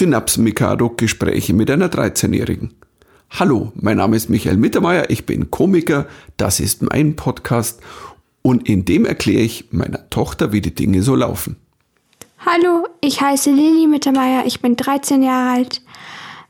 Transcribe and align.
Synapsen 0.00 0.44
Mikado 0.44 0.88
Gespräche 0.88 1.52
mit 1.52 1.70
einer 1.70 1.88
13-Jährigen. 1.88 2.72
Hallo, 3.28 3.70
mein 3.74 3.98
Name 3.98 4.16
ist 4.16 4.30
Michael 4.30 4.56
Mittermeier, 4.56 5.10
ich 5.10 5.26
bin 5.26 5.50
Komiker, 5.50 6.06
das 6.38 6.58
ist 6.58 6.80
mein 6.80 7.16
Podcast 7.16 7.82
und 8.40 8.66
in 8.66 8.86
dem 8.86 9.04
erkläre 9.04 9.42
ich 9.42 9.72
meiner 9.72 10.08
Tochter, 10.08 10.52
wie 10.52 10.62
die 10.62 10.74
Dinge 10.74 11.02
so 11.02 11.14
laufen. 11.14 11.56
Hallo, 12.46 12.88
ich 13.02 13.20
heiße 13.20 13.50
Lili 13.50 13.86
Mittermeier, 13.86 14.46
ich 14.46 14.62
bin 14.62 14.74
13 14.74 15.22
Jahre 15.22 15.58
alt. 15.58 15.82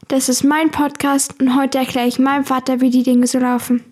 Das 0.07 0.29
ist 0.29 0.45
mein 0.45 0.71
Podcast 0.71 1.41
und 1.41 1.57
heute 1.57 1.79
erkläre 1.79 2.07
ich 2.07 2.21
meinem 2.21 2.45
Vater, 2.45 2.81
wie 2.81 2.91
die 2.91 3.03
Dinge 3.03 3.27
so 3.27 3.41
laufen. 3.41 3.83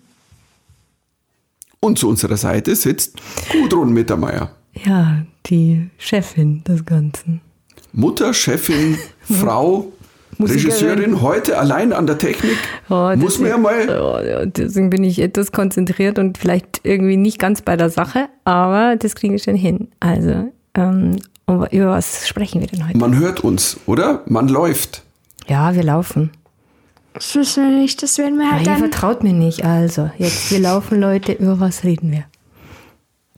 Und 1.81 1.99
zu 1.99 2.07
unserer 2.07 2.37
Seite 2.37 2.77
sitzt 2.77 3.17
Gudrun 3.51 3.91
Mittermeier. 3.91 4.55
Ja, 4.85 5.25
die 5.47 5.89
Chefin 5.97 6.63
des 6.63 6.85
Ganzen. 6.85 7.41
Mutter, 7.91 8.33
Chefin, 8.33 8.97
Frau, 9.33 9.91
Musikerin. 10.37 10.65
Regisseurin, 10.71 11.21
heute 11.21 11.57
allein 11.57 11.91
an 11.93 12.07
der 12.07 12.17
Technik. 12.17 12.55
Oh, 12.89 13.11
Muss 13.15 13.39
man 13.39 13.49
ja 13.49 13.57
mal. 13.57 13.89
Oh, 13.89 14.45
deswegen 14.45 14.89
bin 14.89 15.03
ich 15.03 15.19
etwas 15.19 15.51
konzentriert 15.51 16.17
und 16.17 16.37
vielleicht 16.37 16.81
irgendwie 16.83 17.17
nicht 17.17 17.39
ganz 17.39 17.61
bei 17.61 17.75
der 17.75 17.89
Sache, 17.89 18.29
aber 18.45 18.95
das 18.95 19.15
kriegen 19.15 19.33
wir 19.33 19.39
schon 19.39 19.55
hin. 19.55 19.89
Also, 19.99 20.51
ähm, 20.75 21.17
über 21.47 21.87
was 21.91 22.27
sprechen 22.27 22.61
wir 22.61 22.67
denn 22.67 22.87
heute? 22.87 22.97
Man 22.97 23.17
hört 23.19 23.41
uns, 23.43 23.77
oder? 23.85 24.21
Man 24.27 24.47
läuft. 24.47 25.03
Ja, 25.47 25.73
wir 25.75 25.83
laufen. 25.83 26.31
Das 27.13 27.35
wissen 27.35 27.63
wir 27.69 27.77
nicht, 27.77 28.01
das 28.03 28.17
werden 28.17 28.37
wir 28.37 28.45
Ja, 28.45 28.51
halt 28.53 28.61
ihr 28.61 28.65
dann. 28.73 28.77
vertraut 28.79 29.23
mir 29.23 29.33
nicht. 29.33 29.65
Also, 29.65 30.09
jetzt, 30.19 30.51
wir 30.51 30.59
laufen, 30.59 31.01
Leute. 31.01 31.33
Über 31.33 31.59
was 31.59 31.83
reden 31.83 32.11
wir? 32.11 32.23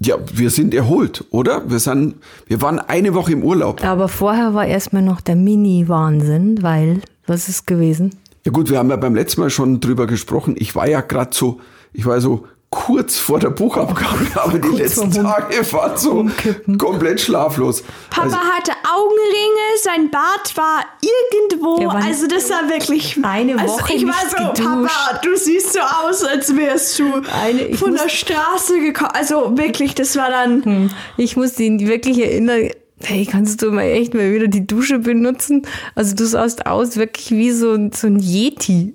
Ja, 0.03 0.15
wir 0.33 0.49
sind 0.49 0.73
erholt, 0.73 1.25
oder? 1.29 1.69
Wir 1.69 1.77
sind, 1.77 2.15
wir 2.47 2.59
waren 2.63 2.79
eine 2.79 3.13
Woche 3.13 3.33
im 3.33 3.43
Urlaub. 3.43 3.83
Aber 3.83 4.07
vorher 4.07 4.55
war 4.55 4.65
erstmal 4.65 5.03
noch 5.03 5.21
der 5.21 5.35
Mini-Wahnsinn, 5.35 6.63
weil, 6.63 7.01
was 7.27 7.47
ist 7.47 7.67
gewesen? 7.67 8.15
Ja 8.43 8.51
gut, 8.51 8.71
wir 8.71 8.79
haben 8.79 8.89
ja 8.89 8.95
beim 8.95 9.13
letzten 9.13 9.41
Mal 9.41 9.51
schon 9.51 9.79
drüber 9.79 10.07
gesprochen. 10.07 10.55
Ich 10.57 10.75
war 10.75 10.87
ja 10.87 11.01
gerade 11.01 11.35
so, 11.35 11.59
ich 11.93 12.07
war 12.07 12.19
so 12.19 12.45
kurz 12.73 13.17
vor 13.19 13.37
der 13.39 13.49
Buchabgabe, 13.49 14.27
aber 14.35 14.57
die 14.57 14.69
letzten 14.77 15.11
Tage 15.11 15.71
waren 15.73 15.97
so 15.97 16.11
Umkippen. 16.11 16.77
komplett 16.77 17.19
schlaflos. 17.19 17.83
Papa 18.09 18.23
Also, 18.23 18.37
hatte 18.37 18.71
Augenringe, 18.95 19.77
sein 19.83 20.09
Bart 20.09 20.55
war 20.55 20.85
irgendwo. 21.01 21.85
War- 21.85 22.01
also 22.03 22.27
das 22.27 22.49
war 22.49 22.69
wirklich. 22.69 23.19
Eine 23.23 23.59
also 23.59 23.73
Woche 23.73 23.93
ich 23.93 24.03
war 24.07 24.15
nicht 24.23 24.31
so, 24.31 24.37
geduscht. 24.37 24.63
Papa, 24.95 25.19
du 25.21 25.35
siehst 25.37 25.73
so 25.73 25.79
aus, 25.81 26.23
als 26.23 26.55
wärst 26.55 26.97
du 26.99 27.11
Eine- 27.43 27.75
von 27.75 27.91
muss- 27.91 28.01
der 28.03 28.09
Straße 28.09 28.79
gekommen. 28.79 29.11
Also 29.13 29.57
wirklich, 29.57 29.93
das 29.93 30.15
war 30.15 30.29
dann. 30.29 30.63
Hm. 30.63 30.89
Ich 31.17 31.35
muss 31.35 31.59
ihn 31.59 31.85
wirklich 31.87 32.19
erinnern, 32.19 32.69
hey, 33.03 33.25
kannst 33.29 33.61
du 33.61 33.71
mal 33.71 33.83
echt 33.83 34.13
mal 34.13 34.31
wieder 34.33 34.47
die 34.47 34.65
Dusche 34.65 34.99
benutzen? 34.99 35.67
Also 35.95 36.15
du 36.15 36.25
sahst 36.25 36.65
aus 36.67 36.95
wirklich 36.95 37.31
wie 37.31 37.51
so, 37.51 37.73
ein- 37.73 37.91
so 37.91 38.07
ein 38.07 38.19
Yeti. 38.19 38.93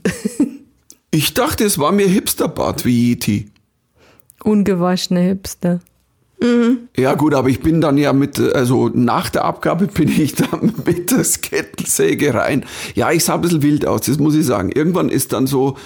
ich 1.11 1.35
dachte, 1.35 1.65
es 1.65 1.79
war 1.79 1.93
mir 1.93 2.07
Hipsterbart 2.09 2.87
wie 2.87 3.11
Yeti. 3.11 3.51
Ungewaschener 4.43 5.21
Hipster. 5.21 5.81
Ja 6.97 7.15
gut, 7.15 7.35
aber 7.35 7.49
ich 7.49 7.61
bin 7.61 7.81
dann 7.81 7.97
ja 7.97 8.13
mit, 8.13 8.39
also 8.39 8.91
nach 8.93 9.31
der 9.31 9.45
Abgabe 9.45 9.87
bin 9.95 10.09
ich 10.09 10.35
dann 10.35 10.75
mit 10.85 11.11
der 11.11 11.25
Kettensäge 11.25 12.35
rein. 12.35 12.65
Ja, 12.95 13.11
ich 13.11 13.25
sah 13.25 13.35
ein 13.35 13.41
bisschen 13.41 13.63
wild 13.63 13.87
aus, 13.87 14.03
das 14.03 14.19
muss 14.19 14.35
ich 14.35 14.45
sagen. 14.45 14.71
Irgendwann 14.71 15.09
ist 15.09 15.33
dann 15.33 15.47
so, 15.47 15.77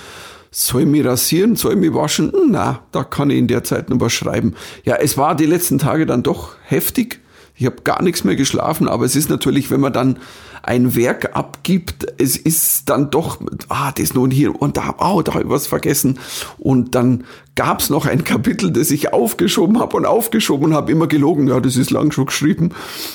soll 0.51 0.83
ich 0.83 0.89
mich 0.89 1.05
rasieren, 1.05 1.55
soll 1.55 1.75
ich 1.75 1.79
mich 1.79 1.95
waschen? 1.95 2.33
Hm, 2.33 2.51
Na, 2.51 2.81
da 2.91 3.05
kann 3.05 3.31
ich 3.31 3.39
in 3.39 3.47
der 3.47 3.63
Zeit 3.63 3.91
noch 3.91 4.01
was 4.01 4.13
schreiben. 4.13 4.55
Ja, 4.85 4.97
es 4.97 5.17
war 5.17 5.37
die 5.37 5.47
letzten 5.47 5.79
Tage 5.79 6.07
dann 6.07 6.23
doch 6.23 6.57
heftig. 6.65 7.21
Ich 7.55 7.67
habe 7.67 7.83
gar 7.85 8.03
nichts 8.03 8.25
mehr 8.25 8.37
geschlafen, 8.37 8.89
aber 8.89 9.05
es 9.05 9.15
ist 9.15 9.31
natürlich, 9.31 9.71
wenn 9.71 9.81
man 9.81 9.93
dann 9.93 10.19
ein 10.63 10.95
Werk 10.97 11.37
abgibt, 11.37 12.07
es 12.19 12.37
ist 12.37 12.89
dann 12.89 13.11
doch, 13.11 13.39
ah, 13.69 13.93
das 13.93 14.15
nun 14.15 14.31
hier 14.31 14.61
und 14.61 14.77
da, 14.77 14.95
oh, 14.99 15.23
da 15.23 15.35
habe 15.35 15.45
ich 15.45 15.51
was 15.51 15.67
vergessen. 15.67 16.19
Und 16.59 16.95
dann 16.95 17.25
gab 17.61 17.81
es 17.81 17.91
noch 17.91 18.07
ein 18.07 18.25
Kapitel, 18.25 18.71
das 18.71 18.91
ich 18.91 19.13
aufgeschoben 19.13 19.81
habe 19.81 19.95
und 19.95 20.07
aufgeschoben 20.07 20.69
und 20.69 20.75
habe 20.75 20.91
immer 20.91 21.07
gelogen, 21.07 21.47
ja, 21.47 21.61
das 21.61 21.77
ist 21.77 21.91
lang 21.91 22.11
schon 22.11 22.25
geschrieben. 22.25 22.71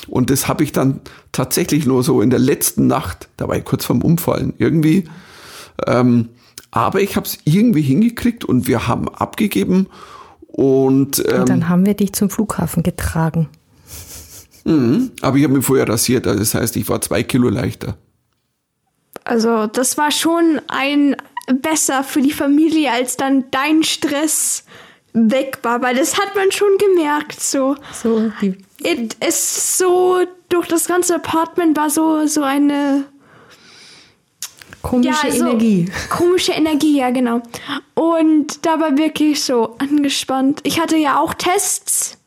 Und 0.07 0.29
das 0.29 0.47
habe 0.47 0.63
ich 0.63 0.72
dann 0.72 1.01
tatsächlich 1.31 1.88
nur 1.88 2.03
so 2.03 2.22
in 2.22 2.29
der 2.29 2.38
letzten 2.38 2.85
Nacht, 2.85 3.28
da 3.38 3.47
war 3.47 3.57
ich 3.57 3.66
kurz 3.66 3.85
vorm 3.85 4.03
Umfallen, 4.03 4.53
irgendwie. 4.59 5.06
Ähm, 5.88 6.29
aber 6.69 7.01
ich 7.01 7.16
habe 7.16 7.25
es 7.25 7.39
irgendwie 7.44 7.81
hingekriegt 7.81 8.45
und 8.45 8.67
wir 8.67 8.88
haben 8.88 9.09
abgegeben. 9.09 9.88
Und, 10.45 11.25
ähm, 11.27 11.39
Und 11.39 11.50
dann 11.50 11.67
haben 11.67 11.83
wir 11.88 11.95
dich 11.95 12.13
zum 12.13 12.29
Flughafen 12.29 12.83
getragen. 12.83 13.50
aber 15.22 15.38
ich 15.38 15.44
habe 15.44 15.56
mich 15.56 15.66
vorher 15.66 15.89
rasiert, 15.89 16.27
also 16.27 16.38
das 16.38 16.53
heißt, 16.53 16.75
ich 16.75 16.88
war 16.88 17.01
zwei 17.01 17.23
Kilo 17.23 17.50
leichter. 17.50 17.97
Also 19.23 19.66
das 19.66 19.97
war 19.97 20.12
schon 20.12 20.62
ein 20.67 21.16
besser 21.47 22.03
für 22.03 22.22
die 22.22 22.31
Familie, 22.31 22.91
als 22.91 23.17
dann 23.17 23.45
dein 23.51 23.83
Stress 23.83 24.63
weg 25.13 25.59
war, 25.63 25.81
weil 25.81 25.95
das 25.95 26.17
hat 26.17 26.35
man 26.35 26.51
schon 26.51 26.78
gemerkt. 26.78 27.39
So, 27.41 27.75
So, 27.94 28.31
die, 28.41 28.57
It 28.83 29.16
ist 29.25 29.78
so 29.78 30.22
durch 30.50 30.67
das 30.67 30.88
ganze 30.88 31.16
Apartment 31.16 31.78
war 31.78 31.89
so 31.89 32.28
so 32.28 32.44
eine 32.44 33.06
komische 34.81 35.31
so 35.31 35.45
Energie. 35.47 35.89
Komische 36.09 36.51
Energie, 36.51 36.97
ja, 36.97 37.09
genau. 37.09 37.41
Und 37.94 38.66
da 38.66 38.79
war 38.79 38.97
wirklich 38.97 39.44
so 39.44 39.75
angespannt. 39.79 40.59
Ich 40.63 40.79
hatte 40.79 40.97
ja 40.97 41.19
auch 41.19 41.33
Tests. 41.33 42.17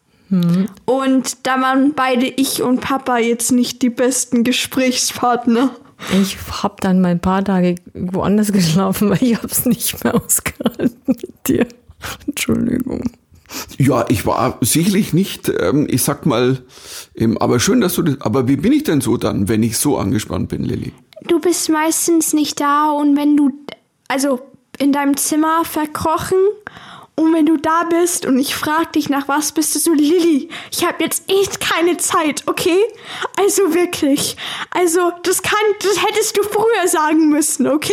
Und 0.85 1.47
da 1.47 1.61
waren 1.63 1.95
beide 1.95 2.27
ich 2.27 2.63
und 2.63 2.81
Papa 2.83 3.17
jetzt 3.17 3.51
nicht 3.51 3.81
die 3.81 3.89
besten 3.89 4.45
Gesprächspartner. 4.45 5.71
Ich 6.21 6.37
habe 6.63 6.77
dann 6.81 7.01
mal 7.01 7.09
ein 7.09 7.21
paar 7.21 7.45
Tage 7.45 7.77
woanders 7.95 8.53
geschlafen, 8.53 9.11
weil 9.11 9.23
ich 9.23 9.43
hab's 9.43 9.67
nicht 9.67 10.03
mehr 10.05 10.15
ausgehalten 10.15 10.97
mit 11.07 11.49
dir. 11.49 11.67
Entschuldigung. 12.27 13.11
Ja, 13.79 14.05
ich 14.09 14.27
war 14.27 14.59
sicherlich 14.61 15.13
nicht, 15.13 15.49
ähm, 15.49 15.87
ich 15.91 16.03
sag 16.03 16.27
mal, 16.27 16.63
ähm, 17.15 17.39
aber 17.39 17.61
schön, 17.61 17.81
dass 17.81 17.95
du 17.95 18.03
das, 18.03 18.21
aber 18.21 18.47
wie 18.47 18.57
bin 18.57 18.73
ich 18.73 18.85
denn 18.85 19.01
so 19.01 19.17
dann, 19.17 19.49
wenn 19.49 19.63
ich 19.63 19.79
so 19.79 19.97
angespannt 19.97 20.51
bin, 20.51 20.65
Lilly? 20.65 20.93
Du 21.27 21.41
bist 21.41 21.69
meistens 21.71 22.33
nicht 22.33 22.61
da 22.61 22.91
und 22.91 23.17
wenn 23.17 23.37
du, 23.37 23.51
also 24.07 24.41
in 24.79 24.93
deinem 24.93 25.17
Zimmer 25.17 25.65
verkrochen 25.65 26.39
und 27.19 27.35
wenn 27.35 27.47
du 27.47 27.57
da 27.57 27.83
bist 27.83 28.27
und 28.27 28.39
ich 28.39 28.55
frag 28.55 28.93
dich 28.93 29.09
nach 29.09 29.27
was, 29.27 29.51
bist 29.51 29.75
du 29.75 29.81
so, 29.81 29.93
Lilly, 29.93 30.51
ich 30.71 30.87
habe 30.87 31.03
jetzt 31.03 31.25
echt 31.29 31.59
keine 31.59 31.97
Zeit, 31.97 32.45
okay? 32.47 32.79
Also 33.37 33.75
wirklich. 33.75 34.37
Also 34.71 35.11
das 35.25 35.43
kann, 35.43 35.59
das 35.83 36.01
hättest 36.01 36.39
du 36.39 36.45
früher 36.45 36.87
sagen 36.87 37.29
müssen, 37.29 37.67
okay? 37.67 37.93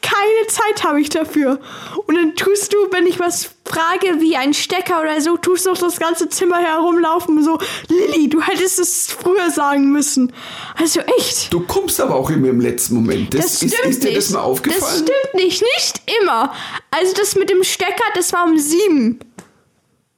Keine 0.00 0.46
Zeit 0.48 0.84
habe 0.84 1.02
ich 1.02 1.10
dafür. 1.10 1.60
Und 2.06 2.14
dann 2.14 2.34
tust 2.34 2.72
du, 2.72 2.78
wenn 2.92 3.06
ich 3.06 3.20
was 3.20 3.51
frage, 3.64 4.20
wie 4.20 4.36
ein 4.36 4.54
Stecker 4.54 5.00
oder 5.00 5.20
so, 5.20 5.36
tust 5.36 5.66
du 5.66 5.70
doch 5.70 5.78
das 5.78 5.98
ganze 5.98 6.28
Zimmer 6.28 6.58
herumlaufen, 6.58 7.42
so, 7.44 7.58
Lilly, 7.88 8.28
du 8.28 8.40
hättest 8.42 8.78
es 8.78 9.06
früher 9.06 9.50
sagen 9.50 9.90
müssen. 9.92 10.32
Also 10.76 11.00
echt. 11.18 11.52
Du 11.52 11.60
kommst 11.60 12.00
aber 12.00 12.14
auch 12.16 12.30
immer 12.30 12.48
im 12.48 12.60
letzten 12.60 12.96
Moment. 12.96 13.32
Das, 13.34 13.40
Das 13.42 13.62
ist, 13.62 13.74
stimmt 13.74 13.90
ist 13.90 14.02
dir 14.02 14.08
nicht. 14.08 14.16
das 14.18 14.30
mal 14.30 14.40
aufgefallen? 14.40 14.82
Das 14.82 14.94
stimmt 14.98 15.34
nicht, 15.34 15.62
nicht 15.76 16.02
immer. 16.22 16.52
Also 16.90 17.12
das 17.14 17.36
mit 17.36 17.50
dem 17.50 17.62
Stecker, 17.62 18.04
das 18.14 18.32
war 18.32 18.44
um 18.44 18.58
sieben. 18.58 19.20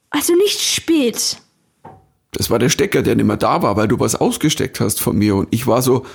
Also 0.09 0.33
nicht 0.35 0.59
spät. 0.61 1.37
Das 2.31 2.49
war 2.49 2.59
der 2.59 2.69
Stecker, 2.69 3.01
der 3.01 3.15
nicht 3.15 3.25
mehr 3.25 3.37
da 3.37 3.61
war, 3.61 3.77
weil 3.77 3.87
du 3.87 3.99
was 3.99 4.15
ausgesteckt 4.15 4.79
hast 4.79 4.99
von 4.99 5.17
mir. 5.17 5.35
Und 5.35 5.47
ich 5.51 5.67
war 5.67 5.81
so, 5.81 6.05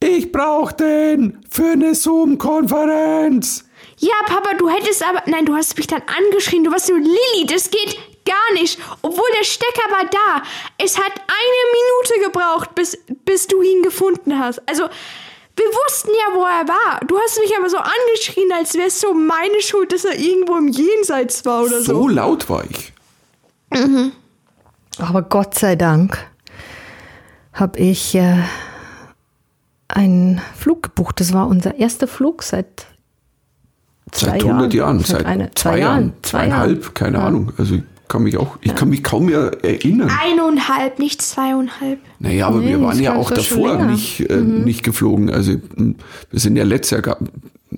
ich 0.00 0.32
brauch 0.32 0.72
den 0.72 1.38
für 1.48 1.72
eine 1.72 1.94
Zoom-Konferenz. 1.94 3.64
Ja, 4.02 4.14
Papa, 4.26 4.54
du 4.58 4.68
hättest 4.68 5.04
aber. 5.04 5.22
Nein, 5.26 5.46
du 5.46 5.54
hast 5.54 5.76
mich 5.76 5.86
dann 5.86 6.02
angeschrien. 6.02 6.64
Du 6.64 6.72
warst 6.72 6.86
so, 6.86 6.94
Lilly, 6.94 7.46
das 7.46 7.70
geht 7.70 7.96
gar 8.24 8.52
nicht. 8.54 8.76
Obwohl 9.00 9.28
der 9.38 9.44
Stecker 9.44 9.88
war 9.90 10.04
da. 10.10 10.42
Es 10.76 10.98
hat 10.98 11.12
eine 11.12 12.18
Minute 12.18 12.32
gebraucht, 12.32 12.74
bis, 12.74 12.98
bis 13.24 13.46
du 13.46 13.62
ihn 13.62 13.82
gefunden 13.82 14.40
hast. 14.40 14.60
Also, 14.68 14.88
wir 15.54 15.66
wussten 15.66 16.10
ja, 16.10 16.34
wo 16.34 16.42
er 16.42 16.66
war. 16.66 17.00
Du 17.06 17.16
hast 17.16 17.38
mich 17.38 17.56
aber 17.56 17.70
so 17.70 17.76
angeschrien, 17.76 18.50
als 18.52 18.74
wäre 18.74 18.88
es 18.88 19.00
so 19.00 19.14
meine 19.14 19.62
Schuld, 19.62 19.92
dass 19.92 20.04
er 20.04 20.18
irgendwo 20.18 20.56
im 20.56 20.66
Jenseits 20.66 21.44
war 21.44 21.62
oder 21.62 21.80
so. 21.80 21.94
So 21.94 22.08
laut 22.08 22.48
war 22.50 22.64
ich. 22.68 22.92
Aber 24.98 25.22
Gott 25.22 25.54
sei 25.54 25.76
Dank 25.76 26.18
habe 27.52 27.78
ich 27.78 28.16
äh, 28.16 28.42
einen 29.86 30.42
Flug 30.58 30.82
gebucht. 30.82 31.20
Das 31.20 31.32
war 31.32 31.46
unser 31.46 31.76
erster 31.76 32.08
Flug 32.08 32.42
seit 32.42 32.86
Seit 34.14 34.44
100 34.44 34.74
Jahren, 34.74 34.98
Seit 35.00 35.08
seit 35.18 35.26
eine- 35.26 35.50
zwei, 35.54 35.72
zwei 35.72 35.78
Jahren, 35.78 36.00
Jahren, 36.00 36.12
zwei 36.22 36.38
zweieinhalb, 36.38 36.80
Jahren. 36.82 36.94
keine 36.94 37.16
Ja. 37.18 37.24
Ahnung. 37.26 37.52
Also 37.56 37.74
ich 37.76 37.82
kann 38.08 38.22
mich 38.24 38.36
auch, 38.36 38.58
ich 38.60 38.74
kann 38.74 38.90
mich 38.90 39.02
kaum 39.02 39.26
mehr 39.26 39.52
erinnern. 39.64 40.10
Eineinhalb, 40.22 40.98
nicht 40.98 41.22
zweieinhalb. 41.22 41.98
Naja, 42.18 42.46
aber 42.48 42.58
Nee, 42.58 42.68
wir 42.68 42.82
waren 42.82 43.00
ja 43.00 43.14
auch 43.16 43.30
davor. 43.30 43.78
Mhm. 43.78 43.90
nicht, 43.92 44.20
äh, 44.28 44.36
nicht 44.36 44.82
geflogen. 44.82 45.30
Also 45.30 45.52
wir 46.30 46.38
sind 46.40 46.56
ja 46.56 46.64
letztes 46.64 47.02
Jahr, 47.04 47.16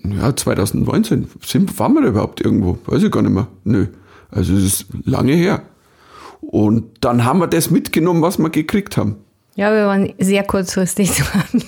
ja 0.02 0.34
2019, 0.34 1.28
sind, 1.44 1.78
waren 1.78 1.94
wir 1.94 2.02
da 2.02 2.08
überhaupt 2.08 2.40
irgendwo? 2.40 2.78
Weiß 2.86 3.02
ich 3.04 3.12
gar 3.12 3.22
nicht 3.22 3.32
mehr. 3.32 3.46
Nö. 3.62 3.86
Also 4.32 4.54
es 4.54 4.64
ist 4.64 4.86
lange 5.04 5.34
her. 5.34 5.62
Und 6.40 6.84
dann 7.00 7.24
haben 7.24 7.38
wir 7.38 7.46
das 7.46 7.70
mitgenommen, 7.70 8.20
was 8.22 8.38
wir 8.38 8.50
gekriegt 8.50 8.96
haben. 8.96 9.16
Ja, 9.54 9.72
wir 9.72 9.86
waren 9.86 10.12
sehr 10.18 10.42
kurzfristig 10.42 11.12
dran. 11.16 11.62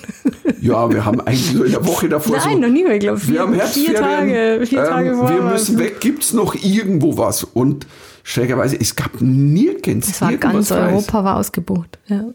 Ja, 0.61 0.89
wir 0.91 1.05
haben 1.05 1.21
eigentlich 1.21 1.53
so 1.53 1.63
in 1.63 1.71
der 1.71 1.85
Woche 1.85 2.09
davor 2.09 2.37
Nein, 2.37 2.53
so, 2.55 2.59
noch 2.59 2.69
nie 2.69 2.83
mehr, 2.83 2.93
ich 2.93 2.99
glaube, 2.99 3.19
vier, 3.19 3.33
wir 3.33 3.41
haben 3.41 3.53
vier 3.53 3.61
Herbstferien, 3.61 3.95
Tage, 3.95 4.65
vier 4.65 4.83
Tage 4.83 5.09
ähm, 5.09 5.19
wir 5.19 5.41
müssen 5.41 5.75
es. 5.75 5.79
weg, 5.79 5.99
gibt's 5.99 6.33
noch 6.33 6.55
irgendwo 6.55 7.17
was? 7.17 7.43
Und 7.43 7.87
schrägerweise, 8.23 8.79
es 8.79 8.95
gab 8.95 9.21
nirgends 9.21 10.09
Es 10.09 10.21
war 10.21 10.35
ganz. 10.35 10.71
Europa 10.71 11.23
war 11.23 11.37
ausgebucht. 11.37 11.99
Ja. 12.07 12.25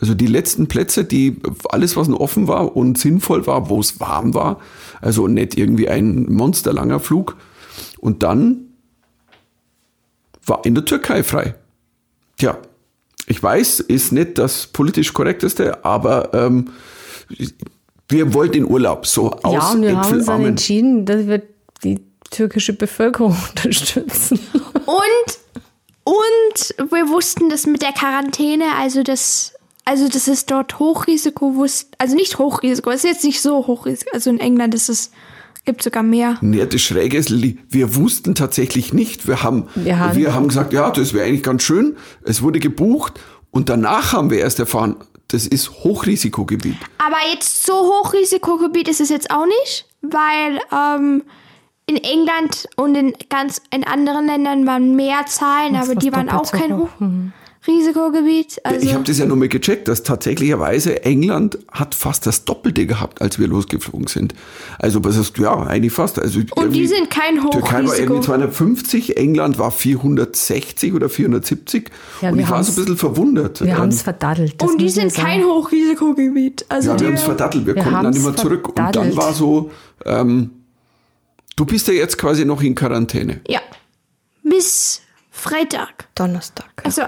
Also 0.00 0.14
die 0.14 0.26
letzten 0.26 0.66
Plätze, 0.66 1.04
die 1.04 1.36
alles, 1.68 1.96
was 1.96 2.08
noch 2.08 2.18
offen 2.18 2.48
war 2.48 2.76
und 2.76 2.98
sinnvoll 2.98 3.46
war, 3.46 3.68
wo 3.68 3.78
es 3.78 4.00
warm 4.00 4.34
war, 4.34 4.58
also 5.00 5.28
nicht 5.28 5.56
irgendwie 5.56 5.88
ein 5.88 6.26
monsterlanger 6.32 6.98
Flug. 6.98 7.36
Und 8.00 8.24
dann 8.24 8.72
war 10.44 10.64
in 10.64 10.74
der 10.74 10.84
Türkei 10.84 11.22
frei. 11.22 11.54
Tja, 12.36 12.58
ich 13.26 13.40
weiß, 13.40 13.80
ist 13.80 14.12
nicht 14.12 14.38
das 14.38 14.66
politisch 14.66 15.12
korrekteste, 15.12 15.84
aber 15.84 16.34
ähm, 16.34 16.70
wir 18.08 18.34
wollten 18.34 18.58
in 18.58 18.64
Urlaub, 18.70 19.06
so 19.06 19.30
aus 19.42 19.52
ja, 19.54 19.70
und 19.72 19.82
wir 19.82 19.96
haben 19.96 20.12
uns 20.14 20.26
dann 20.26 20.44
entschieden, 20.44 21.06
dass 21.06 21.26
wir 21.26 21.42
die 21.82 22.00
türkische 22.30 22.72
Bevölkerung 22.74 23.36
unterstützen. 23.50 24.38
Und, 24.86 25.38
und 26.04 26.90
wir 26.92 27.08
wussten 27.08 27.48
das 27.48 27.66
mit 27.66 27.82
der 27.82 27.92
Quarantäne, 27.92 28.64
also 28.78 29.02
das, 29.02 29.54
also 29.84 30.08
das 30.08 30.28
ist 30.28 30.50
dort 30.50 30.78
Hochrisiko, 30.78 31.54
wusst- 31.56 31.88
also 31.98 32.14
nicht 32.14 32.38
Hochrisiko, 32.38 32.90
es 32.90 33.04
ist 33.04 33.10
jetzt 33.10 33.24
nicht 33.24 33.40
so 33.40 33.66
Hochrisiko, 33.66 34.10
also 34.12 34.30
in 34.30 34.40
England 34.40 34.74
ist 34.74 34.88
es, 34.88 35.10
gibt 35.64 35.82
sogar 35.82 36.02
mehr. 36.02 36.38
Nee, 36.40 36.66
das 36.66 36.80
Schräge 36.80 37.16
ist, 37.16 37.30
wir 37.30 37.94
wussten 37.94 38.34
tatsächlich 38.34 38.92
nicht. 38.92 39.28
Wir 39.28 39.44
haben, 39.44 39.68
Wir 39.76 39.98
haben- 40.00 40.16
wir 40.18 40.34
haben 40.34 40.48
gesagt, 40.48 40.72
ja, 40.72 40.90
das 40.90 41.14
wäre 41.14 41.26
eigentlich 41.26 41.44
ganz 41.44 41.62
schön. 41.62 41.96
Es 42.24 42.42
wurde 42.42 42.58
gebucht 42.58 43.20
und 43.52 43.68
danach 43.68 44.12
haben 44.12 44.30
wir 44.30 44.38
erst 44.38 44.58
erfahren, 44.58 44.96
das 45.32 45.46
ist 45.46 45.70
Hochrisikogebiet. 45.70 46.76
Aber 46.98 47.16
jetzt 47.32 47.64
so 47.64 47.74
Hochrisikogebiet 47.74 48.88
ist 48.88 49.00
es 49.00 49.08
jetzt 49.08 49.30
auch 49.30 49.46
nicht, 49.46 49.86
weil 50.02 50.60
ähm, 50.70 51.22
in 51.86 51.96
England 51.96 52.68
und 52.76 52.94
in 52.94 53.14
ganz 53.28 53.62
in 53.70 53.84
anderen 53.84 54.26
Ländern 54.26 54.66
waren 54.66 54.94
mehr 54.94 55.26
Zahlen, 55.26 55.76
aber 55.76 55.88
war 55.88 55.94
die 55.96 56.12
waren 56.12 56.28
auch 56.28 56.50
kein 56.52 56.76
hoch. 56.76 56.90
Hochrisikogebiet. 57.66 58.60
Also 58.64 58.86
ich 58.86 58.92
habe 58.94 59.04
das 59.04 59.18
ja 59.18 59.26
nur 59.26 59.36
mal 59.36 59.48
gecheckt, 59.48 59.86
dass 59.88 60.02
tatsächlicherweise 60.02 61.04
England 61.04 61.58
hat 61.70 61.94
fast 61.94 62.26
das 62.26 62.44
Doppelte 62.44 62.86
gehabt, 62.86 63.20
als 63.22 63.38
wir 63.38 63.46
losgeflogen 63.46 64.08
sind. 64.08 64.34
Also 64.78 65.04
was 65.04 65.16
ist, 65.16 65.38
ja, 65.38 65.54
eigentlich 65.62 65.92
fast. 65.92 66.18
Also 66.18 66.40
und 66.56 66.72
die 66.72 66.86
sind 66.86 67.08
kein 67.10 67.36
Türkei 67.40 67.60
war 67.60 67.82
Hochrisiko. 67.84 68.02
irgendwie 68.14 68.26
250, 68.26 69.16
England 69.16 69.58
war 69.58 69.70
460 69.70 70.92
oder 70.94 71.08
470. 71.08 71.90
Ja, 72.20 72.30
und 72.30 72.38
ich 72.40 72.50
war 72.50 72.62
so 72.64 72.72
ein 72.72 72.76
bisschen 72.76 72.96
verwundert. 72.96 73.60
Wir 73.60 73.68
Ähm, 73.68 73.78
haben 73.78 73.88
es 73.90 74.02
verdaddelt. 74.02 74.60
das 74.60 74.70
Und 74.70 74.80
die 74.80 74.88
sind 74.90 75.12
sagen. 75.12 75.26
kein 75.28 75.44
Hochrisikogebiet. 75.44 76.66
Also 76.68 76.88
Ja, 76.90 76.94
wir 76.94 76.98
die, 76.98 77.06
haben 77.06 77.14
es 77.14 77.22
verdattelt. 77.22 77.66
Wir, 77.66 77.74
Wir 77.76 77.82
konnten 77.84 78.02
dann 78.12 78.22
mehr 78.22 78.36
zurück. 78.36 78.68
Und 78.70 78.78
dann 78.78 78.92
verdattelt. 78.92 79.16
war 79.16 79.32
so, 79.32 79.70
ähm, 80.04 80.50
du 81.56 81.64
bist 81.64 81.86
ja 81.86 81.94
jetzt 81.94 82.18
quasi 82.18 82.44
noch 82.44 82.62
in 82.62 82.74
Quarantäne. 82.74 83.40
ja. 83.48 83.60
Bis 84.44 85.00
Freitag. 85.30 86.08
Donnerstag. 86.16 86.68
Also 86.84 87.02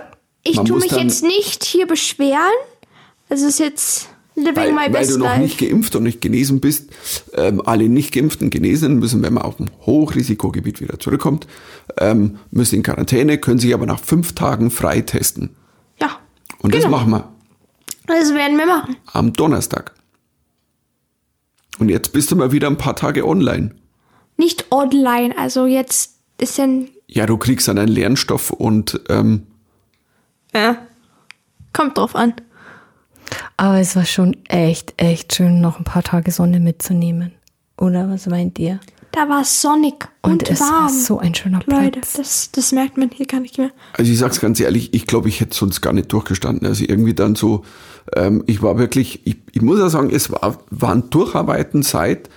ich 0.46 0.56
Man 0.56 0.66
tue 0.66 0.78
mich 0.78 0.92
jetzt 0.92 1.22
nicht 1.22 1.64
hier 1.64 1.86
beschweren. 1.86 2.38
Es 3.28 3.42
ist 3.42 3.58
jetzt 3.58 4.08
living 4.36 4.54
Weil, 4.56 4.72
my 4.72 4.76
weil 4.82 4.90
best 4.90 5.12
du 5.12 5.18
noch 5.18 5.26
life. 5.26 5.40
nicht 5.40 5.58
geimpft 5.58 5.96
und 5.96 6.02
nicht 6.02 6.20
genesen 6.20 6.60
bist. 6.60 6.90
Ähm, 7.34 7.62
alle 7.66 7.88
nicht 7.88 8.12
geimpften, 8.12 8.50
Genesenen 8.50 8.98
müssen, 8.98 9.22
wenn 9.22 9.32
man 9.34 9.42
auf 9.44 9.56
dem 9.56 9.66
Hochrisikogebiet 9.86 10.80
wieder 10.80 10.98
zurückkommt, 10.98 11.46
ähm, 11.98 12.38
müssen 12.50 12.76
in 12.76 12.82
Quarantäne, 12.82 13.38
können 13.38 13.58
sich 13.58 13.72
aber 13.74 13.86
nach 13.86 14.00
fünf 14.00 14.34
Tagen 14.34 14.70
freitesten. 14.70 15.56
ja. 16.00 16.18
Und 16.60 16.74
das 16.74 16.84
genau. 16.84 16.96
machen 16.98 17.10
wir 17.10 17.32
Das 18.06 18.32
werden 18.34 18.56
wir 18.56 18.66
machen. 18.66 18.96
am 19.12 19.32
Donnerstag. 19.32 19.92
Und 21.78 21.88
jetzt 21.88 22.12
bist 22.12 22.30
du 22.30 22.36
mal 22.36 22.52
wieder 22.52 22.68
ein 22.68 22.78
paar 22.78 22.96
Tage 22.96 23.26
online. 23.26 23.74
Nicht 24.36 24.66
online. 24.70 25.36
Also 25.36 25.66
jetzt 25.66 26.14
ist 26.40 26.58
dann 26.58 26.88
Ja, 27.06 27.26
du 27.26 27.36
kriegst 27.36 27.68
dann 27.68 27.78
einen 27.78 27.88
Lernstoff 27.92 28.50
und 28.50 29.00
ähm, 29.08 29.46
ja. 30.54 30.76
Kommt 31.72 31.98
drauf 31.98 32.14
an. 32.14 32.34
Aber 33.56 33.78
es 33.80 33.96
war 33.96 34.04
schon 34.04 34.36
echt, 34.48 34.94
echt 34.96 35.34
schön, 35.34 35.60
noch 35.60 35.78
ein 35.78 35.84
paar 35.84 36.02
Tage 36.02 36.30
Sonne 36.30 36.60
mitzunehmen. 36.60 37.32
Oder 37.78 38.08
was 38.08 38.26
meint 38.26 38.58
ihr? 38.58 38.80
Da 39.12 39.28
war 39.28 39.42
es 39.42 39.62
sonnig 39.62 39.94
und, 40.22 40.32
Und, 40.32 40.50
es 40.50 40.60
warm. 40.60 40.70
war 40.84 40.88
so 40.88 41.18
ein 41.18 41.34
schöner 41.34 41.60
Leute, 41.66 42.00
Platz. 42.00 42.14
das, 42.14 42.50
das 42.50 42.72
merkt 42.72 42.96
man 42.96 43.10
hier 43.10 43.26
gar 43.26 43.38
nicht 43.40 43.58
mehr. 43.58 43.70
Also 43.96 44.10
ich 44.10 44.18
sag's 44.18 44.40
ganz 44.40 44.58
ehrlich, 44.58 44.92
ich 44.92 45.06
glaube, 45.06 45.28
ich 45.28 45.40
hätte 45.40 45.56
sonst 45.56 45.80
gar 45.80 45.92
nicht 45.92 46.12
durchgestanden. 46.12 46.66
Also 46.66 46.84
irgendwie 46.84 47.14
dann 47.14 47.36
so, 47.36 47.64
ähm, 48.16 48.42
ich 48.46 48.60
war 48.62 48.76
wirklich, 48.76 49.24
ich, 49.24 49.36
ich 49.52 49.62
muss 49.62 49.78
ja 49.78 49.88
sagen, 49.88 50.10
es 50.10 50.32
war, 50.32 50.58
waren 50.70 51.10
Durcharbeiten 51.10 51.82
seit, 51.84 52.28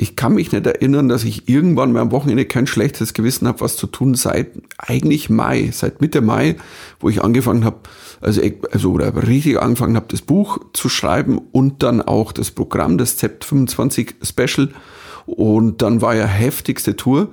ich 0.00 0.14
kann 0.14 0.34
mich 0.34 0.52
nicht 0.52 0.64
erinnern, 0.64 1.08
dass 1.08 1.24
ich 1.24 1.48
irgendwann 1.48 1.90
mal 1.90 2.00
am 2.00 2.12
Wochenende 2.12 2.44
kein 2.44 2.68
schlechtes 2.68 3.14
Gewissen 3.14 3.48
habe, 3.48 3.60
was 3.60 3.76
zu 3.76 3.88
tun, 3.88 4.14
seit 4.14 4.52
eigentlich 4.78 5.28
Mai, 5.28 5.70
seit 5.72 6.00
Mitte 6.00 6.20
Mai, 6.20 6.54
wo 7.00 7.08
ich 7.08 7.22
angefangen 7.22 7.64
habe, 7.64 7.78
also, 8.20 8.40
also 8.70 8.92
oder 8.92 9.26
richtig 9.26 9.60
angefangen 9.60 9.96
habe, 9.96 10.06
das 10.08 10.22
Buch 10.22 10.60
zu 10.72 10.88
schreiben 10.88 11.40
und 11.50 11.82
dann 11.82 12.00
auch 12.00 12.30
das 12.30 12.52
Programm, 12.52 12.96
das 12.96 13.16
ZEPT 13.16 13.44
25 13.44 14.14
Special. 14.22 14.68
Und 15.26 15.82
dann 15.82 16.00
war 16.00 16.14
ja 16.14 16.26
heftigste 16.26 16.94
Tour. 16.94 17.30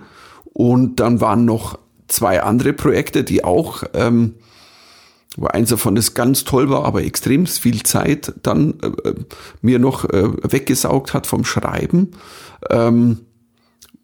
Und 0.52 1.00
dann 1.00 1.22
waren 1.22 1.46
noch 1.46 1.78
zwei 2.08 2.42
andere 2.42 2.74
Projekte, 2.74 3.24
die 3.24 3.44
auch, 3.44 3.84
ähm, 3.94 4.34
wo 5.38 5.48
eins 5.48 5.70
davon 5.70 5.96
das 5.96 6.14
ganz 6.14 6.44
toll 6.44 6.70
war, 6.70 6.86
aber 6.86 7.04
extrem 7.04 7.46
viel 7.46 7.84
Zeit 7.84 8.34
dann 8.44 8.76
äh, 8.82 9.10
äh, 9.10 9.16
mir 9.62 9.80
noch 9.80 10.06
äh, 10.06 10.30
weggesaugt 10.44 11.14
hat 11.14 11.28
vom 11.28 11.46
Schreiben. 11.46 12.12
Ähm, 12.70 13.20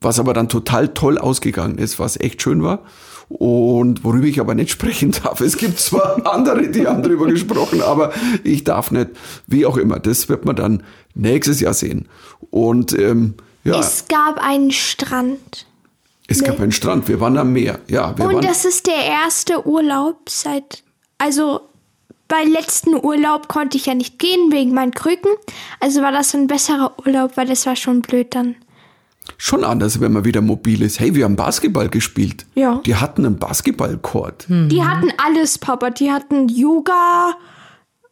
was 0.02 0.20
aber 0.20 0.34
dann 0.34 0.50
total 0.50 0.90
toll 0.90 1.18
ausgegangen 1.20 1.78
ist, 1.78 2.00
was 2.00 2.20
echt 2.20 2.42
schön 2.42 2.64
war. 2.64 2.84
Und 3.30 4.04
worüber 4.04 4.26
ich 4.26 4.40
aber 4.40 4.56
nicht 4.56 4.72
sprechen 4.72 5.12
darf. 5.24 5.40
Es 5.40 5.58
gibt 5.58 5.80
zwar 5.80 6.26
andere, 6.26 6.68
die 6.70 6.86
haben 6.86 7.02
drüber 7.02 7.28
gesprochen, 7.28 7.82
aber 7.82 8.12
ich 8.44 8.64
darf 8.64 8.92
nicht. 8.92 9.12
Wie 9.48 9.66
auch 9.66 9.78
immer, 9.78 10.00
das 10.00 10.28
wird 10.28 10.44
man 10.44 10.56
dann 10.56 10.84
nächstes 11.14 11.62
Jahr 11.62 11.74
sehen. 11.74 12.10
Und 12.50 12.98
ähm, 12.98 13.36
ja, 13.64 13.80
es, 13.80 14.02
Es 14.02 14.08
gab 14.08 14.38
einen 14.44 14.72
Strand. 14.72 15.66
gab 16.44 16.60
einen 16.60 16.72
Strand, 16.72 17.08
wir 17.08 17.20
waren 17.20 17.38
am 17.38 17.54
Meer. 17.54 17.80
Ja, 17.88 18.18
wir 18.18 18.26
Und 18.26 18.44
das 18.44 18.66
ist 18.66 18.88
der 18.88 19.06
erste 19.06 19.66
Urlaub 19.68 20.30
seit, 20.30 20.84
also 21.22 21.62
bei 22.28 22.44
letzten 22.46 22.96
Urlaub 22.96 23.48
konnte 23.48 23.78
ich 23.78 23.86
ja 23.86 23.94
nicht 23.94 24.18
gehen 24.18 24.52
wegen 24.52 24.74
meinen 24.74 24.92
Krücken. 24.92 25.32
Also 25.80 26.02
war 26.02 26.12
das 26.12 26.34
ein 26.34 26.48
besserer 26.48 26.94
Urlaub, 27.06 27.36
weil 27.36 27.46
das 27.48 27.66
war 27.66 27.76
schon 27.76 28.02
blöd 28.02 28.34
dann. 28.34 28.56
schon 29.38 29.64
anders, 29.64 30.00
wenn 30.00 30.14
man 30.14 30.24
wieder 30.26 30.42
mobil 30.42 30.82
ist. 30.82 31.00
Hey, 31.00 31.14
wir 31.14 31.26
haben 31.26 31.36
Basketball 31.36 31.90
gespielt. 31.90 32.46
Ja. 32.56 32.82
Die 32.86 32.96
hatten 32.96 33.26
einen 33.26 33.38
Basketballcourt. 33.38 34.46
Die 34.50 34.84
hatten 34.84 35.12
alles, 35.18 35.58
Papa. 35.58 35.90
Die 35.90 36.12
hatten 36.12 36.48
Yoga, 36.50 37.36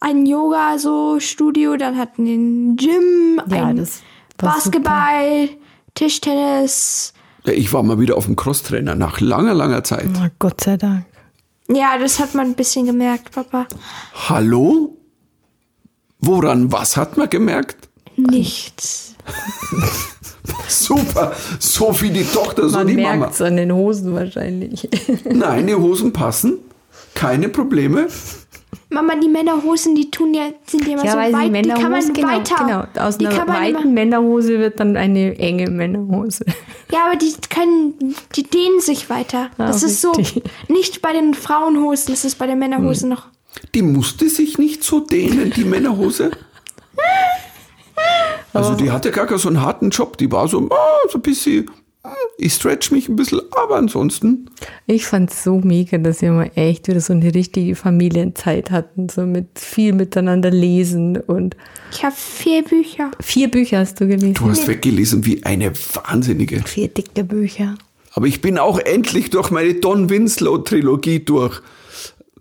ein 0.01 0.25
Yoga 0.25 0.77
so 0.77 1.19
Studio, 1.19 1.77
dann 1.77 1.97
hatten 1.97 2.25
die 2.25 2.35
ein 2.35 2.75
Gym, 2.75 3.41
Ja, 3.49 3.65
ein 3.67 3.87
Basketball, 4.37 5.49
Tischtennis. 5.95 7.13
Ja, 7.45 7.53
ich 7.53 7.71
war 7.71 7.83
mal 7.83 7.99
wieder 7.99 8.17
auf 8.17 8.25
dem 8.25 8.35
Crosstrainer 8.35 8.95
nach 8.95 9.21
langer, 9.21 9.53
langer 9.53 9.83
Zeit. 9.83 10.09
Na, 10.11 10.29
Gott 10.39 10.61
sei 10.61 10.75
Dank. 10.77 11.05
Ja, 11.71 11.97
das 11.97 12.19
hat 12.19 12.33
man 12.35 12.47
ein 12.47 12.55
bisschen 12.55 12.85
gemerkt, 12.85 13.31
Papa. 13.31 13.67
Hallo? 14.27 14.95
Woran, 16.19 16.71
was 16.71 16.97
hat 16.97 17.15
man 17.17 17.29
gemerkt? 17.29 17.87
Nichts. 18.17 19.15
Super, 20.67 21.31
so 21.59 21.95
wie 22.01 22.09
die 22.09 22.23
Tochter, 22.23 22.67
so 22.69 22.77
Man 22.77 22.87
die 22.87 22.95
merkt 22.95 23.19
Mama. 23.19 23.31
es 23.31 23.41
an 23.41 23.57
den 23.57 23.71
Hosen 23.73 24.13
wahrscheinlich. 24.13 24.87
Nein, 25.25 25.67
die 25.67 25.75
Hosen 25.75 26.11
passen. 26.11 26.57
Keine 27.13 27.49
Probleme. 27.49 28.07
Mama, 28.89 29.13
die 29.15 29.27
Männerhosen, 29.29 29.93
die 29.95 30.09
tun 30.09 30.33
ja, 30.33 30.49
sind 30.65 30.87
ja 30.87 30.93
immer 30.93 31.05
Ja, 31.05 31.11
so 31.11 31.17
weil 31.17 31.33
weit, 31.33 31.55
die 31.55 31.61
die 31.61 31.69
kann 31.69 31.91
man 31.91 31.91
Männerhose, 31.91 32.13
genau, 32.13 32.27
weiter. 32.29 32.55
genau. 32.95 33.05
Aus 33.07 33.17
die 33.19 33.27
einer 33.27 33.35
kann 33.37 33.47
man 33.47 33.61
weiten 33.61 33.75
immer, 33.77 33.85
Männerhose 33.85 34.59
wird 34.59 34.79
dann 34.79 34.97
eine 34.97 35.37
enge 35.37 35.69
Männerhose. 35.69 36.45
Ja, 36.91 37.05
aber 37.05 37.15
die 37.17 37.33
können, 37.49 38.15
die 38.35 38.43
dehnen 38.43 38.81
sich 38.81 39.09
weiter. 39.09 39.51
Ah, 39.57 39.67
das 39.67 39.83
ist 39.83 40.01
so, 40.01 40.11
nicht 40.67 41.01
bei 41.01 41.13
den 41.13 41.33
Frauenhosen, 41.33 42.13
das 42.13 42.25
ist 42.25 42.39
bei 42.39 42.47
den 42.47 42.59
Männerhosen 42.59 43.09
noch. 43.09 43.27
Die 43.73 43.81
musste 43.81 44.29
sich 44.29 44.57
nicht 44.57 44.83
so 44.83 44.99
dehnen, 44.99 45.51
die 45.51 45.65
Männerhose. 45.65 46.31
Also 48.51 48.73
die 48.73 48.89
hatte 48.89 49.11
gar 49.11 49.27
keinen 49.27 49.37
so 49.37 49.47
einen 49.47 49.61
harten 49.61 49.91
Job. 49.91 50.17
Die 50.17 50.31
war 50.31 50.47
so, 50.47 50.67
ah, 50.71 51.07
so 51.09 51.19
ein 51.19 51.21
bisschen, 51.21 51.69
ich 52.37 52.53
stretch 52.53 52.91
mich 52.91 53.09
ein 53.09 53.15
bisschen, 53.15 53.41
aber 53.51 53.75
ansonsten. 53.75 54.49
Ich 54.87 55.05
fand 55.05 55.31
es 55.31 55.43
so 55.43 55.59
mega, 55.59 55.97
dass 55.97 56.21
wir 56.21 56.31
mal 56.31 56.49
echt 56.55 56.87
wieder 56.87 57.01
so 57.01 57.13
eine 57.13 57.33
richtige 57.33 57.75
Familienzeit 57.75 58.71
hatten, 58.71 59.09
so 59.09 59.25
mit 59.25 59.47
viel 59.59 59.93
miteinander 59.93 60.49
lesen 60.49 61.17
und 61.17 61.55
Ich 61.91 62.03
habe 62.03 62.15
vier 62.15 62.63
Bücher. 62.63 63.11
vier 63.19 63.49
Bücher 63.51 63.79
hast 63.79 63.99
du 63.99 64.07
gelesen. 64.07 64.33
Du 64.35 64.49
hast 64.49 64.67
weggelesen 64.67 65.25
wie 65.25 65.43
eine 65.43 65.73
Wahnsinnige. 65.93 66.61
vier 66.65 66.87
dicke 66.87 67.23
Bücher. 67.23 67.75
Aber 68.13 68.25
ich 68.27 68.41
bin 68.41 68.57
auch 68.57 68.79
endlich 68.79 69.29
durch 69.29 69.51
meine 69.51 69.75
Don 69.75 70.09
Winslow-Trilogie 70.09 71.19
durch. 71.19 71.61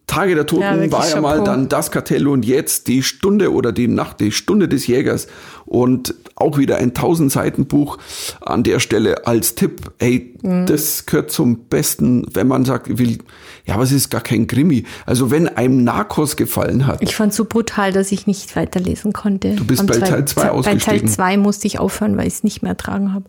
Tage 0.09 0.35
der 0.35 0.47
Toten 0.47 0.63
Ja, 0.63 0.91
war 0.91 1.09
ja 1.09 1.21
mal 1.21 1.33
Chapeau. 1.37 1.45
dann 1.45 1.69
das 1.69 1.91
Kartell 1.93 2.27
und 2.27 2.45
jetzt 2.45 2.89
die 2.89 3.03
Stunde 3.05 3.53
oder 3.53 3.71
die 3.71 3.87
Nacht, 3.87 4.19
die 4.21 4.33
Stunde 4.33 4.67
des 4.69 4.87
Jägers 4.89 5.29
und 5.67 6.15
auch 6.35 6.59
wieder 6.59 6.79
ein 6.79 6.89
1000 6.95 7.31
Seiten 7.31 7.67
Buch 7.67 7.99
an 8.41 8.63
der 8.65 8.81
Stelle 8.81 9.27
als 9.27 9.55
Tipp. 9.55 9.93
Ey, 9.99 10.35
Mhm. 10.43 10.67
das 10.67 11.05
gehört 11.07 11.31
zum 11.31 11.59
Besten, 11.69 12.27
wenn 12.33 12.49
man 12.49 12.65
sagt, 12.65 12.99
will, 12.99 13.19
ja, 13.67 13.75
aber 13.75 13.83
es 13.83 13.93
ist 13.93 14.09
gar 14.11 14.21
kein 14.23 14.47
Krimi. 14.47 14.85
Also 15.05 15.31
wenn 15.31 15.47
einem 15.49 15.85
Narcos 15.85 16.37
gefallen 16.37 16.87
hat, 16.87 17.03
Ich 17.03 17.15
fand 17.15 17.33
es 17.33 17.37
so 17.37 17.45
brutal, 17.45 17.93
dass 17.93 18.11
ich 18.13 18.27
nicht 18.27 18.57
weiterlesen 18.57 19.13
konnte. 19.13 19.57
Du 19.57 19.65
bist 19.65 19.87
bei 19.87 19.99
Teil 19.99 20.25
zwei 20.25 20.41
Bei 20.43 20.49
Teil 20.49 20.57
ausgestiegen. 20.59 21.09
2 21.09 21.37
musste 21.37 21.67
ich 21.67 21.79
aufhören, 21.79 22.17
weil 22.17 22.27
ich 22.27 22.35
es 22.35 22.45
nicht 22.45 22.63
mehr 22.63 22.71
ertragen 22.71 23.13
habe. 23.13 23.27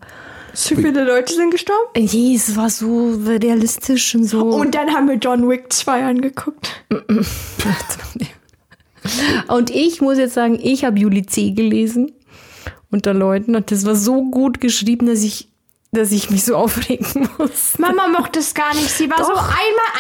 So 0.54 0.76
viele 0.76 1.04
Leute 1.04 1.34
sind 1.34 1.52
gestorben. 1.52 1.90
Je, 1.96 2.36
es 2.36 2.56
war 2.56 2.70
so 2.70 3.14
realistisch 3.26 4.16
und 4.16 4.26
so. 4.26 4.42
Und 4.42 4.76
dann 4.76 4.94
haben 4.94 5.08
wir 5.08 5.16
John 5.16 5.50
Wick 5.50 5.72
2 5.72 6.06
angeguckt. 6.06 6.84
Und 9.48 9.70
ich 9.70 10.02
muss 10.02 10.18
jetzt 10.18 10.34
sagen, 10.34 10.60
ich 10.62 10.84
habe 10.84 11.00
Juli 11.00 11.26
C. 11.26 11.52
gelesen 11.52 12.12
unter 12.92 13.14
Leuten 13.14 13.56
und 13.56 13.72
das 13.72 13.86
war 13.86 13.96
so 13.96 14.24
gut 14.24 14.62
geschrieben, 14.62 15.08
dass 15.08 15.24
ich, 15.24 15.50
dass 15.92 16.12
ich 16.12 16.30
mich 16.30 16.44
so 16.44 16.56
aufregen 16.56 17.30
muss. 17.38 17.78
Mama 17.78 18.08
mochte 18.08 18.40
es 18.40 18.54
gar 18.54 18.74
nicht. 18.74 18.90
Sie 18.90 19.10
war 19.10 19.24
so 19.24 19.32
einmal, 19.32 19.56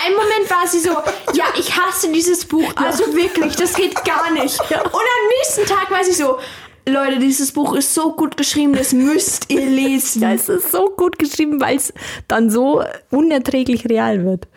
einen 0.05 0.15
Moment 0.15 0.49
war 0.49 0.67
sie 0.67 0.79
so, 0.79 0.91
ja, 1.33 1.45
ich 1.57 1.77
hasse 1.77 2.11
dieses 2.11 2.45
Buch. 2.45 2.71
Also 2.75 3.13
wirklich, 3.13 3.55
das 3.55 3.73
geht 3.73 4.03
gar 4.03 4.31
nicht. 4.31 4.59
Und 4.59 4.73
am 4.73 5.27
nächsten 5.37 5.65
Tag 5.65 5.91
war 5.91 6.03
sie 6.03 6.13
so, 6.13 6.37
Leute, 6.87 7.19
dieses 7.19 7.51
Buch 7.51 7.75
ist 7.75 7.93
so 7.93 8.13
gut 8.13 8.35
geschrieben, 8.37 8.73
das 8.73 8.93
müsst 8.93 9.51
ihr 9.51 9.65
lesen. 9.65 10.21
Ja, 10.21 10.33
es 10.33 10.49
ist 10.49 10.71
so 10.71 10.89
gut 10.95 11.19
geschrieben, 11.19 11.61
weil 11.61 11.77
es 11.77 11.93
dann 12.27 12.49
so 12.49 12.83
unerträglich 13.11 13.85
real 13.89 14.23
wird. 14.25 14.47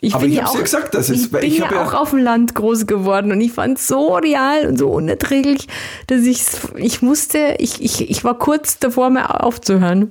Ich 0.00 0.12
Aber 0.14 0.24
bin 0.24 0.32
ich 0.32 0.36
ja 0.38 0.42
hab's 0.44 0.52
ja 0.54 0.58
auch- 0.60 0.64
gesagt, 0.64 0.94
das 0.94 1.08
ist- 1.08 1.26
ich 1.26 1.32
weil 1.32 1.40
bin 1.40 1.50
ich 1.52 1.58
ja 1.58 1.64
hab 1.64 1.72
ja- 1.72 1.86
auch 1.86 1.94
auf 1.94 2.10
dem 2.10 2.18
Land 2.18 2.54
groß 2.54 2.86
geworden 2.86 3.32
und 3.32 3.40
ich 3.40 3.52
fand 3.52 3.78
es 3.78 3.86
so 3.88 4.14
real 4.16 4.66
und 4.66 4.78
so 4.78 4.90
unerträglich, 4.90 5.66
dass 6.08 6.22
ich 6.22 6.42
ich 6.76 7.00
musste, 7.00 7.54
ich, 7.58 7.82
ich, 7.82 8.10
ich 8.10 8.22
war 8.24 8.38
kurz 8.38 8.78
davor, 8.78 9.08
mal 9.08 9.24
aufzuhören. 9.24 10.10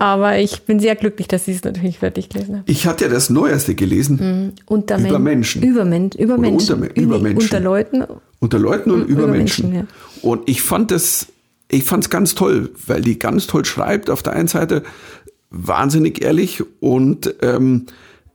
Aber 0.00 0.38
ich 0.38 0.62
bin 0.62 0.80
sehr 0.80 0.96
glücklich, 0.96 1.28
dass 1.28 1.46
ich 1.46 1.56
es 1.56 1.62
natürlich 1.64 1.98
fertig 1.98 2.30
gelesen 2.30 2.56
habe. 2.56 2.64
ich 2.72 2.86
hatte 2.86 3.04
ja 3.04 3.10
das 3.10 3.28
Neueste 3.28 3.74
gelesen, 3.74 4.54
Unter 4.66 4.98
Über 4.98 5.18
Men- 5.18 5.22
Menschen. 5.22 5.62
Über, 5.62 5.84
Men 5.84 6.10
über 6.18 6.38
Menschen. 6.38 6.82
unter- 6.82 6.96
über 6.96 7.18
Menschen. 7.18 7.42
Unter 7.44 7.60
Leuten. 7.60 8.04
unter 8.40 8.58
Leuten 8.58 8.90
und 8.92 9.02
über, 9.02 9.24
über 9.24 9.26
Menschen. 9.28 9.70
Menschen, 9.70 9.88
Und 10.22 10.48
ich 10.48 10.62
fand 10.62 10.90
das, 10.90 11.26
ich 11.68 11.84
fand's 11.84 12.08
ganz 12.08 12.34
toll, 12.34 12.70
weil 12.86 13.02
die 13.02 13.18
ganz 13.18 13.46
toll 13.46 13.66
schreibt. 13.66 14.08
Auf 14.08 14.22
der 14.22 14.32
einen 14.32 14.48
Seite 14.48 14.84
wahnsinnig 15.50 16.22
ehrlich 16.24 16.62
und 16.80 17.34
ähm, 17.42 17.84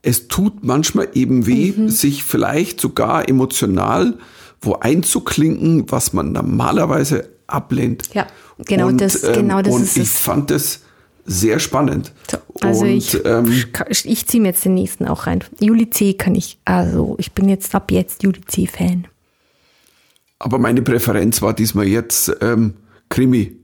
es 0.02 0.28
tut 0.28 0.62
manchmal 0.62 1.08
eben 1.14 1.46
weh, 1.48 1.72
Mhm. 1.76 1.88
sich 1.88 2.22
vielleicht 2.22 2.80
sogar 2.80 3.28
emotional 3.28 4.14
wo 4.62 4.74
einzuklinken, 4.74 5.90
was 5.90 6.12
man 6.12 6.30
normalerweise 6.32 7.28
ablehnt. 7.46 8.08
Ja, 8.14 8.26
genau 8.64 8.86
und, 8.88 9.00
das- 9.00 9.22
ähm, 9.24 9.32
genau 9.34 9.62
das 9.62 9.74
und 9.74 9.82
ist 9.82 9.96
ich 9.96 10.04
es. 10.04 10.18
fand 10.20 10.50
das 10.50 10.80
sehr 11.26 11.58
spannend. 11.58 12.12
So, 12.30 12.38
also 12.60 12.84
und, 12.84 12.90
ich, 12.90 13.24
ähm, 13.24 13.64
ich 14.04 14.26
ziehe 14.26 14.40
mir 14.40 14.48
jetzt 14.48 14.64
den 14.64 14.74
nächsten 14.74 15.06
auch 15.06 15.26
rein. 15.26 15.42
Juli 15.60 15.90
C. 15.90 16.14
kann 16.14 16.34
ich, 16.34 16.58
also 16.64 17.16
ich 17.18 17.32
bin 17.32 17.48
jetzt 17.48 17.74
ab 17.74 17.90
jetzt 17.90 18.22
Juli 18.22 18.40
C-Fan. 18.40 19.06
Aber 20.38 20.58
meine 20.58 20.82
Präferenz 20.82 21.42
war 21.42 21.54
diesmal 21.54 21.86
jetzt 21.86 22.34
ähm, 22.40 22.74
Krimi. 23.08 23.56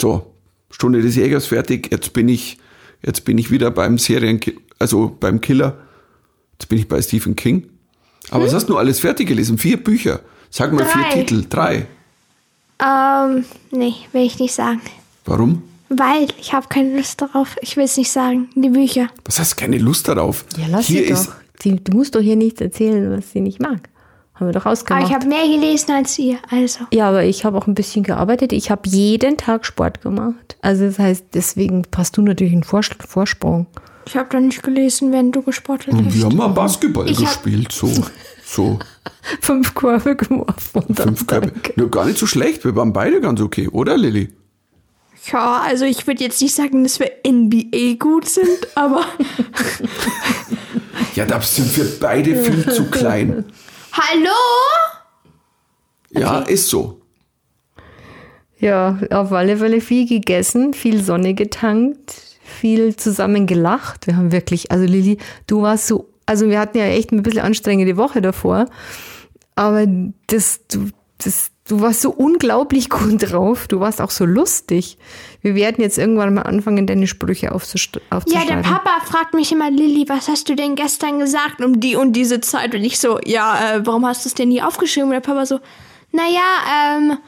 So, 0.00 0.34
Stunde 0.70 1.02
des 1.02 1.16
Jägers 1.16 1.46
fertig. 1.46 1.88
Jetzt 1.90 2.12
bin 2.12 2.28
ich, 2.28 2.58
jetzt 3.04 3.24
bin 3.24 3.38
ich 3.38 3.50
wieder 3.50 3.70
beim 3.70 3.98
Serien, 3.98 4.40
also 4.78 5.16
beim 5.18 5.40
Killer. 5.40 5.78
Jetzt 6.52 6.68
bin 6.68 6.78
ich 6.78 6.88
bei 6.88 7.00
Stephen 7.02 7.36
King. 7.36 7.68
Aber 8.30 8.44
was 8.44 8.54
hast 8.54 8.68
du 8.68 8.76
alles 8.76 9.00
fertig 9.00 9.28
gelesen? 9.28 9.58
Vier 9.58 9.82
Bücher. 9.82 10.20
Sag 10.50 10.72
mal 10.72 10.84
vier 10.84 11.02
Drei. 11.02 11.10
Titel. 11.10 11.44
Drei. 11.48 11.86
Ähm, 12.82 13.44
nee, 13.70 13.94
will 14.12 14.22
ich 14.22 14.38
nicht 14.38 14.54
sagen. 14.54 14.80
Warum? 15.24 15.62
Weil 15.88 16.28
ich 16.40 16.52
habe 16.52 16.66
keine 16.68 16.96
Lust 16.96 17.20
darauf. 17.20 17.56
Ich 17.60 17.76
will 17.76 17.84
es 17.84 17.96
nicht 17.96 18.10
sagen. 18.10 18.48
Die 18.54 18.70
Bücher. 18.70 19.08
Was 19.24 19.38
hast 19.38 19.52
du 19.52 19.56
keine 19.64 19.78
Lust 19.78 20.08
darauf? 20.08 20.44
Ja, 20.56 20.64
lass 20.68 20.86
Hier 20.86 21.02
sie 21.02 21.10
ist, 21.10 21.28
doch. 21.28 21.34
Sie, 21.62 21.76
du 21.76 21.96
musst 21.96 22.14
doch 22.14 22.20
hier 22.20 22.36
nichts 22.36 22.60
erzählen, 22.60 23.16
was 23.16 23.30
sie 23.32 23.40
nicht 23.40 23.60
mag. 23.60 23.88
Haben 24.34 24.48
wir 24.48 24.52
doch 24.52 24.62
Aber 24.66 24.72
ausgemacht. 24.72 25.06
ich 25.08 25.14
habe 25.14 25.26
mehr 25.26 25.46
gelesen 25.48 25.92
als 25.92 26.18
ihr. 26.18 26.38
Also. 26.50 26.84
ja, 26.92 27.08
aber 27.08 27.24
ich 27.24 27.44
habe 27.44 27.56
auch 27.56 27.66
ein 27.66 27.74
bisschen 27.74 28.02
gearbeitet. 28.02 28.52
Ich 28.52 28.70
habe 28.70 28.82
jeden 28.88 29.38
Tag 29.38 29.64
Sport 29.64 30.02
gemacht. 30.02 30.56
Also 30.60 30.84
das 30.86 30.98
heißt, 30.98 31.26
deswegen 31.32 31.82
hast 31.96 32.16
du 32.16 32.22
natürlich 32.22 32.52
einen 32.52 32.64
Vors 32.64 32.90
Vorsprung. 33.08 33.66
Ich 34.06 34.16
habe 34.16 34.28
doch 34.30 34.38
nicht 34.40 34.62
gelesen, 34.62 35.10
wenn 35.12 35.32
du 35.32 35.42
gesportelt 35.42 35.96
hast. 35.96 36.14
wir 36.14 36.24
haben 36.26 36.36
mal 36.36 36.48
Basketball 36.48 37.08
Ich 37.10 37.18
gespielt. 37.18 37.72
So, 37.72 37.90
so. 38.44 38.78
Fünf 39.40 39.74
Kurve 39.74 40.14
geworfen. 40.14 40.94
Fünf 40.94 41.26
Körbe. 41.26 41.52
Nur 41.74 41.90
gar 41.90 42.04
nicht 42.04 42.18
so 42.18 42.26
schlecht. 42.26 42.64
Wir 42.64 42.76
waren 42.76 42.92
beide 42.92 43.20
ganz 43.20 43.40
okay, 43.40 43.68
oder 43.68 43.96
Lilly? 43.96 44.28
Ja, 45.32 45.62
also 45.66 45.84
ich 45.84 46.06
würde 46.06 46.22
jetzt 46.22 46.40
nicht 46.40 46.54
sagen, 46.54 46.82
dass 46.84 47.00
wir 47.00 47.10
NBA 47.26 47.94
gut 47.98 48.28
sind, 48.28 48.68
aber 48.74 49.04
Ja, 51.14 51.24
da 51.24 51.40
sind 51.40 51.76
wir 51.76 51.86
beide 52.00 52.36
viel 52.42 52.70
zu 52.70 52.84
klein. 52.90 53.44
hallo? 53.92 54.30
Ja, 56.10 56.40
ist 56.40 56.68
so. 56.68 57.00
Ja, 58.58 58.98
auf 59.10 59.32
alle 59.32 59.56
Fälle 59.58 59.80
viel 59.80 60.08
gegessen, 60.08 60.72
viel 60.72 61.02
Sonne 61.02 61.34
getankt, 61.34 62.14
viel 62.42 62.96
zusammen 62.96 63.46
gelacht. 63.46 64.06
Wir 64.06 64.16
haben 64.16 64.32
wirklich, 64.32 64.70
also 64.70 64.86
Lilly, 64.86 65.18
du 65.46 65.62
warst 65.62 65.88
so, 65.88 66.08
also 66.24 66.48
wir 66.48 66.58
hatten 66.58 66.78
ja 66.78 66.84
echt 66.86 67.12
ein 67.12 67.22
bisschen 67.22 67.42
anstrengende 67.42 67.96
Woche 67.96 68.22
davor, 68.22 68.66
aber 69.56 69.86
das, 70.28 70.60
du, 70.68 70.88
das, 71.18 71.50
du 71.68 71.80
warst 71.80 72.00
so 72.02 72.10
unglaublich 72.10 72.88
gut 72.90 73.30
drauf. 73.30 73.66
Du 73.68 73.80
warst 73.80 74.00
auch 74.00 74.10
so 74.10 74.24
lustig. 74.24 74.98
Wir 75.42 75.54
werden 75.54 75.80
jetzt 75.82 75.98
irgendwann 75.98 76.34
mal 76.34 76.42
anfangen, 76.42 76.86
deine 76.86 77.06
Sprüche 77.06 77.52
aufzust- 77.52 78.00
Ja, 78.10 78.16
aufzuschreiben. 78.18 78.48
der 78.48 78.68
Papa 78.68 79.00
fragt 79.04 79.34
mich 79.34 79.52
immer, 79.52 79.70
Lilly, 79.70 80.08
was 80.08 80.28
hast 80.28 80.48
du 80.48 80.54
denn 80.54 80.74
gestern 80.74 81.18
gesagt 81.18 81.60
um 81.60 81.80
die 81.80 81.96
und 81.96 82.12
diese 82.14 82.40
Zeit? 82.40 82.74
Und 82.74 82.82
ich 82.84 82.98
so, 82.98 83.18
ja, 83.24 83.74
äh, 83.76 83.86
warum 83.86 84.06
hast 84.06 84.24
du 84.24 84.28
es 84.28 84.34
denn 84.34 84.48
nie 84.48 84.62
aufgeschrieben? 84.62 85.08
Und 85.10 85.14
der 85.14 85.20
Papa 85.20 85.46
so, 85.46 85.60
naja, 86.12 86.96
ähm, 86.96 87.18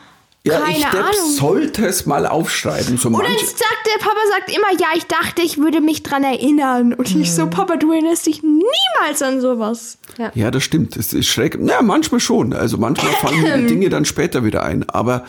Ja, 0.49 0.61
keine 0.61 0.79
ich 0.79 0.85
Depp, 0.85 0.95
Ahnung. 1.05 1.31
sollte 1.37 1.87
es 1.87 2.07
mal 2.07 2.27
aufschreiben. 2.27 2.97
So 2.99 3.09
Und 3.09 3.15
dann 3.15 3.23
manche, 3.31 3.47
sagt 3.47 3.87
der 3.87 3.99
Papa 4.05 4.21
sagt 4.31 4.51
immer, 4.51 4.81
ja, 4.81 4.89
ich 4.97 5.05
dachte, 5.07 5.43
ich 5.43 5.59
würde 5.59 5.81
mich 5.81 6.03
dran 6.03 6.25
erinnern. 6.25 6.93
Und 6.95 7.15
ich 7.15 7.33
so, 7.33 7.47
Papa, 7.49 7.77
du 7.77 7.93
erinnerst 7.93 8.27
dich 8.27 8.43
niemals 8.43 9.23
an 9.23 9.41
sowas. 9.41 9.99
ja, 10.35 10.51
das 10.51 10.63
stimmt. 10.65 10.97
Es 10.97 11.13
ist 11.13 11.27
schräg. 11.27 11.59
Ja, 11.63 11.83
manchmal 11.83 12.21
schon. 12.21 12.53
Also 12.53 12.77
manchmal 12.79 13.13
fallen 13.21 13.43
mir 13.43 13.57
die 13.59 13.67
Dinge 13.67 13.89
dann 13.89 14.05
später 14.05 14.45
wieder 14.45 14.63
ein. 14.63 14.89
Aber, 14.91 15.25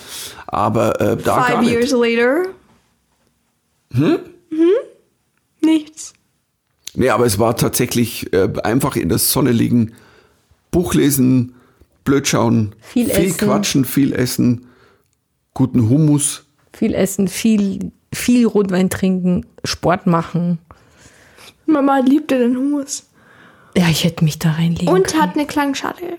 aber 0.47 0.99
äh, 1.01 1.17
da 1.17 1.35
gar 1.37 1.45
Five 1.47 1.59
nicht. 1.61 1.71
years 1.71 1.91
later. 1.91 2.43
Hm? 3.93 4.19
Hm? 4.49 4.69
Nichts. 5.61 6.13
Nee, 6.95 7.09
aber 7.09 7.25
es 7.25 7.39
war 7.39 7.55
tatsächlich 7.55 8.31
äh, 8.33 8.49
einfach 8.63 8.95
in 8.95 9.09
der 9.09 9.17
Sonne 9.19 9.51
liegen, 9.51 9.93
Buch 10.71 10.93
lesen, 10.93 11.55
blöd 12.03 12.27
schauen, 12.27 12.75
Viel 12.81 13.09
viel 13.09 13.25
essen. 13.25 13.37
quatschen, 13.37 13.85
viel 13.85 14.13
essen, 14.13 14.67
guten 15.59 15.89
Hummus. 15.89 16.45
viel 16.73 16.93
essen, 16.93 17.27
viel, 17.27 17.91
viel 18.13 18.45
Rotwein 18.47 18.89
trinken, 18.89 19.45
Sport 19.65 20.07
machen. 20.07 20.57
Mama 21.65 21.99
liebte 21.99 22.39
den 22.39 22.55
Hummus. 22.55 23.03
Ja, 23.75 23.89
ich 23.89 24.05
hätte 24.05 24.23
mich 24.23 24.39
da 24.39 24.51
reinlegen 24.51 24.87
Und 24.87 25.07
können. 25.07 25.21
hat 25.21 25.35
eine 25.35 25.45
Klangschale. 25.45 26.17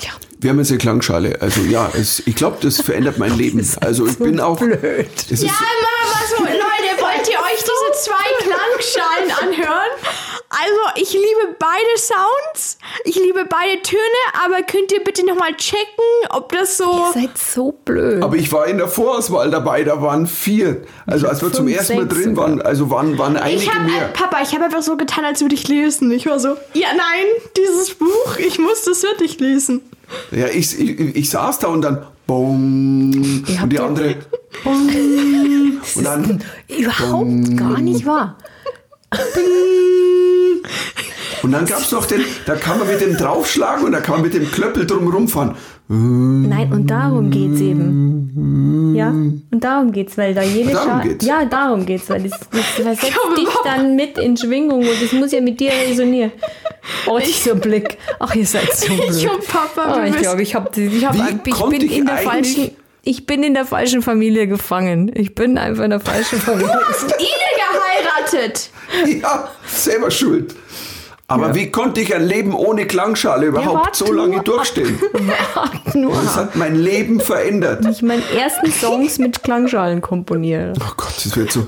Ja. 0.00 0.10
Wir 0.40 0.50
haben 0.50 0.58
jetzt 0.58 0.70
eine 0.70 0.78
Klangschale. 0.78 1.40
Also 1.42 1.60
ja, 1.60 1.90
es, 1.94 2.22
ich 2.26 2.34
glaube, 2.36 2.56
das 2.62 2.80
verändert 2.80 3.18
mein 3.18 3.36
Leben. 3.42 3.60
Also 3.82 4.06
ich 4.06 4.16
bin 4.16 4.40
auch. 4.40 4.58
blöd. 4.58 4.80
Ja, 5.28 5.36
Mama 5.36 6.00
war 6.14 6.22
so, 6.36 6.42
Leute, 6.42 7.02
wollt 7.02 7.28
ihr 7.28 7.38
euch 7.38 7.60
diese 7.60 8.02
zwei 8.02 8.44
Klangschalen 8.44 9.30
anhören? 9.42 9.90
Also, 10.56 11.02
ich 11.02 11.12
liebe 11.12 11.56
beide 11.58 11.96
Sounds. 11.98 12.78
Ich 13.04 13.16
liebe 13.16 13.44
beide 13.48 13.82
Töne, 13.82 14.00
aber 14.44 14.62
könnt 14.62 14.92
ihr 14.92 15.02
bitte 15.02 15.26
nochmal 15.26 15.54
checken, 15.56 16.04
ob 16.30 16.52
das 16.52 16.76
so. 16.76 16.84
Ihr 16.84 17.22
seid 17.22 17.36
so 17.38 17.72
blöd. 17.84 18.22
aber 18.22 18.36
ich 18.36 18.52
war 18.52 18.66
in 18.66 18.78
der 18.78 18.88
Vorauswahl 18.88 19.50
dabei, 19.50 19.82
da 19.84 20.00
waren 20.00 20.26
vier. 20.26 20.82
Also 21.06 21.26
als 21.28 21.42
wir 21.42 21.52
zum 21.52 21.66
ersten 21.68 21.96
Mal 21.96 22.06
drin 22.08 22.36
waren, 22.36 22.62
also 22.62 22.90
waren, 22.90 23.18
waren 23.18 23.36
einige 23.36 23.62
Ich 23.62 23.74
habe, 23.74 23.84
mehr. 23.90 24.06
äh, 24.10 24.12
Papa, 24.12 24.42
ich 24.42 24.52
habe 24.54 24.64
einfach 24.64 24.82
so 24.82 24.96
getan, 24.96 25.24
als 25.24 25.40
würde 25.40 25.54
ich 25.54 25.66
lesen. 25.68 26.10
Ich 26.12 26.26
war 26.26 26.38
so, 26.38 26.50
ja, 26.74 26.88
nein, 26.88 27.26
dieses 27.56 27.94
Buch, 27.94 28.36
ich 28.38 28.58
muss 28.58 28.84
das 28.84 29.02
wirklich 29.02 29.40
lesen. 29.40 29.80
Ja, 30.30 30.46
ich, 30.48 30.78
ich, 30.78 31.16
ich 31.16 31.30
saß 31.30 31.58
da 31.60 31.68
und 31.68 31.82
dann 31.82 31.96
habt 31.98 32.10
und 32.28 33.44
die 33.72 33.78
andere 33.80 34.16
Das 34.64 35.96
und 35.96 36.04
dann 36.04 36.44
überhaupt 36.68 37.56
gar 37.56 37.80
nicht 37.80 38.06
wahr. 38.06 38.36
und 41.42 41.52
dann 41.52 41.66
gab's 41.66 41.90
noch 41.92 42.06
den, 42.06 42.22
da 42.46 42.54
kann 42.56 42.78
man 42.78 42.88
mit 42.88 43.00
dem 43.00 43.16
draufschlagen 43.16 43.84
und 43.84 43.92
da 43.92 44.00
kann 44.00 44.16
man 44.16 44.22
mit 44.22 44.34
dem 44.34 44.50
Klöppel 44.50 44.86
drum 44.86 45.08
rumfahren. 45.08 45.54
Nein, 45.86 46.72
und 46.72 46.86
darum 46.90 47.30
geht's 47.30 47.60
eben. 47.60 48.94
Ja, 48.96 49.08
und 49.08 49.44
darum 49.52 49.92
geht's, 49.92 50.16
weil 50.16 50.32
da 50.32 50.40
jede 50.42 50.72
Darum 50.72 50.92
Scha- 50.92 51.02
geht's. 51.02 51.26
Ja, 51.26 51.44
darum 51.44 51.84
geht's, 51.84 52.08
weil 52.08 52.22
das, 52.22 52.32
das 52.50 52.64
versetzt 52.76 53.02
glaube, 53.12 53.34
dich 53.36 53.48
dann 53.64 53.94
mit 53.94 54.16
in 54.16 54.36
Schwingung 54.36 54.80
und 54.80 55.02
das 55.02 55.12
muss 55.12 55.32
ja 55.32 55.40
mit 55.42 55.60
dir 55.60 55.70
resonieren. 55.88 56.32
Oh, 57.06 57.18
dieser 57.18 57.54
Blick. 57.54 57.96
Ach, 58.18 58.34
ihr 58.34 58.44
seid 58.46 58.70
so 58.76 58.86
blöd. 58.94 59.10
Ich 59.16 59.28
und 59.30 59.46
Papa, 59.48 60.00
Oh, 60.02 60.06
ich 60.06 60.16
glaube, 60.18 60.42
ich 60.42 60.54
habe 60.54 60.68
ich 60.78 61.04
hab, 61.06 61.14
ich 61.46 61.54
bin 61.64 61.80
ich 61.82 61.96
in 61.96 62.04
der 62.06 62.18
falschen 62.18 62.70
ich 63.06 63.24
bin 63.26 63.42
in 63.42 63.52
der 63.54 63.64
falschen 63.66 64.00
Familie 64.02 64.46
gefangen. 64.46 65.10
Ich 65.14 65.34
bin 65.34 65.56
einfach 65.58 65.84
in 65.84 65.90
der 65.90 66.00
falschen 66.00 66.38
Familie. 66.40 66.70
Ine 66.70 68.32
geheiratet. 68.32 68.70
Ja, 69.22 69.48
selber 69.66 70.10
schuld. 70.10 70.54
Aber 71.26 71.54
wie 71.54 71.70
konnte 71.70 72.00
ich 72.02 72.14
ein 72.14 72.26
Leben 72.26 72.54
ohne 72.54 72.86
Klangschale 72.86 73.46
überhaupt 73.46 73.96
so 73.96 74.12
lange 74.12 74.36
nur- 74.36 74.44
durchstehen? 74.44 74.98
Nur 75.94 76.12
Das 76.14 76.36
hat 76.36 76.54
mein 76.56 76.74
Leben 76.76 77.18
verändert. 77.18 77.84
ich 77.90 78.02
meine 78.02 78.22
ersten 78.36 78.70
Songs 78.70 79.18
mit 79.18 79.42
Klangschalen 79.42 80.00
komponiere. 80.02 80.74
Oh 80.78 80.92
Gott, 80.96 81.14
das 81.24 81.34
wird 81.36 81.50
so. 81.52 81.66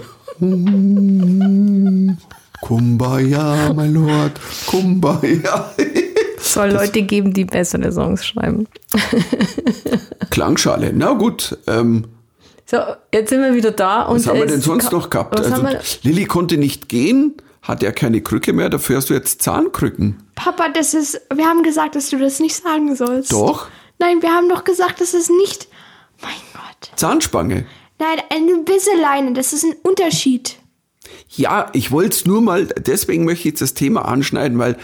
Kumbaya, 2.61 3.73
my 3.75 3.87
Lord, 3.89 4.33
Kumbaya. 4.67 5.71
Soll 6.39 6.71
Leute 6.73 7.03
geben, 7.03 7.33
die 7.33 7.45
bessere 7.45 7.91
Songs 7.93 8.27
schreiben. 8.27 8.67
Klangschale, 10.31 10.93
na 10.95 11.13
gut. 11.13 11.57
Ähm, 11.67 12.05
So, 12.69 12.79
jetzt 13.13 13.31
sind 13.31 13.43
wir 13.43 13.55
wieder 13.55 13.71
da. 13.71 14.03
Und 14.03 14.17
was 14.17 14.27
haben 14.27 14.39
wir 14.39 14.45
es 14.45 14.53
denn 14.53 14.61
sonst 14.61 14.93
noch 14.93 15.09
gehabt? 15.09 15.39
Also, 15.39 15.65
Lilly 16.03 16.25
konnte 16.25 16.57
nicht 16.57 16.89
gehen, 16.89 17.35
hat 17.63 17.83
ja 17.83 17.93
keine 17.93 18.21
Krücke 18.21 18.53
mehr, 18.53 18.69
dafür 18.69 18.97
hast 18.97 19.11
du 19.11 19.15
jetzt 19.15 19.43
Zahnkrücken. 19.43 20.23
Papa, 20.35 20.69
das 20.69 20.93
ist. 20.93 21.21
Wir 21.33 21.47
haben 21.47 21.63
gesagt, 21.63 21.95
dass 21.95 22.11
du 22.11 22.19
das 22.19 22.41
nicht 22.41 22.57
sagen 22.57 22.95
sollst. 22.97 23.33
Doch, 23.33 23.69
Nein, 23.99 24.23
wir 24.23 24.31
haben 24.31 24.49
doch 24.49 24.65
gesagt, 24.65 25.01
dass 25.01 25.15
es 25.15 25.31
nicht. 25.31 25.69
Mein 26.21 26.35
Gott. 26.53 26.91
Zahnspange. 26.97 27.67
Nein, 27.99 28.19
eine 28.31 28.63
Bisseleine, 28.63 29.33
das 29.33 29.53
ist 29.53 29.65
ein 29.65 29.75
Unterschied. 29.83 30.57
Ja, 31.31 31.71
ich 31.73 31.91
wollte 31.93 32.17
es 32.17 32.27
nur 32.27 32.43
mal, 32.43 32.67
deswegen 32.67 33.25
möchte 33.25 33.41
ich 33.41 33.53
jetzt 33.53 33.63
das 33.63 33.75
Thema 33.75 34.07
anschneiden, 34.07 34.59
weil 34.59 34.77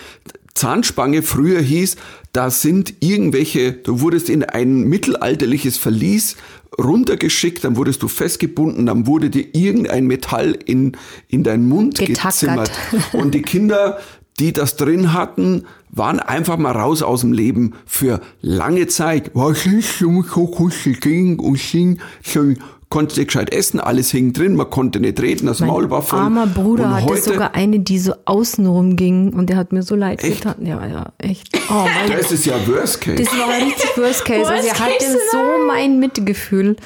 Zahnspange 0.55 1.23
früher 1.23 1.61
hieß, 1.61 1.97
da 2.33 2.51
sind 2.51 2.95
irgendwelche, 3.01 3.73
du 3.73 4.01
wurdest 4.01 4.31
in 4.31 4.45
ein 4.45 4.85
mittelalterliches 4.85 5.77
Verlies 5.77 6.37
runtergeschickt, 6.79 7.65
dann 7.65 7.77
wurdest 7.77 8.03
du 8.03 8.09
festgebunden, 8.09 8.87
dann 8.87 9.07
wurde 9.07 9.31
dir 9.31 9.55
irgendein 9.55 10.07
Metall 10.07 10.59
in, 10.65 10.97
in 11.29 11.43
deinen 11.43 11.69
Mund 11.69 11.99
Getackert. 11.99 12.33
gezimmert. 12.33 12.71
Und 13.13 13.35
die 13.35 13.43
Kinder, 13.43 13.99
die 14.39 14.53
das 14.53 14.77
drin 14.77 15.13
hatten, 15.13 15.65
waren 15.91 16.21
einfach 16.21 16.57
mal 16.57 16.73
raus 16.73 17.03
aus 17.03 17.21
dem 17.21 17.33
Leben 17.33 17.75
für 17.85 18.21
lange 18.41 18.87
Zeit. 18.87 19.31
Was 19.35 19.67
ist 19.67 19.99
so 19.99 20.23
kuschelig 20.23 21.39
und 21.39 21.59
sing, 21.59 22.01
so 22.23 22.55
konnte 22.93 23.19
nicht 23.19 23.29
gescheit 23.29 23.51
essen, 23.55 23.81
alles 23.81 24.11
hing 24.11 24.35
drin, 24.35 24.55
man 24.55 24.69
konnte 24.69 25.01
nicht 25.01 25.19
reden, 25.19 25.47
das 25.47 25.61
Maul 25.61 25.91
war 25.91 26.03
voll. 26.03 26.19
armer 26.19 26.47
Bruder 26.47 26.85
Und 26.85 26.95
hatte 26.97 27.07
heute, 27.07 27.23
sogar 27.23 27.55
eine, 27.55 27.81
die 27.81 27.99
so 27.99 28.13
außenrum 28.27 28.97
ging 28.97 29.33
und 29.33 29.49
der 29.49 29.57
hat 29.57 29.73
mir 29.73 29.83
so 29.83 29.97
leid 29.97 30.23
Echt? 30.23 30.43
getan. 30.43 30.57
Ja, 30.61 30.87
ja, 30.87 31.07
echt. 31.17 31.49
Oh, 31.71 31.73
mein 31.73 32.13
Das 32.15 32.31
ist 32.31 32.45
ja 32.45 32.55
Worst 32.67 33.01
Case. 33.01 33.25
Das 33.25 33.33
war 33.33 33.49
richtig 33.49 33.97
Worst 33.97 34.27
Case. 34.27 34.41
also 34.47 34.53
er 34.53 34.65
Worst 34.75 34.81
hatte 34.81 35.19
so 35.33 35.39
mein 35.67 36.01
Mitgefühl. 36.01 36.77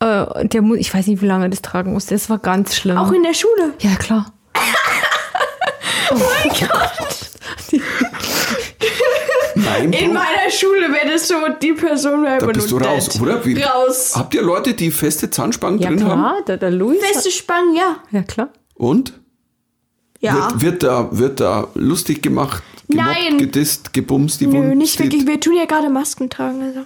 Äh, 0.00 0.48
der, 0.48 0.62
ich 0.78 0.94
weiß 0.94 1.08
nicht, 1.08 1.20
wie 1.20 1.26
lange 1.26 1.44
er 1.44 1.50
das 1.50 1.60
tragen 1.60 1.92
musste. 1.92 2.14
Das 2.14 2.30
war 2.30 2.38
ganz 2.38 2.74
schlimm. 2.74 2.96
Auch 2.96 3.12
in 3.12 3.22
der 3.22 3.34
Schule. 3.34 3.74
ja, 3.80 3.94
klar. 3.96 4.32
Nein, 9.64 9.92
In 9.92 10.06
Bro, 10.08 10.14
meiner 10.14 10.50
Schule 10.50 10.92
wäre 10.92 11.12
das 11.12 11.28
so, 11.28 11.34
die 11.62 11.72
Person 11.72 12.22
wäre 12.24 12.38
da 12.38 12.44
aber 12.44 12.52
bist 12.52 12.70
du 12.70 12.78
nur 12.78 12.86
raus, 12.88 13.08
dead. 13.08 13.22
oder? 13.22 13.44
Wie, 13.44 13.60
Raus. 13.62 14.12
Habt 14.14 14.34
ihr 14.34 14.42
Leute, 14.42 14.74
die 14.74 14.90
feste 14.90 15.30
Zahnspangen 15.30 15.78
Ja, 15.80 15.88
drin 15.88 16.04
haben? 16.04 16.20
klar. 16.20 16.42
Der, 16.46 16.56
der 16.58 16.70
Luis. 16.70 16.98
Feste 17.04 17.30
Spangen, 17.30 17.74
ja. 17.76 17.96
Ja, 18.10 18.22
klar. 18.22 18.50
Und? 18.74 19.12
Ja. 20.20 20.50
Wird, 20.52 20.62
wird, 20.62 20.82
da, 20.82 21.08
wird 21.12 21.40
da 21.40 21.68
lustig 21.74 22.22
gemacht, 22.22 22.62
gemobbt, 22.88 23.08
Nein. 23.08 23.38
gedisst, 23.38 23.92
gebumst, 23.92 24.40
die 24.40 24.46
Nö, 24.46 24.54
Wund 24.58 24.76
nicht 24.76 24.94
steht. 24.94 25.06
wirklich. 25.12 25.26
Wir 25.26 25.40
tun 25.40 25.54
ja 25.56 25.64
gerade 25.66 25.90
Masken 25.90 26.30
tragen. 26.30 26.62
Also. 26.62 26.80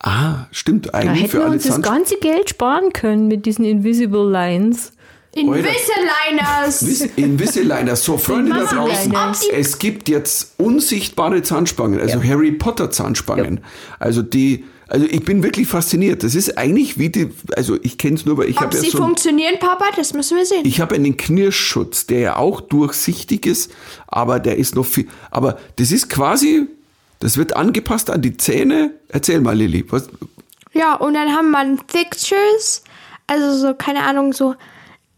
Ah, 0.00 0.46
stimmt, 0.52 0.86
Da 0.86 0.90
eigentlich 0.92 1.22
hätten 1.22 1.30
für 1.30 1.38
wir 1.38 1.44
alle 1.44 1.54
uns 1.54 1.64
das 1.64 1.72
Zahnspangen. 1.74 1.98
ganze 2.02 2.16
Geld 2.20 2.50
sparen 2.50 2.92
können 2.92 3.26
mit 3.28 3.46
diesen 3.46 3.64
Invisible 3.64 4.30
Lines. 4.30 4.92
Invisaliners. 5.38 6.86
Vis- 6.86 7.08
Invisaligner. 7.16 7.96
So, 7.96 8.18
Freunde 8.18 8.52
da 8.52 8.64
draußen, 8.64 9.14
es 9.52 9.78
gibt 9.78 10.08
jetzt 10.08 10.54
unsichtbare 10.58 11.42
Zahnspangen, 11.42 12.00
also 12.00 12.22
Harry 12.22 12.52
Potter 12.52 12.90
Zahnspangen. 12.90 13.60
Also 13.98 14.22
die, 14.22 14.64
also 14.88 15.06
ich 15.06 15.22
bin 15.24 15.42
wirklich 15.42 15.68
fasziniert. 15.68 16.22
Das 16.22 16.34
ist 16.34 16.56
eigentlich 16.58 16.98
wie 16.98 17.10
die, 17.10 17.30
also 17.56 17.76
ich 17.82 17.98
kenne 17.98 18.16
es 18.16 18.24
nur, 18.26 18.38
weil 18.38 18.48
ich 18.48 18.58
habe 18.60 18.74
ja 18.74 18.82
sie 18.82 18.90
so 18.90 18.98
ein, 18.98 19.04
funktionieren, 19.04 19.54
Papa, 19.58 19.84
das 19.96 20.14
müssen 20.14 20.36
wir 20.36 20.46
sehen. 20.46 20.62
ich 20.64 20.80
habe 20.80 20.94
einen 20.94 21.16
Knirschschutz, 21.16 22.06
der 22.06 22.20
ja 22.20 22.36
auch 22.36 22.60
durchsichtig 22.60 23.46
ist, 23.46 23.70
aber 24.06 24.40
der 24.40 24.56
ist 24.56 24.74
noch 24.74 24.86
viel, 24.86 25.08
aber 25.30 25.58
das 25.76 25.92
ist 25.92 26.08
quasi, 26.08 26.66
das 27.20 27.36
wird 27.36 27.54
angepasst 27.56 28.10
an 28.10 28.22
die 28.22 28.36
Zähne. 28.36 28.92
Erzähl 29.08 29.40
mal, 29.40 29.56
Lilly, 29.56 29.84
was, 29.90 30.08
Ja, 30.72 30.94
und 30.94 31.14
dann 31.14 31.28
haben 31.32 31.50
wir 31.50 31.76
Fixtures. 31.88 32.82
Also 33.26 33.58
so, 33.58 33.74
keine 33.74 34.04
Ahnung, 34.04 34.32
so, 34.32 34.54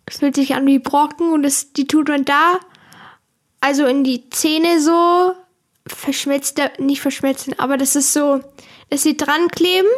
es 0.06 0.18
fühlt 0.18 0.34
sich 0.34 0.54
an 0.54 0.66
wie 0.66 0.78
Brocken 0.78 1.32
und 1.32 1.42
das, 1.42 1.72
die 1.72 1.86
tut 1.86 2.08
man 2.08 2.24
da, 2.24 2.58
also 3.60 3.86
in 3.86 4.04
die 4.04 4.28
Zähne 4.30 4.80
so, 4.80 5.32
verschmelzt, 5.86 6.60
nicht 6.78 7.00
verschmelzen, 7.00 7.54
aber 7.58 7.76
das 7.76 7.96
ist 7.96 8.12
so, 8.12 8.40
dass 8.90 9.02
sie 9.02 9.16
dran 9.16 9.48
kleben 9.48 9.88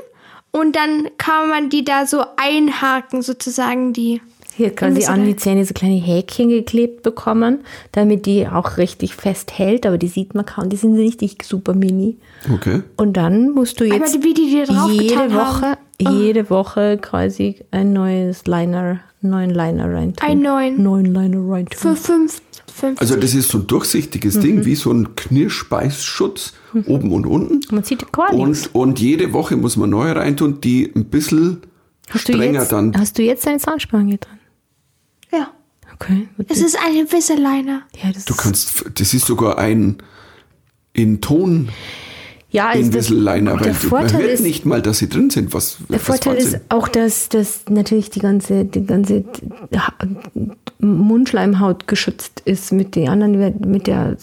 und 0.50 0.76
dann 0.76 1.08
kann 1.18 1.48
man 1.48 1.70
die 1.70 1.84
da 1.84 2.06
so 2.06 2.24
einhaken, 2.36 3.22
sozusagen, 3.22 3.92
die. 3.92 4.20
Hier 4.54 4.74
quasi 4.74 4.90
Invisalign. 4.96 5.20
an 5.22 5.26
die 5.26 5.36
Zähne 5.36 5.64
so 5.64 5.72
kleine 5.72 5.94
Häkchen 5.98 6.50
geklebt 6.50 7.02
bekommen, 7.02 7.60
damit 7.92 8.26
die 8.26 8.46
auch 8.46 8.76
richtig 8.76 9.14
fest 9.14 9.56
hält, 9.56 9.86
aber 9.86 9.96
die 9.96 10.08
sieht 10.08 10.34
man 10.34 10.44
kaum. 10.44 10.68
Die 10.68 10.76
sind 10.76 10.94
richtig 10.94 11.42
super 11.42 11.72
mini. 11.72 12.18
okay. 12.54 12.82
Und 12.98 13.14
dann 13.16 13.48
musst 13.52 13.80
du 13.80 13.84
jetzt 13.86 14.14
die- 14.14 14.22
wie 14.22 14.34
die 14.34 14.50
jede 14.50 14.68
Woche, 15.32 15.70
haben. 15.70 15.76
Oh. 16.06 16.10
jede 16.10 16.50
Woche 16.50 16.98
quasi 17.00 17.64
ein 17.70 17.94
neues 17.94 18.44
Liner, 18.46 19.00
neuen 19.22 19.50
Liner 19.50 19.92
rein. 19.92 20.14
Einen 20.20 20.42
neuen. 20.42 20.82
Neuen 20.82 21.06
Liner 21.06 21.38
rein. 21.48 21.66
Für 21.74 21.96
fünf, 21.96 22.40
fünf 22.72 23.00
Also 23.00 23.16
das 23.16 23.34
ist 23.34 23.48
so 23.50 23.58
ein 23.58 23.66
durchsichtiges 23.66 24.36
Mhm. 24.36 24.40
Ding, 24.40 24.64
wie 24.64 24.74
so 24.74 24.90
ein 24.92 25.14
Knirschbeißschutz, 25.14 26.52
oben 26.86 27.12
und 27.12 27.26
unten. 27.26 27.60
Man 27.74 27.84
sieht 27.84 28.10
gar 28.12 28.32
nichts. 28.34 28.66
Und, 28.68 28.74
und 28.74 29.00
jede 29.00 29.32
Woche 29.32 29.56
muss 29.56 29.76
man 29.76 29.90
neu 29.90 30.10
reintun, 30.12 30.60
die 30.60 30.90
ein 30.94 31.06
bisschen 31.06 31.62
Hast 32.10 32.28
du, 32.28 32.32
strenger 32.34 32.60
jetzt, 32.60 32.72
dann. 32.72 32.92
hast 32.96 33.18
du 33.18 33.22
jetzt 33.22 33.46
deine 33.46 33.58
Zahnspange 33.58 34.18
dran? 34.18 34.38
Ja. 35.32 35.50
Okay. 35.94 36.28
Es 36.48 36.60
ist 36.60 36.76
ein 36.84 36.96
Invisaligner. 36.96 37.82
ja, 38.02 38.10
das 38.12 38.24
Du 38.24 38.34
kannst, 38.34 38.84
das 38.98 39.14
ist 39.14 39.26
sogar 39.26 39.58
ein 39.58 39.98
in 40.94 41.20
Ton 41.20 41.68
ja, 42.52 42.68
also 42.68 42.90
das- 42.92 43.08
der 43.08 43.72
man 43.72 43.74
Vorteil 43.74 44.22
hört 44.22 44.30
ist, 44.32 44.42
nicht 44.42 44.64
mal, 44.66 44.80
dass 44.80 44.98
sie 44.98 45.08
drin 45.08 45.30
sind. 45.30 45.52
Was, 45.52 45.78
Der 45.88 45.96
was 45.96 46.02
Vorteil 46.02 46.34
Wahnsinn. 46.36 46.54
ist 46.54 46.60
auch, 46.70 46.86
dass, 46.88 47.28
dass 47.28 47.62
natürlich 47.68 48.10
die 48.10 48.20
ganze, 48.20 48.64
die 48.64 48.86
ganze 48.86 49.24
Ha- 49.74 49.92
Mundschleimhaut 50.78 51.86
geschützt 51.88 52.42
ist 52.44 52.72
mit 52.72 52.94
den 52.94 53.08
anderen, 53.08 53.54
mit 53.66 53.86
der 53.86 54.16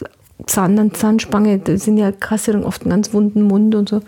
Zahn, 0.45 0.71
anderen 0.71 0.93
Zahnspange. 0.93 1.59
Da 1.59 1.77
sind 1.77 1.97
ja 1.97 2.11
Kassierungen 2.11 2.65
oft 2.65 2.81
einen 2.83 2.91
ganz 2.91 3.13
wunden 3.13 3.41
Mund 3.43 3.75
und 3.75 3.89
so. 3.89 4.01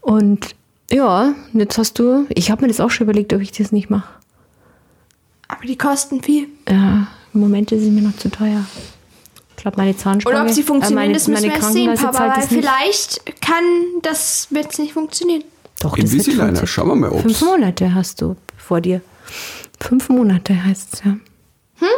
Und 0.00 0.54
ja, 0.90 1.34
jetzt 1.52 1.78
hast 1.78 1.98
du, 1.98 2.26
ich 2.28 2.50
habe 2.50 2.62
mir 2.62 2.68
das 2.68 2.80
auch 2.80 2.90
schon 2.90 3.04
überlegt, 3.06 3.32
ob 3.32 3.40
ich 3.40 3.52
das 3.52 3.72
nicht 3.72 3.90
mache. 3.90 4.08
Aber 5.48 5.64
die 5.66 5.76
kosten 5.76 6.22
viel. 6.22 6.46
Ja, 6.68 7.06
im 7.32 7.40
Moment 7.40 7.72
ist 7.72 7.82
es 7.82 7.90
mir 7.90 8.02
noch 8.02 8.16
zu 8.16 8.30
teuer. 8.30 8.64
Glaube, 9.64 9.78
meine 9.78 9.96
Zahnspange. 9.96 10.36
Oder 10.36 10.46
ob 10.46 10.52
sie 10.54 10.62
funktionieren, 10.62 10.98
äh, 11.04 11.06
meine, 11.06 11.14
das 11.14 11.26
müssen 11.26 11.48
meine 11.48 11.54
wir 11.54 11.62
sehen, 11.72 11.86
Krankenkasse 11.86 12.18
Papa. 12.18 12.36
Weil 12.36 12.46
vielleicht 12.48 13.40
kann 13.40 13.64
das 14.02 14.48
wird 14.50 14.78
nicht 14.78 14.92
funktionieren. 14.92 15.42
Doch, 15.80 15.96
das 15.96 16.12
wird 16.12 16.24
funktionieren. 16.24 16.66
schauen 16.66 16.88
wir 16.88 16.94
mal, 16.96 17.10
ob 17.10 17.22
Fünf 17.22 17.40
Monate 17.40 17.94
hast 17.94 18.20
du 18.20 18.36
vor 18.58 18.82
dir. 18.82 19.00
Fünf 19.80 20.10
Monate 20.10 20.64
heißt 20.64 20.88
es 20.92 21.04
ja. 21.04 21.12
Hm? 21.76 21.88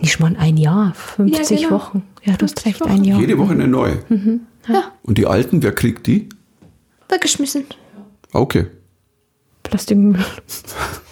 Nicht 0.00 0.18
mal 0.18 0.34
ein 0.40 0.56
Jahr, 0.56 0.92
50 0.94 1.60
Ja, 1.60 1.68
genau. 1.68 1.80
Wochen. 1.80 2.02
Ja, 2.24 2.32
du 2.36 2.44
hast 2.46 2.58
50 2.60 2.66
recht, 2.66 2.80
Wochen. 2.80 2.90
ein 2.90 3.04
Jahr. 3.04 3.20
jede 3.20 3.38
Woche 3.38 3.52
eine 3.52 3.68
neue. 3.68 4.02
Mhm. 4.08 4.40
Ja, 4.68 4.90
Und 5.04 5.18
die 5.18 5.26
alten, 5.26 5.62
wer 5.62 5.72
kriegt 5.72 6.08
die? 6.08 6.28
weggeschmissen. 7.08 7.64
Okay. 8.32 8.66
Plastikmüll. 9.62 10.18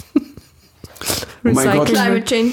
Oh 1.51 1.55
mein 1.55 1.77
Gott, 1.77 1.93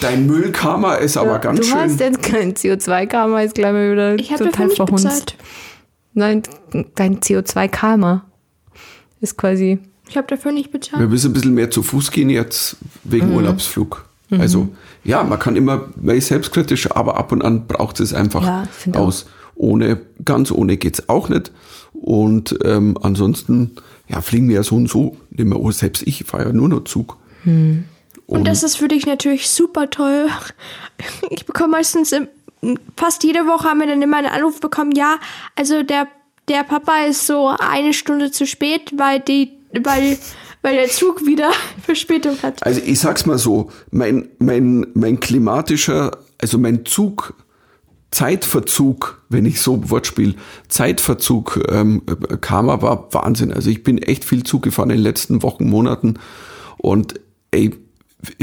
dein 0.01 0.27
Müllkammer 0.27 0.97
ist 0.99 1.17
aber 1.17 1.39
ganz 1.39 1.59
du 1.61 1.65
schön. 1.65 1.77
hast 1.77 1.99
jetzt 1.99 2.21
kein 2.23 2.53
CO2-Karma, 2.53 3.41
ist 3.41 3.55
gleich 3.55 3.71
mal 3.73 3.91
wieder 3.91 4.15
Ich 4.15 4.31
habe 4.31 4.45
dafür 4.45 4.51
total 4.51 4.67
nicht 4.67 4.75
verhunzt. 4.77 5.03
bezahlt. 5.03 5.35
Nein, 6.13 6.43
dein 6.95 7.19
CO2-Karma 7.19 8.25
ist 9.21 9.37
quasi. 9.37 9.79
Ich 10.09 10.17
habe 10.17 10.27
dafür 10.27 10.51
nicht 10.51 10.71
bezahlt. 10.71 10.99
Wir 11.01 11.07
müssen 11.07 11.31
ein 11.31 11.33
bisschen 11.33 11.53
mehr 11.53 11.71
zu 11.71 11.81
Fuß 11.81 12.11
gehen 12.11 12.29
jetzt 12.29 12.77
wegen 13.03 13.29
Mhm. 13.29 13.35
Urlaubsflug. 13.35 14.05
Also 14.31 14.69
ja, 15.03 15.23
man 15.23 15.37
kann 15.37 15.55
immer, 15.55 15.89
man 15.95 16.15
ist 16.15 16.27
selbstkritisch, 16.27 16.89
aber 16.91 17.17
ab 17.17 17.31
und 17.31 17.43
an 17.43 17.67
braucht 17.67 17.99
es 17.99 18.15
einfach 18.15 18.43
Ja, 18.43 18.63
find 18.71 18.97
auch. 18.97 19.07
aus. 19.07 19.27
Ohne, 19.55 20.01
ganz 20.25 20.49
ohne 20.51 20.77
geht's 20.77 21.07
auch 21.07 21.29
nicht. 21.29 21.51
Und 21.93 22.57
ähm, 22.63 22.97
ansonsten, 22.99 23.71
ja, 24.07 24.21
fliegen 24.21 24.49
wir 24.49 24.55
ja 24.55 24.63
so 24.63 24.75
und 24.75 24.89
so 24.89 25.17
nicht 25.29 25.45
mehr. 25.47 25.59
Oh, 25.59 25.69
selbst 25.69 26.01
ich 26.07 26.23
fahre 26.23 26.45
ja 26.45 26.51
nur 26.53 26.67
noch 26.67 26.85
Zug. 26.85 27.17
Und 28.27 28.47
das 28.47 28.63
ist 28.63 28.77
für 28.77 28.87
dich 28.87 29.05
natürlich 29.05 29.49
super 29.49 29.89
toll. 29.89 30.29
Ich 31.31 31.45
bekomme 31.45 31.71
meistens 31.71 32.13
im 32.13 32.29
fast 32.95 33.23
jede 33.23 33.45
Woche 33.45 33.67
haben 33.67 33.79
wir 33.79 33.87
dann 33.87 34.01
immer 34.01 34.17
einen 34.17 34.27
Anruf 34.27 34.59
bekommen, 34.59 34.91
ja, 34.93 35.17
also 35.55 35.83
der, 35.83 36.07
der 36.47 36.63
Papa 36.63 37.05
ist 37.05 37.27
so 37.27 37.47
eine 37.47 37.93
Stunde 37.93 38.31
zu 38.31 38.45
spät, 38.45 38.93
weil 38.97 39.19
die, 39.19 39.51
weil, 39.73 40.17
weil 40.61 40.75
der 40.75 40.89
Zug 40.89 41.25
wieder 41.25 41.51
Verspätung 41.85 42.37
hat. 42.41 42.65
Also 42.65 42.81
ich 42.83 42.99
sag's 42.99 43.25
mal 43.25 43.37
so, 43.37 43.69
mein, 43.91 44.29
mein, 44.39 44.87
mein 44.93 45.19
klimatischer, 45.19 46.17
also 46.41 46.57
mein 46.57 46.85
Zug, 46.85 47.33
Zeitverzug, 48.11 49.23
wenn 49.29 49.45
ich 49.45 49.59
so 49.59 49.89
Wortspiel, 49.89 50.35
Zeitverzug 50.67 51.59
ähm, 51.69 52.03
kam, 52.41 52.69
aber 52.69 53.07
Wahnsinn. 53.11 53.51
Also 53.51 53.71
ich 53.71 53.83
bin 53.83 53.97
echt 53.97 54.23
viel 54.23 54.43
Zug 54.43 54.61
gefahren 54.61 54.91
in 54.91 54.97
den 54.97 55.03
letzten 55.03 55.41
Wochen, 55.41 55.67
Monaten 55.67 56.19
und 56.77 57.19
ey, 57.49 57.71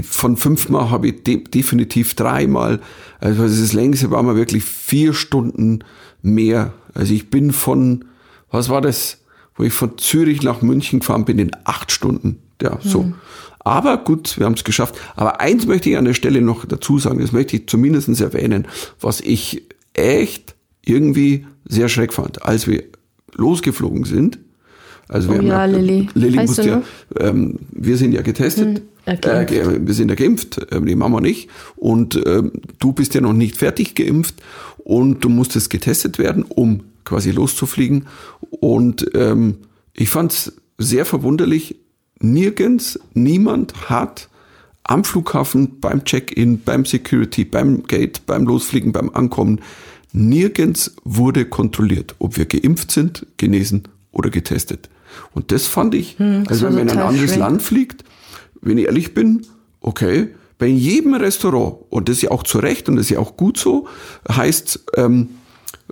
von 0.02 0.36
fünfmal 0.36 0.90
habe 0.90 1.08
ich 1.08 1.22
de 1.22 1.44
definitiv 1.44 2.14
dreimal, 2.14 2.80
also 3.18 3.42
das 3.42 3.72
längste 3.72 4.10
war 4.10 4.22
mal 4.22 4.36
wirklich 4.36 4.64
vier 4.64 5.14
Stunden 5.14 5.80
mehr. 6.22 6.72
Also 6.94 7.14
ich 7.14 7.30
bin 7.30 7.52
von, 7.52 8.04
was 8.50 8.68
war 8.68 8.80
das, 8.80 9.18
wo 9.54 9.62
ich 9.62 9.72
von 9.72 9.98
Zürich 9.98 10.42
nach 10.42 10.62
München 10.62 11.00
gefahren 11.00 11.24
bin 11.24 11.38
in 11.38 11.50
acht 11.64 11.92
Stunden. 11.92 12.38
Ja, 12.62 12.78
so. 12.82 13.04
Mhm. 13.04 13.14
Aber 13.60 13.98
gut, 13.98 14.38
wir 14.38 14.46
haben 14.46 14.54
es 14.54 14.64
geschafft. 14.64 14.96
Aber 15.16 15.40
eins 15.40 15.66
möchte 15.66 15.90
ich 15.90 15.96
an 15.96 16.06
der 16.06 16.14
Stelle 16.14 16.40
noch 16.40 16.64
dazu 16.64 16.98
sagen, 16.98 17.20
das 17.20 17.32
möchte 17.32 17.56
ich 17.56 17.68
zumindest 17.68 18.08
erwähnen, 18.20 18.66
was 19.00 19.20
ich 19.20 19.64
echt 19.92 20.54
irgendwie 20.84 21.46
sehr 21.66 21.88
schreck 21.88 22.12
fand, 22.12 22.42
als 22.42 22.66
wir 22.66 22.84
losgeflogen 23.34 24.04
sind. 24.04 24.38
Also 25.10 25.32
wir 25.32 25.40
oh 25.40 25.42
ja, 25.42 25.58
haben, 25.62 25.72
Lilly. 25.72 26.08
Lilly 26.14 26.36
musste 26.36 26.68
ja, 26.68 26.82
ähm, 27.18 27.58
wir 27.72 27.96
sind 27.96 28.12
ja 28.12 28.22
getestet, 28.22 28.82
hm, 29.06 29.12
äh, 29.22 29.86
wir 29.86 29.94
sind 29.94 30.08
ja 30.08 30.14
geimpft, 30.14 30.58
äh, 30.72 30.80
die 30.80 30.94
Mama 30.94 31.20
nicht. 31.20 31.50
Und 31.74 32.14
äh, 32.14 32.42
du 32.78 32.92
bist 32.92 33.14
ja 33.14 33.20
noch 33.20 33.32
nicht 33.32 33.56
fertig 33.56 33.96
geimpft 33.96 34.36
und 34.78 35.24
du 35.24 35.28
musstest 35.28 35.68
getestet 35.68 36.18
werden, 36.18 36.44
um 36.44 36.84
quasi 37.04 37.32
loszufliegen. 37.32 38.06
Und 38.50 39.10
ähm, 39.14 39.56
ich 39.94 40.10
fand 40.10 40.32
es 40.32 40.52
sehr 40.78 41.04
verwunderlich, 41.04 41.76
nirgends, 42.20 43.00
niemand 43.12 43.90
hat 43.90 44.28
am 44.84 45.02
Flughafen, 45.02 45.80
beim 45.80 46.04
Check-in, 46.04 46.60
beim 46.62 46.84
Security, 46.84 47.44
beim 47.44 47.82
Gate, 47.82 48.24
beim 48.26 48.46
Losfliegen, 48.46 48.92
beim 48.92 49.10
Ankommen, 49.10 49.60
nirgends 50.12 50.94
wurde 51.02 51.46
kontrolliert, 51.46 52.14
ob 52.20 52.36
wir 52.36 52.46
geimpft 52.46 52.92
sind, 52.92 53.26
genesen 53.38 53.88
oder 54.12 54.30
getestet. 54.30 54.88
Und 55.34 55.52
das 55.52 55.66
fand 55.66 55.94
ich, 55.94 56.18
hm, 56.18 56.44
also 56.48 56.66
wenn 56.66 56.74
man 56.74 56.82
in 56.82 56.90
ein 56.90 56.98
anderes 56.98 57.30
schwer. 57.30 57.38
Land 57.38 57.62
fliegt, 57.62 58.04
wenn 58.60 58.78
ich 58.78 58.86
ehrlich 58.86 59.14
bin, 59.14 59.46
okay, 59.80 60.34
bei 60.58 60.66
jedem 60.66 61.14
Restaurant, 61.14 61.76
und 61.88 62.08
das 62.08 62.16
ist 62.16 62.22
ja 62.22 62.30
auch 62.30 62.42
zu 62.42 62.58
Recht 62.58 62.88
und 62.88 62.96
das 62.96 63.06
ist 63.06 63.10
ja 63.10 63.18
auch 63.18 63.36
gut 63.36 63.56
so, 63.56 63.88
heißt, 64.30 64.80
ähm, 64.96 65.30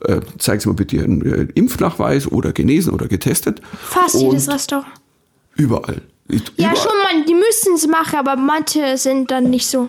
äh, 0.03 0.21
zeig's 0.39 0.67
mal 0.67 0.75
bitte 0.75 0.97
Ihren 0.97 1.25
äh, 1.25 1.49
Impfnachweis 1.55 2.31
oder 2.31 2.53
genesen 2.53 2.93
oder 2.93 3.09
getestet. 3.09 3.63
Fast 3.81 4.17
und 4.17 4.23
jedes 4.23 4.49
Restaurant. 4.49 4.87
Überall. 5.57 6.03
Ja, 6.57 6.77
schon, 6.77 6.93
man, 7.05 7.25
die 7.27 7.35
müssen 7.35 7.75
es 7.75 7.87
machen, 7.87 8.17
aber 8.17 8.37
manche 8.37 8.99
sind 8.99 9.31
dann 9.31 9.49
nicht 9.49 9.67
so. 9.67 9.89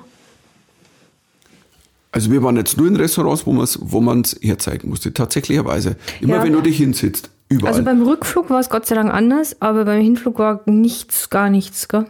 Also 2.11 2.31
wir 2.31 2.41
waren 2.41 2.55
jetzt 2.55 2.77
nur 2.77 2.87
in 2.87 2.95
Restaurants, 2.95 3.45
wo 3.45 3.51
man 3.51 3.65
es 3.65 3.77
wo 3.81 4.01
man's 4.01 4.35
herzeigen 4.41 4.89
musste, 4.89 5.13
tatsächlicherweise. 5.13 5.95
Immer 6.21 6.37
ja. 6.37 6.43
wenn 6.43 6.53
du 6.53 6.61
dich 6.61 6.77
hinsitzt, 6.77 7.29
überall. 7.49 7.73
Also 7.73 7.83
beim 7.83 8.01
Rückflug 8.01 8.49
war 8.49 8.59
es 8.59 8.69
Gott 8.69 8.85
sei 8.85 8.95
Dank 8.95 9.13
anders, 9.13 9.57
aber 9.59 9.85
beim 9.85 10.01
Hinflug 10.01 10.39
war 10.39 10.61
nichts, 10.65 11.29
gar 11.29 11.49
nichts, 11.49 11.87
gell? 11.87 12.05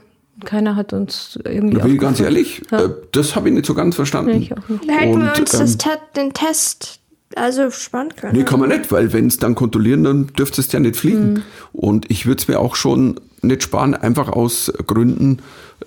Keiner 0.46 0.78
hat 0.78 0.94
uns 0.94 1.38
irgendwie. 1.44 1.78
Da 1.78 1.84
bin 1.84 1.96
ich 1.96 2.00
ganz 2.00 2.20
ehrlich, 2.22 2.62
ja. 2.72 2.86
Äh, 2.86 2.90
das 3.12 3.36
habe 3.36 3.50
ich 3.50 3.56
nicht 3.56 3.66
so 3.66 3.74
ganz 3.74 3.96
verstanden. 3.96 4.40
Nee, 4.40 4.50
da 4.88 4.94
hätten 4.94 5.22
wir 5.22 5.34
uns 5.38 5.54
ähm, 5.54 5.60
das, 5.60 5.78
den 6.16 6.34
Test 6.34 7.00
also 7.36 7.70
spannend 7.72 8.18
können. 8.18 8.38
Nee, 8.38 8.44
kann 8.44 8.60
man 8.60 8.70
nicht, 8.70 8.92
weil 8.92 9.14
wenn 9.14 9.28
es 9.28 9.38
dann 9.38 9.56
kontrollieren, 9.56 10.04
dann 10.04 10.28
dürfte 10.28 10.62
es 10.62 10.72
ja 10.72 10.80
nicht 10.80 10.96
fliegen. 10.96 11.34
Mhm. 11.34 11.44
Und 11.74 12.10
ich 12.10 12.26
würde 12.26 12.42
es 12.42 12.48
mir 12.48 12.60
auch 12.60 12.76
schon 12.76 13.20
nicht 13.42 13.64
sparen, 13.64 13.94
einfach 13.94 14.30
aus 14.30 14.72
Gründen 14.88 15.40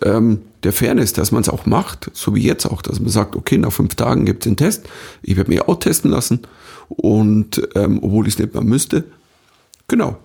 ähm, 0.02 0.40
der 0.62 0.72
Fairness, 0.72 1.12
dass 1.12 1.32
man 1.32 1.42
es 1.42 1.48
auch 1.48 1.66
macht, 1.66 2.10
so 2.14 2.34
wie 2.34 2.42
jetzt 2.42 2.66
auch, 2.66 2.82
dass 2.82 3.00
man 3.00 3.10
sagt, 3.10 3.36
okay, 3.36 3.58
nach 3.58 3.72
fünf 3.72 3.94
Tagen 3.94 4.24
gibt 4.24 4.44
es 4.44 4.50
den 4.50 4.56
Test. 4.56 4.88
Ich 5.22 5.36
werde 5.36 5.50
mich 5.50 5.62
auch 5.62 5.78
testen 5.78 6.10
lassen. 6.10 6.40
Und 6.88 7.68
ähm, 7.74 7.98
obwohl 8.02 8.26
ich 8.26 8.34
es 8.34 8.38
nicht 8.38 8.54
mehr 8.54 8.62
müsste. 8.62 9.04
Genau. 9.88 10.16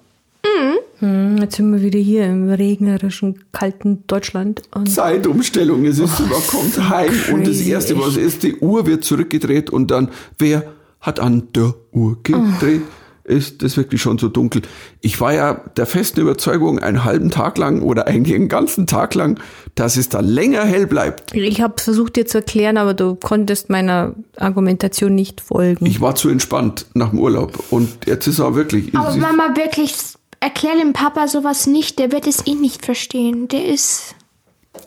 Mhm. 1.00 1.38
Jetzt 1.40 1.58
sind 1.58 1.72
wir 1.72 1.82
wieder 1.82 2.00
hier 2.00 2.26
im 2.26 2.50
regnerischen, 2.50 3.44
kalten 3.52 4.04
Deutschland. 4.08 4.64
Zeitumstellung, 4.86 5.86
es 5.86 6.00
ist, 6.00 6.20
man 6.20 6.42
kommt 6.48 6.90
heim 6.90 7.10
Crazy, 7.10 7.34
und 7.34 7.48
das 7.48 7.62
Erste, 7.62 8.00
was 8.00 8.18
ist, 8.18 8.42
die 8.44 8.56
Uhr 8.56 8.88
wird 8.88 9.04
zurückgedreht 9.04 9.70
und 9.70 9.92
dann, 9.92 10.10
wer 10.40 10.64
hat 11.00 11.20
an 11.20 11.50
der 11.54 11.76
Uhr 11.92 12.18
gedreht? 12.24 12.82
Oh 12.84 13.07
ist 13.28 13.62
das 13.62 13.76
wirklich 13.76 14.02
schon 14.02 14.18
so 14.18 14.30
dunkel. 14.30 14.62
Ich 15.02 15.20
war 15.20 15.34
ja 15.34 15.62
der 15.76 15.86
festen 15.86 16.22
Überzeugung, 16.22 16.80
einen 16.80 17.04
halben 17.04 17.30
Tag 17.30 17.58
lang 17.58 17.82
oder 17.82 18.08
eigentlich 18.08 18.36
einen 18.36 18.48
ganzen 18.48 18.88
Tag 18.88 19.16
lang, 19.16 19.40
dass 19.76 19.98
es 19.98 20.08
da 20.10 20.22
länger 20.22 20.64
hell 20.64 20.88
bleibt. 20.88 21.36
Ich 21.36 21.62
habe 21.62 21.82
versucht 21.82 22.16
dir 22.16 22.26
zu 22.26 22.38
erklären, 22.40 22.78
aber 22.78 22.94
du 22.94 23.16
konntest 23.16 23.70
meiner 23.70 24.16
Argumentation 24.38 25.14
nicht 25.14 25.42
folgen. 25.42 25.86
Ich 25.86 26.00
war 26.00 26.16
zu 26.16 26.30
entspannt 26.30 26.86
nach 26.94 27.10
dem 27.10 27.20
Urlaub 27.20 27.64
und 27.70 27.90
jetzt 28.06 28.28
ist 28.28 28.40
er 28.40 28.56
wirklich. 28.56 28.96
Aber 28.96 29.16
Mama, 29.18 29.56
wirklich, 29.56 29.94
erklär 30.40 30.76
dem 30.78 30.94
Papa 30.94 31.28
sowas 31.28 31.68
nicht, 31.68 32.00
der 32.00 32.14
wird 32.14 32.28
es 32.28 32.48
eh 32.48 32.56
nicht 32.56 32.86
verstehen. 32.86 33.50
Der 33.50 33.66
ist. 33.66 34.16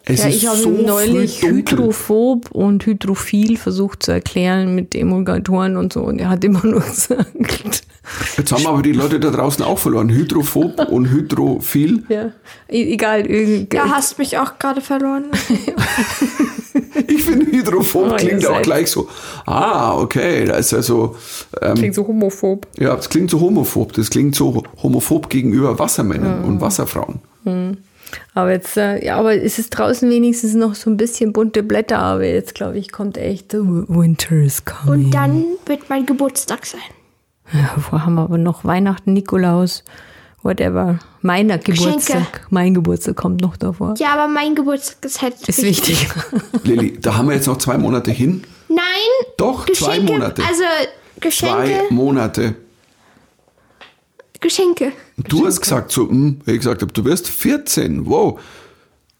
Es 0.04 0.22
ja, 0.22 0.28
ich 0.28 0.46
habe 0.46 0.56
so 0.56 0.70
neulich 0.70 1.42
hydrophob 1.42 2.52
und 2.52 2.86
hydrophil 2.86 3.56
versucht 3.56 4.04
zu 4.04 4.12
erklären 4.12 4.74
mit 4.74 4.94
Emulgatoren 4.94 5.76
und 5.76 5.92
so 5.92 6.02
und 6.02 6.20
er 6.20 6.28
hat 6.30 6.44
immer 6.44 6.64
nur 6.64 6.80
gesagt, 6.80 7.82
Jetzt 8.36 8.52
haben 8.52 8.66
aber 8.66 8.82
die 8.82 8.92
Leute 8.92 9.20
da 9.20 9.30
draußen 9.30 9.64
auch 9.64 9.78
verloren. 9.78 10.08
Hydrophob 10.08 10.88
und 10.88 11.10
Hydrophil. 11.10 12.04
Ja, 12.08 12.32
e-, 12.68 12.92
egal. 12.92 13.30
Ja, 13.72 13.90
hast 13.90 14.18
mich 14.18 14.38
auch 14.38 14.58
gerade 14.58 14.80
verloren. 14.80 15.26
ich 17.06 17.22
finde, 17.22 17.46
Hydrophob 17.46 18.12
oh, 18.12 18.16
klingt 18.16 18.46
auch 18.46 18.62
gleich 18.62 18.90
so. 18.90 19.08
Ah, 19.46 19.98
okay, 19.98 20.46
da 20.46 20.54
ist 20.54 20.72
ja 20.72 20.82
so. 20.82 21.16
Ähm, 21.60 21.74
klingt 21.74 21.94
so 21.94 22.06
homophob. 22.06 22.66
Ja, 22.78 22.96
das 22.96 23.08
klingt 23.08 23.30
so 23.30 23.40
homophob. 23.40 23.92
Das 23.92 24.08
klingt 24.08 24.34
so 24.34 24.62
homophob 24.82 25.28
gegenüber 25.28 25.78
Wassermännern 25.78 26.40
mhm. 26.40 26.44
und 26.46 26.60
Wasserfrauen. 26.60 27.20
Mhm. 27.44 27.78
Aber 28.34 28.50
jetzt, 28.50 28.76
äh, 28.76 29.04
ja, 29.04 29.16
aber 29.16 29.34
es 29.34 29.58
ist 29.58 29.70
draußen 29.70 30.08
wenigstens 30.10 30.54
noch 30.54 30.74
so 30.74 30.90
ein 30.90 30.96
bisschen 30.96 31.32
bunte 31.32 31.62
Blätter, 31.62 31.98
aber 31.98 32.24
jetzt 32.24 32.54
glaube 32.54 32.78
ich, 32.78 32.90
kommt 32.90 33.18
echt 33.18 33.52
Winter 33.54 34.36
is 34.36 34.64
coming. 34.64 35.04
Und 35.04 35.10
dann 35.12 35.44
wird 35.66 35.88
mein 35.88 36.06
Geburtstag 36.06 36.66
sein. 36.66 36.80
Ja, 37.52 37.74
wo 37.90 38.00
haben 38.00 38.14
wir 38.14 38.22
aber 38.22 38.38
noch 38.38 38.64
Weihnachten, 38.64 39.12
Nikolaus, 39.12 39.84
whatever. 40.42 40.98
Meiner 41.22 41.58
Geburtstag. 41.58 41.96
Geschenke. 41.96 42.40
Mein 42.50 42.74
Geburtstag 42.74 43.16
kommt 43.16 43.40
noch 43.40 43.56
davor. 43.56 43.94
Ja, 43.98 44.14
aber 44.14 44.28
mein 44.28 44.54
Geburtstag 44.54 45.04
ist 45.04 45.22
halt. 45.22 45.48
Ist 45.48 45.62
wichtig. 45.62 46.08
Lilly, 46.64 46.98
da 47.00 47.16
haben 47.16 47.28
wir 47.28 47.34
jetzt 47.34 47.46
noch 47.46 47.58
zwei 47.58 47.76
Monate 47.76 48.10
hin. 48.10 48.44
Nein. 48.68 48.78
Doch, 49.36 49.66
Geschenke, 49.66 50.06
zwei 50.06 50.12
Monate. 50.12 50.42
Also 50.44 50.62
Geschenke. 51.18 51.54
Zwei 51.88 51.94
Monate. 51.94 52.54
Geschenke. 54.40 54.92
Du 55.16 55.22
Geschenke. 55.22 55.46
hast 55.46 55.60
gesagt, 55.60 55.92
so, 55.92 56.08
hm, 56.08 56.40
ich 56.46 56.56
gesagt 56.56 56.80
habe, 56.80 56.92
du 56.92 57.04
wirst 57.04 57.28
14. 57.28 58.06
Wow. 58.06 58.40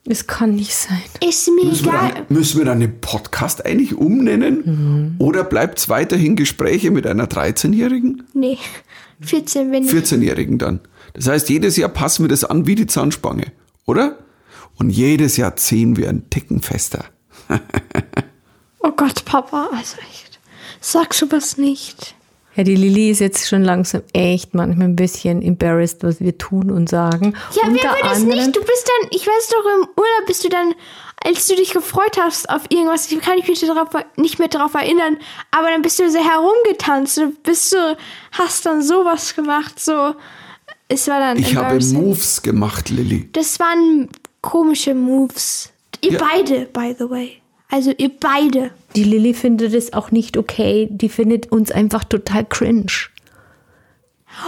Es 0.07 0.27
kann 0.27 0.55
nicht 0.55 0.75
sein. 0.75 1.03
Ist 1.27 1.49
mir 1.49 1.67
müssen 1.67 1.89
egal. 1.89 2.09
Wir 2.09 2.15
dann, 2.15 2.27
müssen 2.29 2.59
wir 2.59 2.65
dann 2.65 2.81
den 2.81 3.01
Podcast 3.01 3.65
eigentlich 3.67 3.95
umnennen? 3.95 4.63
Mhm. 4.65 5.15
Oder 5.19 5.45
bleibt 5.45 5.79
es 5.79 5.89
weiterhin 5.89 6.37
Gespräche 6.37 6.91
mit 6.91 7.07
einer 7.07 7.27
13-Jährigen? 7.27 8.25
Nee, 8.33 8.59
14 9.21 9.71
wenn 9.71 9.87
14-Jährigen 9.87 10.59
dann. 10.59 10.81
Das 11.13 11.29
heißt, 11.29 11.51
jedes 11.51 11.77
Jahr 11.77 11.91
passen 11.91 12.25
wir 12.25 12.29
das 12.29 12.45
an 12.45 12.67
wie 12.67 12.77
die 12.77 12.87
Zahnspange, 12.87 13.53
oder? 13.85 14.19
Und 14.77 14.91
jedes 14.91 15.37
Jahr 15.37 15.57
ziehen 15.57 15.97
wir 15.97 16.09
einen 16.09 16.31
Ticken 16.31 16.63
fester. 16.63 17.05
oh 18.79 18.93
Gott, 18.97 19.25
Papa, 19.27 19.69
also 19.73 19.97
echt. 20.11 20.41
Sag 20.81 21.13
sowas 21.13 21.59
nicht. 21.59 22.15
Ja, 22.57 22.65
die 22.65 22.75
Lilly 22.75 23.11
ist 23.11 23.21
jetzt 23.21 23.49
schon 23.49 23.63
langsam 23.63 24.03
echt 24.13 24.55
manchmal 24.55 24.89
ein 24.89 24.97
bisschen 24.97 25.41
embarrassed, 25.41 26.03
was 26.03 26.21
wir 26.21 26.37
tun 26.37 26.71
und 26.71 26.89
sagen. 26.89 27.35
Ja, 27.55 27.69
Unter 27.69 27.83
wer 27.83 27.93
will 27.93 28.03
das 28.03 28.19
nicht? 28.25 28.57
Du 28.57 28.61
bist 28.61 28.89
dann, 28.89 29.11
ich 29.13 29.27
weiß 29.27 29.49
doch, 29.49 29.65
im 29.79 29.89
Urlaub 29.97 30.27
bist 30.27 30.45
du 30.45 30.49
dann, 30.49 30.75
als 31.25 31.47
du 31.47 31.55
dich 31.55 31.73
gefreut 31.73 32.19
hast 32.21 32.51
auf 32.51 32.63
irgendwas, 32.69 33.11
ich 33.11 33.21
kann 33.21 33.39
mich 33.39 33.61
darauf, 33.61 33.89
nicht 34.17 34.39
mehr 34.39 34.49
darauf 34.49 34.75
erinnern, 34.75 35.19
aber 35.53 35.69
dann 35.69 35.83
bist 35.83 35.99
du 36.01 36.11
so 36.11 36.19
herumgetanzt, 36.19 37.19
du 37.19 37.33
bist 37.45 37.71
so, 37.71 37.77
hast 38.33 38.67
dann 38.67 38.83
sowas 38.83 39.35
gemacht, 39.35 39.79
so. 39.79 40.15
Es 40.89 41.07
war 41.07 41.21
dann 41.21 41.39
Ich 41.39 41.55
habe 41.55 41.79
Moves 41.93 42.43
gemacht, 42.43 42.91
Lilly. 42.91 43.29
Das 43.33 43.61
waren 43.61 44.09
komische 44.41 44.93
Moves. 44.93 45.71
Ihr 46.01 46.13
ja. 46.13 46.19
beide, 46.19 46.67
by 46.73 46.97
the 46.99 47.09
way. 47.09 47.40
Also 47.71 47.93
ihr 47.97 48.11
beide. 48.19 48.71
Die 48.97 49.05
Lilly 49.05 49.35
findet 49.35 49.75
es 49.75 49.93
auch 49.93 50.11
nicht 50.11 50.37
okay. 50.37 50.89
Die 50.91 51.09
findet 51.09 51.53
uns 51.53 51.71
einfach 51.71 52.05
total 52.05 52.45
cringe. 52.45 52.87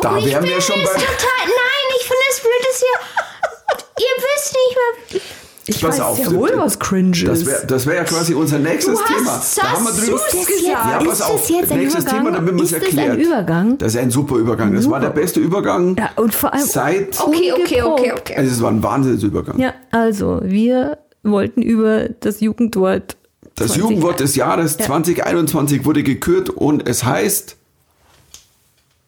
Da 0.01 0.11
Und 0.17 0.25
wären 0.27 0.45
wir 0.45 0.61
schon 0.61 0.77
bei. 0.77 0.91
Total, 0.91 1.45
nein, 1.45 1.97
ich 1.99 2.03
finde 2.03 2.23
es 2.31 2.41
blöd, 2.41 2.53
dass 2.69 2.83
ihr. 2.83 4.05
ihr 4.05 4.23
wisst 4.23 4.55
nicht 4.55 4.77
mehr. 5.13 5.23
Ich 5.65 5.81
Pass 5.81 5.91
weiß 5.93 6.01
auf, 6.01 6.19
ja 6.19 6.25
das- 6.25 6.35
wohl, 6.35 6.53
was 6.57 6.79
cringe 6.81 7.13
ist. 7.13 7.25
Das 7.29 7.47
wäre 7.47 7.67
das 7.67 7.87
wär 7.87 7.95
ja 7.95 8.05
quasi 8.05 8.35
unser 8.35 8.59
nächstes 8.59 8.99
Du 8.99 9.01
hast 9.01 9.55
Thema. 9.55 9.69
Da 9.69 9.73
haben 9.77 9.85
wir 9.85 9.93
drüber. 9.93 10.17
Ist 10.17 10.25
das 10.27 10.49
jetzt- 10.49 10.63
Ja, 10.63 10.99
ist 10.99 11.07
pass 11.09 11.19
das 11.19 11.31
auf. 11.31 11.51
jetzt 11.51 11.71
ein 11.73 11.79
Nächstes 11.79 12.03
Übergang? 12.05 12.25
Thema, 12.25 12.37
damit 12.37 12.55
wir 12.57 12.63
es 12.65 12.73
Ist 12.73 12.83
das 12.83 12.89
ein 12.93 12.99
erklärt. 12.99 13.27
Übergang? 13.27 13.79
Das 13.79 13.95
ist 13.95 14.01
ein 14.01 14.11
super 14.11 14.35
Übergang. 14.37 14.75
Das 14.75 14.91
war 14.91 14.99
der 14.99 15.11
beste 15.11 15.39
Übergang 15.39 15.97
Ja, 15.97 16.11
und 16.17 16.35
vor 16.35 16.53
allem 16.53 16.65
seit. 16.67 17.21
Okay, 17.21 17.53
okay, 17.53 17.83
okay, 17.83 18.13
okay. 18.13 18.35
Also 18.37 18.51
es 18.51 18.61
war 18.61 18.71
ein 18.73 18.83
Wahnsinnsübergang. 18.83 19.57
Ja, 19.61 19.73
also 19.93 20.41
wir 20.43 20.99
wollten 21.23 21.63
über 21.63 22.09
das 22.09 22.41
Jugendwort. 22.41 23.17
Das 23.55 23.69
20 23.69 23.83
Jugendwort 23.83 24.21
des 24.21 24.35
Jahres 24.37 24.77
Ja. 24.79 24.87
2021 24.87 25.85
wurde 25.85 26.03
gekürt 26.03 26.49
und 26.51 26.89
es 26.89 27.05
heißt 27.05 27.57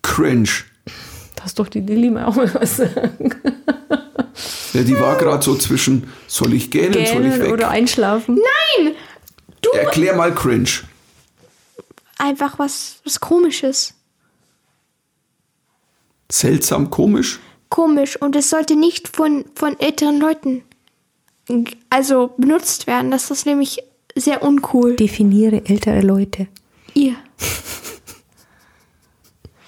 Cringe. 0.03 0.49
Lass 1.41 1.55
doch 1.55 1.69
die 1.69 1.81
Lilly 1.81 2.11
mal 2.11 2.25
auch 2.27 2.37
mal 2.37 2.53
was 2.55 2.77
sagen. 2.79 3.35
Ja, 4.73 4.83
die 4.83 4.99
war 4.99 5.17
gerade 5.17 5.43
so 5.43 5.55
zwischen, 5.57 6.11
soll 6.27 6.53
ich 6.55 6.71
gähnen, 6.71 6.93
soll 6.95 7.03
ich 7.03 7.11
Gähnen 7.13 7.41
weg? 7.41 7.53
oder 7.53 7.69
einschlafen. 7.71 8.37
Nein! 8.79 8.95
Du 9.63 9.71
Erklär 9.71 10.15
mal 10.17 10.35
Cringe. 10.35 10.69
einfach 12.19 12.59
was, 12.59 12.97
was 13.05 13.21
komisches. 13.21 13.95
Seltsam, 16.31 16.91
komisch. 16.91 17.39
Komisch. 17.69 18.21
Und 18.21 18.37
es 18.37 18.51
sollte 18.51 18.77
nicht 18.77 19.09
von, 19.15 19.45
von 19.55 19.79
älteren 19.79 20.19
Leuten 20.19 20.63
also 21.91 22.33
benutzt 22.37 22.87
werden. 22.87 23.11
Das 23.11 23.31
ist 23.31 23.47
nämlich 23.47 23.83
sehr 24.15 24.43
uncool. 24.43 24.97
Definiere 24.97 25.65
ältere 25.67 26.01
Leute. 26.01 26.49
Ihr. 26.95 27.17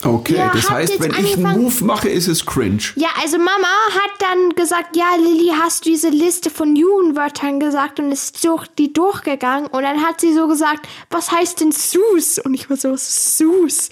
Okay, 0.05 0.37
Ja, 0.37 0.51
das 0.53 0.71
heißt, 0.71 1.01
wenn 1.01 1.11
ich 1.13 1.37
einen 1.37 1.63
Move 1.63 1.85
mache, 1.85 2.09
ist 2.09 2.29
es 2.29 2.45
cringe. 2.45 2.83
Ja, 2.97 3.09
also 3.21 3.39
Mama 3.39 3.69
hat 3.93 4.11
dann 4.21 4.51
gesagt, 4.51 4.97
ja, 4.97 5.17
Lilly, 5.17 5.53
hast 5.59 5.85
du 5.85 5.91
diese 5.91 6.11
Liste 6.11 6.51
von 6.51 6.77
Jugendwörtern 6.77 7.61
gesagt 7.61 7.99
und 7.99 8.13
ist 8.13 8.45
durch 8.45 8.67
die 8.79 8.93
durchgegangen 8.93 9.69
und 9.69 9.83
dann 9.83 10.03
hat 10.03 10.21
sie 10.21 10.33
so 10.33 10.47
gesagt, 10.49 10.87
was 11.11 11.33
heißt 11.33 11.61
denn 11.61 11.73
Sus? 11.73 12.39
Und 12.39 12.55
ich 12.55 12.69
war 12.71 12.77
so, 12.77 12.95
Sus? 12.97 13.89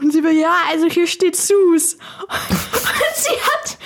Und 0.00 0.12
sie 0.12 0.24
war, 0.24 0.30
ja, 0.30 0.54
also 0.70 0.86
hier 0.86 1.06
steht 1.06 1.36
Sus. 1.36 1.54
Und 2.28 3.16
sie 3.16 3.30
hat, 3.30 3.78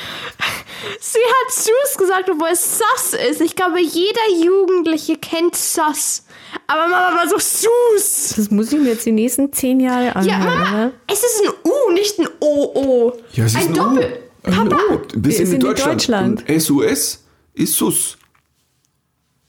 sie 1.00 1.18
hat 1.18 1.52
Sus 1.52 1.98
gesagt, 1.98 2.30
obwohl 2.30 2.48
es 2.52 2.78
Sus 2.78 3.18
ist. 3.28 3.40
Ich 3.40 3.56
glaube, 3.56 3.80
jeder 3.80 4.44
Jugendliche 4.44 5.16
kennt 5.16 5.56
Sus. 5.56 6.22
Aber 6.68 6.88
Mama 6.88 7.16
war 7.16 7.28
so 7.28 7.38
Sus. 7.38 8.34
Das 8.36 8.50
muss 8.50 8.72
ich 8.72 8.80
mir 8.80 8.90
jetzt 8.90 9.04
die 9.06 9.12
nächsten 9.12 9.52
zehn 9.52 9.80
Jahre 9.80 10.14
anhören. 10.14 10.28
Ja, 10.28 10.38
Mama, 10.38 10.70
oder? 10.70 10.92
es 11.12 11.22
ist 11.24 11.42
ein 11.44 11.52
U, 11.64 11.92
nicht 11.92 12.18
ein 12.18 12.28
OO. 12.40 13.12
Ja, 13.32 13.44
es 13.44 13.52
ist 13.52 13.58
ein 13.58 13.68
ein 13.68 13.74
Doppel. 13.74 14.22
U. 14.44 14.48
Ein 14.48 14.68
Papa, 14.68 14.82
U. 14.94 15.00
Wir 15.14 15.32
sind 15.32 15.54
in 15.54 15.60
Deutschland. 15.60 16.00
Deutschland. 16.02 16.44
SUS 16.62 17.24
ist 17.54 17.74
Sus. 17.74 18.16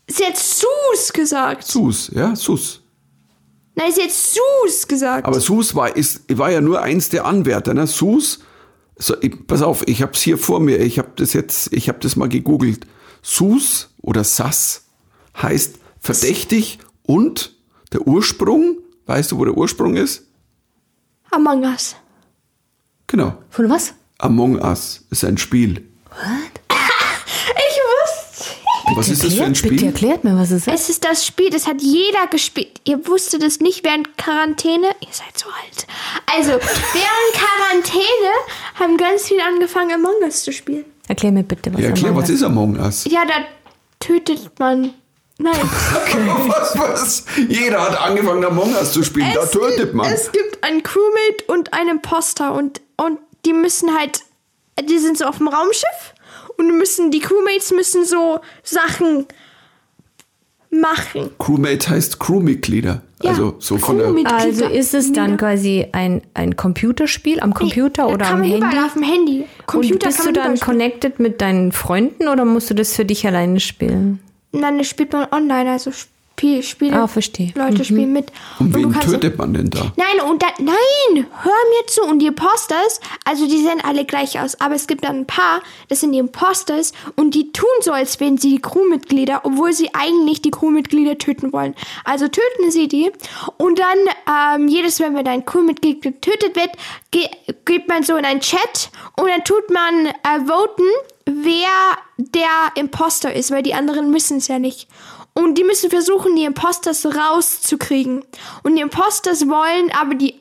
sie 0.07 0.25
hat 0.25 0.37
Sus 0.37 1.13
gesagt. 1.13 1.65
Sus, 1.65 2.09
ja, 2.13 2.35
Sus. 2.35 2.81
Nein, 3.77 3.91
sie 3.91 4.01
hat 4.01 4.11
Sus 4.11 4.87
gesagt. 4.87 5.27
Aber 5.27 5.39
Sus 5.39 5.75
war, 5.75 5.95
ist, 5.95 6.35
war 6.35 6.51
ja 6.51 6.61
nur 6.61 6.81
eins 6.81 7.09
der 7.09 7.25
Anwärter. 7.25 7.75
Ne? 7.75 7.85
Sus, 7.85 8.39
so, 8.97 9.15
ich, 9.21 9.45
pass 9.45 9.61
auf, 9.61 9.87
ich 9.87 10.01
habe 10.01 10.13
es 10.13 10.21
hier 10.21 10.39
vor 10.39 10.59
mir. 10.59 10.79
Ich 10.79 10.97
habe 10.97 11.11
das 11.15 11.33
jetzt, 11.33 11.71
ich 11.71 11.87
habe 11.87 11.99
das 11.99 12.15
mal 12.15 12.27
gegoogelt. 12.27 12.87
Sus 13.21 13.89
oder 14.01 14.23
Sass 14.23 14.85
heißt 15.39 15.75
verdächtig 15.99 16.79
und 17.03 17.55
der 17.93 18.07
Ursprung, 18.07 18.77
weißt 19.05 19.31
du, 19.31 19.37
wo 19.37 19.45
der 19.45 19.55
Ursprung 19.55 19.95
ist? 19.95 20.23
Among 21.29 21.63
Us. 21.63 21.95
Genau. 23.05 23.37
Von 23.51 23.69
was? 23.69 23.93
Among 24.17 24.59
Us 24.59 25.05
ist 25.11 25.23
ein 25.23 25.37
Spiel. 25.37 25.87
Ich 26.66 26.66
wusste. 28.95 28.99
Was 28.99 29.09
ist 29.09 29.23
das 29.23 29.33
für 29.33 29.43
ein 29.43 29.53
Erklärt- 29.53 29.61
Bitte 29.69 29.75
Spiel? 29.77 29.87
erklärt 29.87 30.23
mir, 30.23 30.35
was 30.37 30.51
es 30.51 30.67
ist. 30.67 30.73
Es 30.73 30.89
ist 30.89 31.03
das 31.05 31.25
Spiel, 31.25 31.49
das 31.49 31.67
hat 31.67 31.81
jeder 31.81 32.27
gespielt. 32.27 32.79
Ihr 32.85 33.05
wusstet 33.07 33.43
es 33.43 33.59
nicht 33.59 33.83
während 33.83 34.17
Quarantäne. 34.17 34.87
Ihr 35.01 35.07
seid 35.11 35.37
so 35.37 35.47
alt. 35.47 35.87
Also, 36.35 36.51
während 36.51 37.33
Quarantäne 37.33 38.31
haben 38.75 38.97
ganz 38.97 39.27
viele 39.27 39.43
angefangen, 39.45 39.91
Among 39.93 40.15
Us 40.23 40.43
zu 40.43 40.51
spielen. 40.51 40.85
Erklär 41.07 41.31
mir 41.31 41.43
bitte, 41.43 41.73
was 41.73 41.81
Ja, 41.81 41.87
erklär, 41.89 42.09
Among 42.11 42.21
was 42.23 42.29
Us 42.29 42.35
ist 42.37 42.43
Among 42.43 42.79
Us? 42.79 43.05
Ja, 43.09 43.25
da 43.25 43.33
tötet 43.99 44.59
man. 44.59 44.93
Nein. 45.39 45.53
Was, 46.47 46.75
was? 46.79 47.25
Jeder 47.47 47.79
hat 47.83 48.01
angefangen, 48.01 48.43
Among 48.43 48.73
Us 48.73 48.91
zu 48.91 49.03
spielen. 49.03 49.31
da 49.35 49.43
Es 49.43 49.51
tötet 49.51 49.77
gibt- 49.77 49.93
man. 49.93 50.11
Es 50.11 50.31
gibt 50.31 50.63
einen 50.63 50.81
Crewmate 50.81 51.43
und 51.47 51.73
einen 51.73 51.89
Imposter 51.91 52.53
und, 52.55 52.81
und 52.97 53.19
die 53.45 53.53
müssen 53.53 53.95
halt, 53.95 54.21
die 54.89 54.97
sind 54.97 55.15
so 55.17 55.25
auf 55.25 55.37
dem 55.37 55.47
Raumschiff 55.47 56.15
und 56.57 56.77
müssen, 56.77 57.11
die 57.11 57.19
Crewmates 57.19 57.71
müssen 57.71 58.05
so 58.05 58.39
Sachen 58.63 59.25
machen. 60.69 61.31
Crewmate 61.39 61.89
heißt 61.89 62.19
Crewmitglieder. 62.19 63.01
Ja, 63.23 63.31
also 63.31 63.55
so 63.59 63.77
von 63.77 63.97
der. 63.97 64.13
Also 64.31 64.65
ist 64.65 64.93
es 64.93 65.11
dann 65.11 65.37
quasi 65.37 65.87
ein, 65.91 66.21
ein 66.33 66.55
Computerspiel 66.55 67.39
am 67.39 67.53
Computer 67.53 68.07
Nee, 68.07 68.13
oder 68.13 68.25
kann 68.25 68.33
am 68.35 68.49
man 68.49 68.61
Handy? 68.61 68.77
auf 68.77 68.93
dem 68.93 69.03
Handy. 69.03 69.39
Und 69.41 69.65
Computer 69.65 70.07
bist 70.07 70.19
kann 70.19 70.33
du 70.33 70.39
dann 70.39 70.59
connected 70.59 71.19
mit 71.19 71.41
deinen 71.41 71.71
Freunden 71.71 72.27
oder 72.27 72.45
musst 72.45 72.69
du 72.69 72.75
das 72.75 72.95
für 72.95 73.05
dich 73.05 73.25
alleine 73.25 73.59
spielen? 73.59 74.19
Nein, 74.51 74.77
das 74.77 74.87
spielt 74.87 75.13
man 75.13 75.27
online, 75.31 75.71
also 75.71 75.91
Spiele. 76.39 76.95
Ah, 76.95 77.07
verstehe. 77.07 77.51
Leute 77.55 77.83
spielen 77.83 78.13
mit. 78.13 78.31
Und 78.59 78.73
du 78.73 78.79
wen 78.79 78.93
tötet 78.93 79.37
man 79.37 79.53
denn 79.53 79.69
da? 79.71 79.91
Nein, 79.95 80.21
und 80.29 80.43
dann, 80.43 80.51
nein, 80.59 81.25
hör 81.41 81.51
mir 81.51 81.87
zu. 81.87 82.03
Und 82.03 82.19
die 82.19 82.27
Imposters, 82.27 82.99
also 83.25 83.47
die 83.47 83.57
sehen 83.57 83.81
alle 83.83 84.05
gleich 84.05 84.39
aus, 84.39 84.59
aber 84.61 84.75
es 84.75 84.85
gibt 84.85 85.03
dann 85.03 85.21
ein 85.21 85.25
paar, 85.25 85.61
das 85.89 86.01
sind 86.01 86.11
die 86.11 86.19
Imposters, 86.19 86.93
und 87.15 87.33
die 87.33 87.51
tun 87.51 87.67
so, 87.81 87.91
als 87.91 88.19
wären 88.19 88.37
sie 88.37 88.51
die 88.51 88.61
Crewmitglieder, 88.61 89.41
obwohl 89.43 89.73
sie 89.73 89.89
eigentlich 89.93 90.41
die 90.43 90.51
Crewmitglieder 90.51 91.17
töten 91.17 91.51
wollen. 91.53 91.73
Also 92.03 92.27
töten 92.27 92.69
sie 92.69 92.87
die, 92.87 93.11
und 93.57 93.79
dann, 93.79 94.61
ähm, 94.61 94.67
jedes 94.67 94.99
Mal, 94.99 95.15
wenn 95.15 95.27
ein 95.27 95.45
Crewmitglied 95.45 96.01
getötet 96.03 96.55
wird, 96.55 96.69
ge 97.11 97.27
geht 97.65 97.87
man 97.87 98.03
so 98.03 98.15
in 98.15 98.25
einen 98.25 98.41
Chat, 98.41 98.91
und 99.19 99.27
dann 99.27 99.43
tut 99.43 99.71
man 99.71 100.05
äh, 100.05 100.45
voten, 100.45 100.83
wer 101.25 101.97
der 102.17 102.71
Imposter 102.75 103.33
ist, 103.33 103.51
weil 103.51 103.63
die 103.63 103.73
anderen 103.73 104.11
müssen 104.11 104.37
es 104.37 104.47
ja 104.47 104.59
nicht. 104.59 104.87
Und 105.37 105.55
die 105.59 105.63
müssen 105.63 105.91
versuchen, 105.91 106.35
die 106.35 106.45
Imposters 106.45 107.05
rauszukriegen. 107.05 108.23
Und 108.63 108.75
die 108.75 108.81
Imposters 108.81 109.47
wollen 109.47 109.91
aber 109.91 110.15
die 110.15 110.33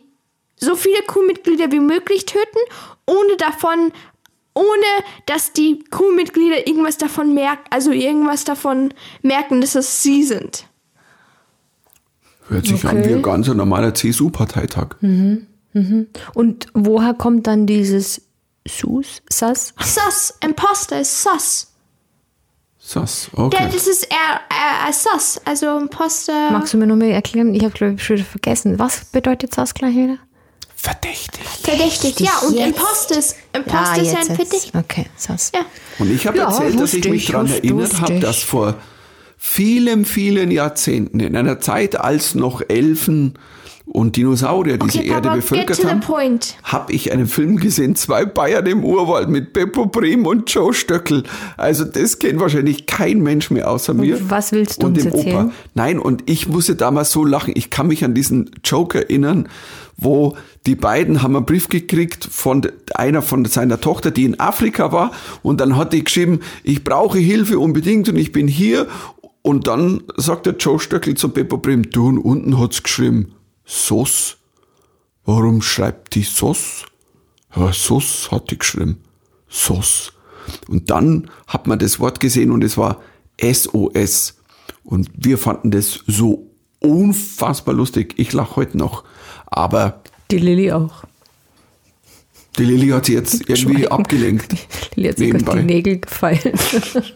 so 0.58 0.74
viele 0.74 1.02
Crewmitglieder 1.06 1.70
wie 1.70 1.80
möglich 1.80 2.24
töten, 2.24 2.58
ohne 3.04 3.36
davon, 3.36 3.92
ohne 4.54 4.86
dass 5.26 5.52
die 5.52 5.84
Crewmitglieder 5.90 6.66
irgendwas 6.66 6.96
davon 6.96 7.34
merken, 7.34 7.64
also 7.68 7.90
irgendwas 7.90 8.44
davon 8.44 8.94
merken, 9.20 9.60
dass 9.60 9.74
es 9.74 10.02
sie 10.02 10.22
sind. 10.24 10.64
Hört 12.48 12.66
sich 12.66 12.82
an 12.86 12.98
Okay. 13.00 13.10
wie 13.10 13.14
ein 13.16 13.22
ganz 13.22 13.48
normaler 13.48 13.92
CSU-Parteitag. 13.92 14.96
Und 16.32 16.66
woher 16.72 17.12
kommt 17.12 17.46
dann 17.46 17.66
dieses 17.66 18.22
Sus, 18.66 19.20
Sass? 19.28 19.74
Sus, 19.78 20.32
Imposter 20.42 21.00
ist 21.02 21.22
Sus. 21.22 21.72
Sass, 22.88 23.30
okay. 23.32 23.68
das 23.72 23.88
ist 23.88 24.04
eher 24.04 24.40
äh, 24.48 24.92
Sus, 24.92 25.40
also 25.44 25.76
Imposter. 25.76 26.52
Magst 26.52 26.72
du 26.72 26.76
mir 26.78 26.86
nur 26.86 26.96
mal 26.96 27.10
erklären? 27.10 27.52
Ich 27.52 27.64
habe 27.64 27.72
glaube 27.72 27.94
ich 27.94 28.04
schon 28.04 28.14
wieder 28.14 28.24
vergessen. 28.24 28.78
Was 28.78 29.06
bedeutet 29.06 29.52
Sass 29.52 29.74
gleich 29.74 29.96
wieder? 29.96 30.18
Verdächtig. 30.76 31.42
Verdächtig, 31.62 32.20
ja. 32.20 32.30
Und 32.46 32.54
jetzt. 32.54 32.68
Imposter 32.68 33.18
ist, 33.18 33.36
Imposter 33.52 34.02
ist 34.02 34.12
ja 34.12 34.20
ein 34.20 34.26
Verdächtig. 34.26 34.72
Okay, 34.72 35.06
Sass. 35.16 35.50
Ja. 35.52 35.62
Und 35.98 36.12
ich 36.12 36.28
habe 36.28 36.38
Ja, 36.38 36.44
erzählt, 36.44 36.80
dass 36.80 36.94
ich 36.94 37.08
mich 37.08 37.24
ich, 37.24 37.32
daran 37.32 37.48
erinnert 37.48 38.00
habe, 38.00 38.20
dass 38.20 38.44
vor 38.44 38.76
vielen, 39.36 40.04
vielen 40.04 40.52
Jahrzehnten, 40.52 41.18
in 41.18 41.34
einer 41.34 41.58
Zeit, 41.58 41.98
als 41.98 42.36
noch 42.36 42.62
Elfen 42.68 43.36
und 43.86 44.16
Dinosaurier 44.16 44.78
diese 44.78 44.98
Okay, 44.98 45.08
Erde 45.08 45.28
Papa, 45.28 45.36
bevölkert 45.36 45.84
haben, 45.84 46.00
point. 46.00 46.56
habe 46.64 46.92
ich 46.92 47.12
einen 47.12 47.26
Film 47.26 47.56
gesehen, 47.56 47.94
zwei 47.94 48.24
Bayern 48.24 48.66
im 48.66 48.84
Urwald 48.84 49.28
mit 49.28 49.52
Beppo 49.52 49.86
Prim 49.86 50.26
und 50.26 50.52
Joe 50.52 50.74
Stöckel. 50.74 51.22
Also 51.56 51.84
das 51.84 52.18
kennt 52.18 52.40
wahrscheinlich 52.40 52.86
kein 52.86 53.22
Mensch 53.22 53.50
mehr 53.50 53.70
außer 53.70 53.94
mir. 53.94 54.18
was 54.28 54.52
willst 54.52 54.82
du 54.82 54.86
und 54.86 54.94
uns 54.94 55.04
dem 55.04 55.12
erzählen? 55.12 55.46
Opa. 55.46 55.52
Nein, 55.74 55.98
und 56.00 56.28
ich 56.28 56.48
musste 56.48 56.74
damals 56.74 57.12
so 57.12 57.24
lachen. 57.24 57.52
Ich 57.56 57.70
kann 57.70 57.86
mich 57.86 58.04
an 58.04 58.12
diesen 58.12 58.50
Joke 58.64 58.98
erinnern, 58.98 59.48
wo 59.96 60.36
die 60.66 60.74
beiden 60.74 61.22
haben 61.22 61.36
einen 61.36 61.46
Brief 61.46 61.68
gekriegt 61.68 62.28
von 62.30 62.66
einer 62.94 63.22
von 63.22 63.44
seiner 63.44 63.80
Tochter, 63.80 64.10
die 64.10 64.24
in 64.24 64.40
Afrika 64.40 64.90
war. 64.90 65.12
Und 65.42 65.60
dann 65.60 65.76
hat 65.76 65.92
die 65.92 66.02
geschrieben, 66.02 66.40
ich 66.64 66.82
brauche 66.82 67.18
Hilfe 67.18 67.60
unbedingt 67.60 68.08
und 68.08 68.16
ich 68.16 68.32
bin 68.32 68.48
hier. 68.48 68.88
Und 69.42 69.68
dann 69.68 70.02
sagt 70.16 70.46
der 70.46 70.56
Joe 70.56 70.80
Stöckel 70.80 71.14
zu 71.14 71.28
Beppo 71.28 71.58
Prim, 71.58 71.88
du 71.88 72.08
und 72.08 72.18
unten 72.18 72.58
hat's 72.58 72.82
geschrieben, 72.82 73.35
Sos. 73.66 74.36
Warum 75.24 75.60
schreibt 75.60 76.14
die 76.14 76.22
SOS? 76.22 76.84
Ja, 77.54 77.72
SOS 77.72 78.30
hat 78.30 78.50
die 78.50 78.58
geschrieben. 78.58 79.02
SOS. 79.48 80.12
Und 80.68 80.90
dann 80.90 81.28
hat 81.48 81.66
man 81.66 81.78
das 81.78 81.98
Wort 81.98 82.20
gesehen 82.20 82.52
und 82.52 82.62
es 82.62 82.76
war 82.78 83.00
SOS. 83.40 84.36
Und 84.84 85.10
wir 85.16 85.36
fanden 85.38 85.72
das 85.72 85.98
so 86.06 86.48
unfassbar 86.78 87.74
lustig. 87.74 88.14
Ich 88.16 88.32
lache 88.32 88.54
heute 88.56 88.78
noch. 88.78 89.02
Aber 89.46 90.00
Die 90.30 90.38
Lilly 90.38 90.70
auch. 90.70 91.04
die 92.58 92.64
Lilly 92.64 92.88
hat 92.90 93.06
sie 93.06 93.14
jetzt 93.14 93.40
irgendwie 93.48 93.88
abgelenkt. 93.88 94.54
Lilly 94.94 95.08
hat 95.08 95.18
sich 95.18 95.32
die. 95.44 95.62
Nägel 95.62 95.98
gefeilt. 96.00 96.54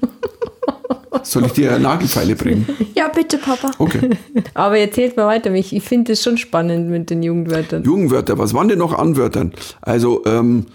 Soll 1.23 1.46
ich 1.46 1.53
dir 1.53 1.79
Nagelfeile 1.81 2.37
bringen? 2.37 2.66
Ja, 2.94 3.09
bitte, 3.09 3.38
Papa. 3.38 3.70
Okay. 3.79 4.11
Aber 4.55 4.79
erzählt 4.79 5.16
mal 5.16 5.27
weiter. 5.27 5.53
Ich, 5.55 5.75
ich 5.75 5.83
finde 5.83 6.12
es 6.12 6.23
schon 6.23 6.38
spannend 6.38 6.90
mit 6.90 7.11
den 7.11 7.23
Jugendwörtern. 7.23 7.83
Jugendwörter, 7.85 8.38
was 8.38 8.55
waren 8.55 8.68
denn 8.68 8.79
noch 8.79 8.96
an 8.96 9.16
Wörtern? 9.16 9.53
Also, 9.81 10.25
ähm, 10.27 10.66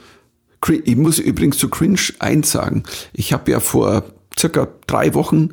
ich 0.84 0.96
muss 0.96 1.20
übrigens 1.20 1.58
zu 1.58 1.70
Cringe 1.70 2.00
eins 2.20 2.52
sagen. 2.52 2.84
Ich 3.14 3.34
habe 3.34 3.52
ja 3.52 3.60
vor 3.60 4.04
circa 4.38 4.68
drei 4.88 5.14
Wochen 5.14 5.50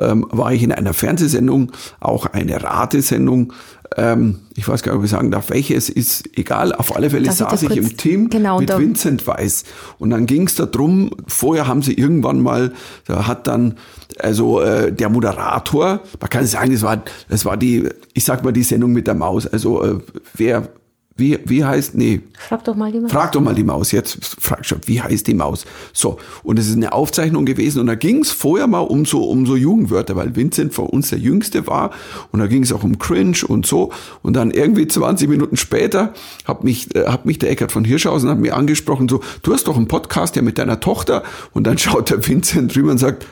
ähm, 0.00 0.26
war 0.30 0.52
ich 0.52 0.62
in 0.62 0.72
einer 0.72 0.94
Fernsehsendung, 0.94 1.72
auch 2.00 2.26
eine 2.26 2.62
Ratesendung. 2.62 3.52
Ähm, 3.96 4.40
ich 4.56 4.66
weiß 4.66 4.82
gar 4.82 4.92
nicht, 4.92 4.98
ob 4.98 5.04
ich 5.04 5.10
sagen 5.10 5.30
darf, 5.30 5.50
welche 5.50 5.74
es 5.74 5.88
ist. 5.88 6.36
Egal, 6.36 6.74
auf 6.74 6.96
alle 6.96 7.10
Fälle 7.10 7.26
Darf 7.26 7.34
ich 7.34 7.38
da 7.44 7.50
saß 7.50 7.62
ich 7.62 7.76
im 7.76 7.96
Team 7.96 8.30
Genau, 8.30 8.58
mit 8.58 8.76
Vincent 8.76 9.26
Weiss. 9.26 9.64
Und 9.98 10.10
dann 10.10 10.26
ging 10.26 10.46
es 10.46 10.56
darum, 10.56 11.10
vorher 11.26 11.66
haben 11.66 11.82
sie 11.82 11.94
irgendwann 11.94 12.40
mal, 12.40 12.72
da 13.06 13.26
hat 13.26 13.46
dann 13.46 13.76
also 14.18 14.60
äh, 14.60 14.92
der 14.92 15.08
Moderator, 15.08 16.00
man 16.20 16.30
kann 16.30 16.46
sagen, 16.46 16.72
es 16.72 16.82
war, 16.82 17.02
es 17.28 17.44
war 17.44 17.56
die, 17.56 17.88
ich 18.12 18.24
sag 18.24 18.44
mal 18.44 18.52
die 18.52 18.62
Sendung 18.62 18.92
mit 18.92 19.06
der 19.06 19.14
Maus. 19.14 19.46
Also 19.46 19.82
äh, 19.82 19.98
wer, 20.34 20.68
wie, 21.16 21.38
wie 21.44 21.64
heißt, 21.64 21.94
nee, 21.94 22.22
Frag 22.36 22.64
doch 22.64 22.74
mal 22.74 22.90
die 22.90 22.98
mal. 22.98 23.08
Frag 23.08 23.30
doch 23.32 23.40
mal 23.40 23.54
die 23.54 23.62
Maus. 23.62 23.92
Jetzt 23.92 24.18
frag 24.20 24.66
schon, 24.66 24.80
wie 24.86 25.00
heißt 25.00 25.28
die 25.28 25.34
Maus? 25.34 25.64
So, 25.92 26.18
und 26.42 26.58
es 26.58 26.68
ist 26.68 26.76
eine 26.76 26.92
Aufzeichnung 26.92 27.44
gewesen 27.44 27.78
und 27.78 27.86
da 27.86 27.94
ging 27.94 28.22
es 28.22 28.32
vorher 28.32 28.66
mal 28.66 28.80
um 28.80 29.04
so, 29.04 29.22
um 29.22 29.46
so 29.46 29.54
Jugendwörter, 29.54 30.16
weil 30.16 30.34
Vincent 30.34 30.74
von 30.74 30.86
uns 30.86 31.10
der 31.10 31.20
Jüngste 31.20 31.68
war 31.68 31.92
und 32.32 32.40
da 32.40 32.48
ging 32.48 32.64
es 32.64 32.72
auch 32.72 32.82
um 32.82 32.98
Cringe 32.98 33.38
und 33.46 33.64
so. 33.64 33.92
Und 34.22 34.34
dann 34.34 34.50
irgendwie 34.50 34.88
20 34.88 35.28
Minuten 35.28 35.56
später 35.56 36.12
hat 36.46 36.64
mich, 36.64 36.92
äh, 36.96 37.06
hat 37.06 37.26
mich 37.26 37.38
der 37.38 37.50
Eckert 37.50 37.70
von 37.70 37.84
Hirschhausen 37.84 38.28
hat 38.28 38.38
mir 38.38 38.56
angesprochen, 38.56 39.08
so, 39.08 39.20
du 39.42 39.52
hast 39.52 39.68
doch 39.68 39.76
einen 39.76 39.86
Podcast 39.86 40.34
ja 40.34 40.42
mit 40.42 40.58
deiner 40.58 40.80
Tochter 40.80 41.22
und 41.52 41.64
dann 41.64 41.78
schaut 41.78 42.10
der 42.10 42.26
Vincent 42.26 42.74
drüber 42.74 42.90
und 42.90 42.98
sagt, 42.98 43.24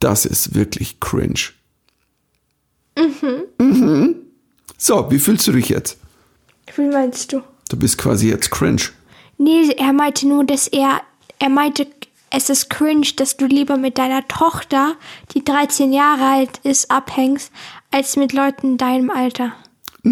das 0.00 0.24
ist 0.24 0.54
wirklich 0.54 1.00
cringe. 1.00 1.52
Mhm. 3.58 4.16
So, 4.78 5.10
wie 5.10 5.18
fühlst 5.18 5.46
du 5.46 5.52
dich 5.52 5.68
jetzt? 5.68 5.98
Wie 6.74 6.88
meinst 6.88 7.32
du? 7.32 7.42
Du 7.68 7.76
bist 7.76 7.98
quasi 7.98 8.28
jetzt 8.28 8.50
cringe. 8.50 8.82
Nee, 9.38 9.70
er 9.76 9.92
meinte 9.92 10.26
nur, 10.26 10.44
dass 10.44 10.68
er, 10.68 11.00
er 11.38 11.48
meinte, 11.48 11.86
es 12.30 12.50
ist 12.50 12.70
cringe, 12.70 13.06
dass 13.16 13.36
du 13.36 13.46
lieber 13.46 13.76
mit 13.76 13.98
deiner 13.98 14.26
Tochter, 14.28 14.96
die 15.34 15.44
13 15.44 15.92
Jahre 15.92 16.24
alt 16.24 16.58
ist, 16.62 16.90
abhängst, 16.90 17.52
als 17.90 18.16
mit 18.16 18.32
Leuten 18.32 18.72
in 18.72 18.76
deinem 18.78 19.10
Alter. 19.10 19.52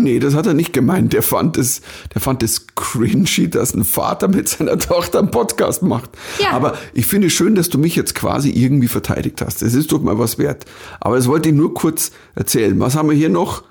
Nee, 0.03 0.19
das 0.19 0.35
hat 0.35 0.47
er 0.47 0.55
nicht 0.55 0.73
gemeint. 0.73 1.13
Der 1.13 1.23
fand 1.23 1.57
es, 1.57 1.81
der 2.13 2.21
fand 2.21 2.43
es 2.43 2.67
cringy, 2.75 3.49
dass 3.49 3.75
ein 3.75 3.85
Vater 3.85 4.27
mit 4.27 4.49
seiner 4.49 4.77
Tochter 4.77 5.21
einen 5.21 5.31
Podcast 5.31 5.83
macht. 5.83 6.11
Ja. 6.41 6.51
Aber 6.51 6.77
ich 6.95 7.07
finde 7.07 7.29
es 7.29 7.33
schön, 7.33 7.55
dass 7.55 7.69
du 7.69 7.79
mich 7.79 7.95
jetzt 7.95 8.17
quasi 8.17 8.51
irgendwie 8.51 8.89
verteidigt 8.89 9.41
hast. 9.41 9.63
Das 9.63 9.73
ist 9.73 9.93
doch 9.93 10.03
mal 10.03 10.19
was 10.19 10.37
wert. 10.37 10.65
Aber 11.01 11.17
das 11.17 11.29
wollte 11.29 11.51
ich 11.51 11.55
nur 11.55 11.75
kurz 11.75 12.11
erzählen. 12.35 12.79
Was 12.81 12.97
haben 12.97 13.09
wir 13.09 13.17
hier 13.17 13.29
noch? 13.29 13.63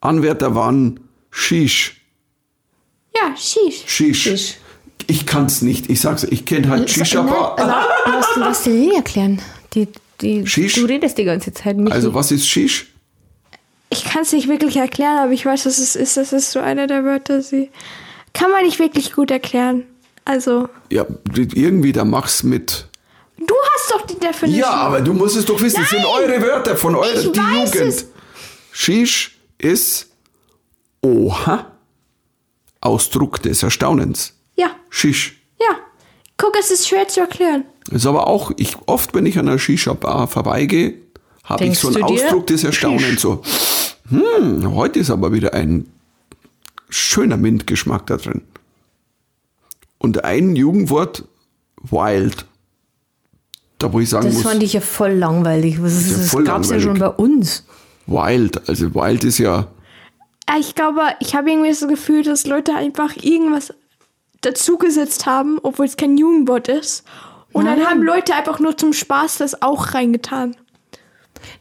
Anwärter 0.00 0.56
waren 0.56 0.98
Shish. 1.30 2.00
Ja, 3.14 3.36
Shish. 3.36 3.84
Shish. 3.86 4.22
Shish. 4.22 4.54
Ich 5.06 5.26
kann's 5.26 5.62
nicht. 5.62 5.88
Ich 5.88 6.00
sag's, 6.00 6.24
ich 6.24 6.44
kenne 6.44 6.68
halt 6.70 6.90
Shisha 6.90 7.22
Bar. 7.22 7.54
Lass, 8.04 8.26
lass 8.36 8.62
die 8.64 8.70
Lilly 8.70 8.96
erklären. 8.96 9.40
Die, 9.74 9.86
die, 10.20 10.44
Shish? 10.44 10.74
du 10.74 10.86
redest 10.86 11.18
die 11.18 11.24
ganze 11.24 11.52
Zeit. 11.52 11.76
Michi. 11.76 11.92
Also 11.92 12.14
was 12.14 12.32
ist 12.32 12.48
Shish? 12.48 12.86
Ich 13.90 14.04
kann 14.04 14.22
es 14.22 14.32
nicht 14.32 14.48
wirklich 14.48 14.76
erklären, 14.76 15.18
aber 15.18 15.32
ich 15.32 15.44
weiß, 15.46 15.64
was 15.66 15.78
es 15.78 15.96
ist. 15.96 16.16
Das 16.16 16.32
ist 16.32 16.50
so 16.50 16.60
einer 16.60 16.86
der 16.86 17.04
Wörter, 17.04 17.42
sie 17.42 17.70
kann 18.34 18.50
man 18.50 18.64
nicht 18.64 18.78
wirklich 18.78 19.12
gut 19.14 19.30
erklären. 19.30 19.84
Also, 20.24 20.68
Ja, 20.90 21.06
irgendwie, 21.34 21.92
da 21.92 22.04
mach's 22.04 22.42
mit. 22.42 22.86
du 23.38 23.54
hast 23.74 23.90
doch 23.92 24.06
die 24.06 24.18
Definition. 24.18 24.60
Ja, 24.60 24.70
aber 24.72 25.00
du 25.00 25.14
musst 25.14 25.36
es 25.36 25.46
doch 25.46 25.60
wissen. 25.60 25.80
Das 25.80 25.88
sind 25.90 26.02
Nein. 26.02 26.12
eure 26.12 26.42
Wörter 26.42 26.76
von 26.76 26.94
eurer 26.96 27.14
Ich 27.18 27.32
die 27.32 27.38
weiß 27.38 27.74
Jugend. 27.74 27.88
es. 27.94 28.06
Shish 28.72 29.38
ist 29.56 30.08
Oha. 31.02 31.72
Ausdruck 32.80 33.42
des 33.42 33.62
Erstaunens. 33.62 34.34
Ja, 34.56 34.70
Shish. 34.90 35.40
ja. 35.60 35.76
Guck, 36.36 36.56
es 36.60 36.70
ist 36.70 36.86
schwer 36.88 37.08
zu 37.08 37.20
erklären. 37.20 37.64
Ist 37.90 38.06
aber 38.06 38.26
auch, 38.28 38.52
ich, 38.56 38.76
oft, 38.86 39.14
wenn 39.14 39.26
ich 39.26 39.38
an 39.38 39.48
einer 39.48 39.58
Shisha-Bar 39.58 40.28
vorbeigehe, 40.28 40.94
habe 41.42 41.64
ich 41.64 41.78
so 41.78 41.88
einen? 41.88 42.02
Ausdruck 42.04 42.46
des 42.46 42.62
Erstaunens. 42.64 43.22
So, 43.22 43.42
hm, 44.08 44.74
heute 44.74 44.98
ist 44.98 45.10
aber 45.10 45.32
wieder 45.32 45.54
ein 45.54 45.86
schöner 46.88 47.36
Mintgeschmack 47.36 48.06
da 48.06 48.16
drin. 48.16 48.42
Und 49.98 50.24
ein 50.24 50.56
Jugendwort, 50.56 51.24
wild. 51.82 52.46
Da 53.78 53.92
wo 53.92 54.00
ich 54.00 54.08
sagen 54.08 54.26
das 54.26 54.34
muss, 54.34 54.42
fand 54.42 54.62
ich 54.62 54.72
ja 54.72 54.80
voll 54.80 55.12
langweilig. 55.12 55.82
Was 55.82 55.92
ist, 55.94 56.10
ja 56.10 56.40
das 56.40 56.44
gab 56.46 56.62
es 56.62 56.70
ja 56.70 56.80
schon 56.80 56.98
bei 56.98 57.08
uns. 57.08 57.64
wild. 58.06 58.68
Also 58.68 58.94
wild 58.94 59.24
ist 59.24 59.38
ja, 59.38 59.68
Ich 60.58 60.74
glaube, 60.74 61.02
ich 61.20 61.34
habe 61.34 61.50
irgendwie 61.50 61.68
das 61.68 61.86
Gefühl, 61.86 62.22
dass 62.22 62.46
Leute 62.46 62.74
einfach 62.74 63.16
irgendwas 63.16 63.74
dazugesetzt 64.40 65.26
haben, 65.26 65.58
obwohl 65.62 65.86
es 65.86 65.96
kein 65.96 66.16
Jugendwort 66.16 66.68
ist. 66.68 67.04
Und 67.52 67.66
dann 67.66 67.78
Nein. 67.78 67.88
haben 67.88 68.02
Leute 68.02 68.34
einfach 68.34 68.60
nur 68.60 68.76
zum 68.76 68.92
Spaß 68.92 69.38
das 69.38 69.62
auch 69.62 69.94
reingetan. 69.94 70.56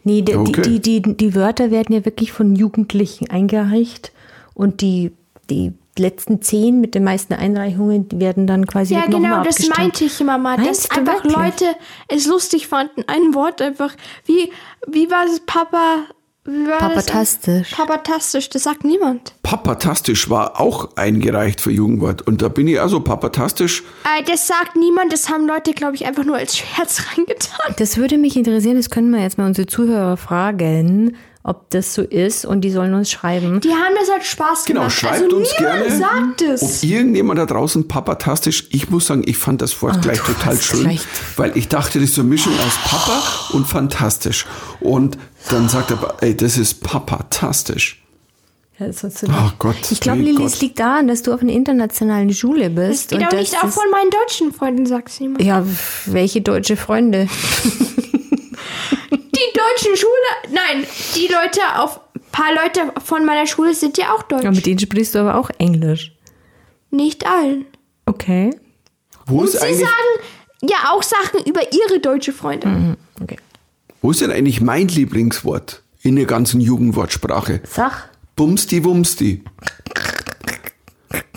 Nee, 0.08 0.22
die, 0.22 0.36
Okay. 0.36 0.62
die, 0.62 0.80
die, 0.80 1.02
die, 1.02 1.18
die 1.18 1.36
Wörter 1.36 1.70
werden 1.70 1.94
ja 1.94 2.06
wirklich 2.06 2.32
von 2.32 2.56
Jugendlichen 2.56 3.30
eingereicht 3.30 4.12
und 4.54 4.80
die, 4.82 5.12
die 5.50 5.74
letzten 6.00 6.42
zehn 6.42 6.80
mit 6.80 6.94
den 6.96 7.04
meisten 7.04 7.34
Einreichungen 7.34 8.08
die 8.08 8.20
werden 8.20 8.48
dann 8.48 8.66
quasi 8.68 8.94
Ja, 8.94 9.06
genau, 9.06 9.44
das 9.44 9.48
abgestimmt. 9.58 9.78
meinte 9.78 10.06
ich 10.06 10.22
immer 10.22 10.38
mal. 10.38 10.56
Dass 10.58 10.66
Meinst 10.66 10.92
du 10.96 11.00
einfach 11.00 11.24
wirklich? 11.26 11.36
Leute 11.36 11.66
es 12.08 12.26
lustig 12.28 12.68
fanden, 12.68 13.04
ein 13.08 13.34
Wort 13.34 13.62
einfach. 13.62 13.94
Wie, 14.26 14.52
wie 14.88 15.10
war 15.12 15.26
es 15.26 15.40
Papa? 15.42 16.06
Papatastisch. 16.80 17.72
Papatastisch, 17.72 18.50
das 18.50 18.64
sagt 18.64 18.86
niemand. 18.86 19.34
Papatastisch 19.44 20.30
war 20.30 20.62
auch 20.62 20.96
eingereicht 20.96 21.60
für 21.60 21.72
Jugendwort. 21.72 22.22
Und 22.22 22.42
da 22.42 22.48
bin 22.48 22.68
ich 22.68 22.80
also 22.80 23.02
papatastisch. 23.02 23.84
Äh, 24.06 24.24
das 24.24 24.48
sagt 24.48 24.78
niemand, 24.78 25.12
das 25.12 25.30
haben 25.30 25.46
Leute, 25.46 25.74
glaube 25.74 25.96
ich, 25.96 26.06
einfach 26.06 26.24
nur 26.24 26.38
als 26.38 26.58
Scherz 26.58 27.04
reingetan. 27.18 27.76
Das 27.78 27.98
würde 27.98 28.18
mich 28.18 28.38
interessieren, 28.38 28.78
das 28.78 28.90
können 28.90 29.12
wir 29.12 29.22
jetzt 29.22 29.38
mal 29.38 29.46
unsere 29.48 29.68
Zuhörer 29.68 30.16
fragen, 30.16 31.18
ob 31.48 31.70
das 31.72 31.94
so 31.96 32.02
ist 32.04 32.46
und 32.46 32.62
die 32.62 32.70
sollen 32.70 32.94
uns 32.94 33.10
schreiben. 33.10 33.62
Die 33.62 33.70
haben 33.72 33.96
das 34.00 34.10
als 34.10 34.28
Spaß 34.28 34.66
Genau, 34.66 34.82
gemacht. 34.82 34.96
schreibt 35.00 35.24
also 35.24 35.38
uns 35.38 35.50
niemand 35.58 35.58
gerne, 35.58 35.98
sagt 35.98 36.42
es. 36.44 36.62
ob 36.62 36.84
irgendjemand 36.84 37.40
da 37.40 37.46
draußen 37.46 37.88
papatastisch, 37.88 38.66
ich 38.72 38.90
muss 38.90 39.08
sagen, 39.08 39.24
ich 39.26 39.38
fand 39.38 39.62
das 39.62 39.82
Wort 39.82 40.02
gleich 40.02 40.20
du 40.20 40.34
total 40.34 40.60
schön, 40.62 40.82
gleich- 40.82 41.02
weil 41.38 41.58
ich 41.58 41.70
dachte, 41.70 42.00
das 42.00 42.10
ist 42.10 42.16
so 42.16 42.22
eine 42.22 42.30
Mischung 42.30 42.54
aus 42.60 42.78
Papa 42.84 43.24
und 43.54 43.66
fantastisch. 43.66 44.46
Und 44.82 45.18
dann 45.50 45.70
sagt 45.70 45.92
er, 45.92 46.16
ey, 46.22 46.36
das 46.38 46.58
ist 46.58 46.84
papatastisch. 46.84 48.04
Ja, 48.80 48.88
das 48.88 49.02
du 49.02 49.28
Oh. 49.28 49.52
Gott, 49.58 49.76
ich 49.90 50.00
glaube, 50.02 50.18
mein 50.20 50.28
Lilly, 50.28 50.44
es 50.44 50.62
liegt 50.62 50.78
daran, 50.80 51.08
dass 51.08 51.24
du 51.24 51.34
auf 51.34 51.42
einer 51.42 51.54
internationalen 51.54 52.32
Schule 52.32 52.70
Das 52.70 52.90
bist. 52.90 53.10
geht 53.10 53.20
und 53.20 53.26
auch 53.26 53.32
nicht 53.32 53.56
auch 53.58 53.62
das- 53.62 53.74
von 53.74 53.90
meinen 53.90 54.10
deutschen 54.12 54.54
Freunden, 54.54 54.86
sagt 54.86 55.20
niemand. 55.20 55.42
Ja, 55.42 55.66
welche 56.06 56.42
deutsche 56.42 56.76
Freunde? 56.78 57.28
Die 59.12 59.54
deutschen 59.54 59.96
Schule, 59.96 60.52
nein, 60.52 60.86
die 61.16 61.28
Leute 61.28 61.62
auf, 61.80 62.00
ein 62.16 62.22
paar 62.32 62.54
Leute 62.54 62.92
von 63.04 63.26
meiner 63.26 63.46
Schule 63.46 63.74
sind 63.74 63.98
ja 63.98 64.14
auch 64.14 64.24
deutsch. 64.24 64.44
Ja, 64.44 64.52
mit 64.52 64.66
denen 64.66 64.80
sprichst 64.80 65.16
du 65.16 65.20
aber 65.20 65.36
auch 65.36 65.50
Englisch. 65.60 66.12
Nicht 66.90 67.26
allen. 67.28 67.66
Okay. 68.06 68.52
Wo 69.26 69.40
Und 69.40 69.46
ist, 69.46 69.54
sie 69.54 69.60
eigentlich, 69.60 69.80
sagen 69.80 70.70
ja 70.70 70.92
auch 70.92 71.04
Sachen 71.04 71.44
über 71.46 71.62
ihre 71.72 72.00
deutsche 72.00 72.34
Freunde. 72.34 72.96
okay. 73.22 73.38
wo 74.02 74.12
ist 74.12 74.22
denn 74.22 74.32
eigentlich 74.32 74.62
mein 74.62 74.88
Lieblingswort 74.88 75.84
in 76.02 76.16
der 76.16 76.26
ganzen 76.26 76.62
Jugendwortsprache? 76.62 77.62
Sag. 77.70 78.10
Bumsti 78.36 78.84
Wumsti. 78.84 79.44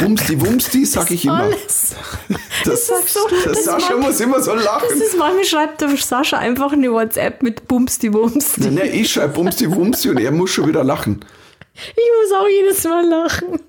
Bumsti 0.02 0.40
Wumsti 0.40 0.84
sag 0.86 1.10
ich 1.10 1.24
immer. 1.24 1.40
Alles. 1.44 1.94
Das, 2.64 2.86
sagst 2.88 3.16
du, 3.16 3.20
das 3.44 3.44
das 3.54 3.64
Sascha 3.64 3.94
mag- 3.96 4.02
muss 4.02 4.20
immer 4.20 4.42
so 4.42 4.54
Das 4.54 4.64
lachen. 4.64 5.00
ist 5.00 5.16
manchmal 5.16 5.44
schreibt 5.44 5.80
der 5.80 5.96
Sascha 5.96 6.36
einfach 6.36 6.72
eine 6.72 6.92
WhatsApp 6.92 7.42
mit 7.42 7.66
Bumsti 7.66 8.10
Bumsti. 8.10 8.60
Nein, 8.60 8.74
nein, 8.74 8.90
ich 8.92 9.10
schreibe 9.10 9.32
Bumsti 9.32 9.70
Wumsti 9.74 10.10
und 10.10 10.18
er 10.20 10.30
muss 10.30 10.50
schon 10.50 10.68
wieder 10.68 10.84
lachen. 10.84 11.24
Ich 11.74 11.92
muss 12.20 12.38
auch 12.38 12.48
jedes 12.48 12.84
Mal 12.84 13.06
lachen. 13.08 13.60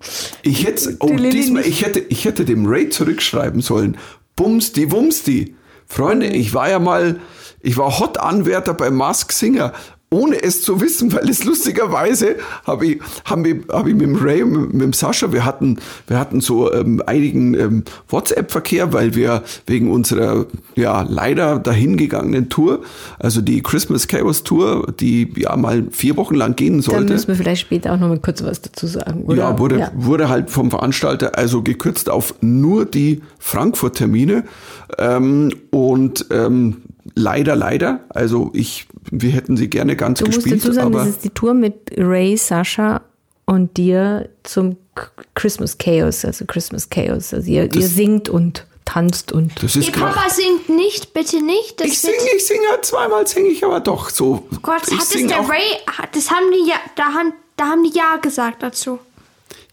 Ich 0.41 0.65
hätte, 0.65 0.97
oh, 0.99 1.07
diesmal, 1.15 1.65
ich 1.65 1.85
hätte, 1.85 1.99
ich 1.99 2.25
hätte 2.25 2.43
dem 2.43 2.65
Ray 2.65 2.89
zurückschreiben 2.89 3.61
sollen. 3.61 3.97
Bumsti 4.35 4.91
Wumsti. 4.91 5.55
Freunde, 5.87 6.27
ich 6.27 6.53
war 6.53 6.69
ja 6.69 6.79
mal, 6.79 7.19
ich 7.61 7.77
war 7.77 7.97
Hot-Anwärter 7.99 8.73
bei 8.73 8.89
Mask 8.91 9.31
Singer, 9.31 9.71
ohne 10.13 10.43
es 10.43 10.61
zu 10.61 10.81
wissen, 10.81 11.13
weil 11.13 11.29
es 11.29 11.45
lustigerweise 11.45 12.35
habe 12.65 12.85
ich, 12.85 12.99
haben 13.23 13.45
wir, 13.45 13.61
hab 13.69 13.87
ich 13.87 13.93
mit 13.93 14.01
dem 14.01 14.17
Ray 14.17 14.43
und 14.43 14.51
mit, 14.51 14.73
mit 14.73 14.81
dem 14.81 14.93
Sascha, 14.93 15.31
wir 15.31 15.45
hatten, 15.45 15.79
wir 16.07 16.19
hatten 16.19 16.41
so 16.41 16.71
ähm, 16.73 17.01
einigen 17.05 17.53
ähm, 17.53 17.83
WhatsApp-Verkehr, 18.09 18.91
weil 18.91 19.15
wir 19.15 19.43
wegen 19.67 19.89
unserer 19.89 20.47
ja 20.75 21.05
leider 21.07 21.59
dahingegangenen 21.59 22.49
Tour, 22.49 22.81
also 23.19 23.41
die 23.41 23.63
Christmas 23.63 24.09
Chaos 24.09 24.43
Tour, 24.43 24.93
die 24.99 25.31
ja 25.37 25.55
mal 25.55 25.85
vier 25.91 26.17
Wochen 26.17 26.35
lang 26.35 26.57
gehen 26.57 26.77
Da 26.77 26.91
sollte. 26.91 27.13
müssen 27.13 27.29
wir 27.29 27.35
vielleicht 27.35 27.61
später 27.61 27.93
auch 27.93 27.99
noch 27.99 28.09
mal 28.09 28.19
kurz 28.19 28.43
was 28.43 28.61
dazu 28.61 28.87
sagen. 28.87 29.23
Oder? 29.23 29.37
Ja, 29.37 29.59
wurde, 29.59 29.91
wurde 29.95 30.27
halt 30.27 30.49
vom 30.49 30.71
Veranstalter 30.71 31.37
also 31.37 31.61
gekürzt 31.61 32.09
auf 32.09 32.35
nur 32.41 32.83
die 32.83 33.21
Frankfurt-Termine. 33.39 34.43
Ähm, 34.97 35.53
und 35.69 36.25
ähm, 36.31 36.81
leider, 37.15 37.55
leider. 37.55 38.01
Also 38.09 38.51
ich, 38.53 38.87
wir 39.11 39.31
hätten 39.31 39.57
sie 39.57 39.69
gerne 39.69 39.95
ganz 39.95 40.19
Du 40.19 40.25
musst 40.25 40.39
gespielt, 40.39 40.63
dazu 40.63 40.73
sagen, 40.73 40.87
aber 40.87 40.99
das 40.99 41.09
ist 41.09 41.23
die 41.23 41.29
Tour 41.29 41.53
mit 41.53 41.91
Ray, 41.97 42.37
Sascha 42.37 43.01
und 43.45 43.77
dir 43.77 44.29
zum 44.43 44.77
Christmas 45.35 45.77
Chaos, 45.77 46.25
also 46.25 46.45
Christmas 46.45 46.89
Chaos. 46.89 47.33
Also 47.33 47.49
ihr, 47.49 47.73
ihr 47.73 47.87
singt 47.87 48.29
und 48.29 48.65
tanzt 48.85 49.31
und 49.31 49.51
das 49.63 49.75
Ihr 49.75 49.83
ist 49.83 49.93
klar. 49.93 50.11
Papa 50.13 50.29
singt 50.29 50.69
nicht, 50.69 51.13
bitte 51.13 51.41
nicht. 51.41 51.79
Das 51.79 51.87
Ich 51.87 51.99
singe, 51.99 52.15
ich 52.35 52.45
singe 52.45 52.65
zweimal, 52.81 53.25
singe 53.27 53.49
ich 53.49 53.63
aber 53.63 53.79
doch 53.79 54.09
so. 54.09 54.45
Gott, 54.61 54.81
ich 54.87 54.93
hat 54.95 55.01
es 55.03 55.09
sing 55.09 55.27
der 55.27 55.37
Ray, 55.47 55.61
hat- 55.87 56.15
das 56.15 56.29
haben 56.31 56.45
die 56.51 56.69
ja, 56.69 56.75
da 56.95 57.05
haben, 57.13 57.33
da 57.57 57.65
haben 57.65 57.83
die 57.83 57.95
ja 57.97 58.17
gesagt 58.21 58.63
dazu. 58.63 58.99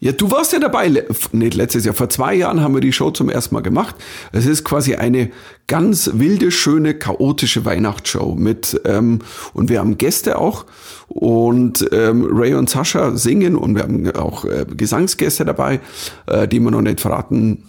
Ja, 0.01 0.13
du 0.13 0.31
warst 0.31 0.53
ja 0.53 0.59
dabei, 0.59 0.87
le- 0.87 1.05
nicht 1.33 1.55
letztes 1.55 1.83
Jahr, 1.83 1.93
vor 1.93 2.07
zwei 2.09 2.33
Jahren 2.33 2.61
haben 2.61 2.73
wir 2.73 2.79
die 2.79 2.93
Show 2.93 3.11
zum 3.11 3.27
ersten 3.29 3.53
Mal 3.53 3.61
gemacht. 3.61 3.95
Es 4.31 4.45
ist 4.45 4.63
quasi 4.63 4.95
eine 4.95 5.29
ganz 5.67 6.11
wilde, 6.13 6.51
schöne, 6.51 6.93
chaotische 6.93 7.65
Weihnachtsshow 7.65 8.35
mit, 8.35 8.79
ähm, 8.85 9.19
und 9.53 9.69
wir 9.69 9.79
haben 9.79 9.97
Gäste 9.97 10.37
auch 10.37 10.65
und 11.09 11.85
ähm, 11.91 12.25
Ray 12.31 12.53
und 12.53 12.69
Sascha 12.69 13.17
singen 13.17 13.57
und 13.57 13.75
wir 13.75 13.83
haben 13.83 14.09
auch 14.11 14.45
äh, 14.45 14.65
Gesangsgäste 14.73 15.43
dabei, 15.43 15.81
äh, 16.27 16.47
die 16.47 16.61
man 16.61 16.73
noch 16.73 16.81
nicht 16.81 17.01
verraten 17.01 17.65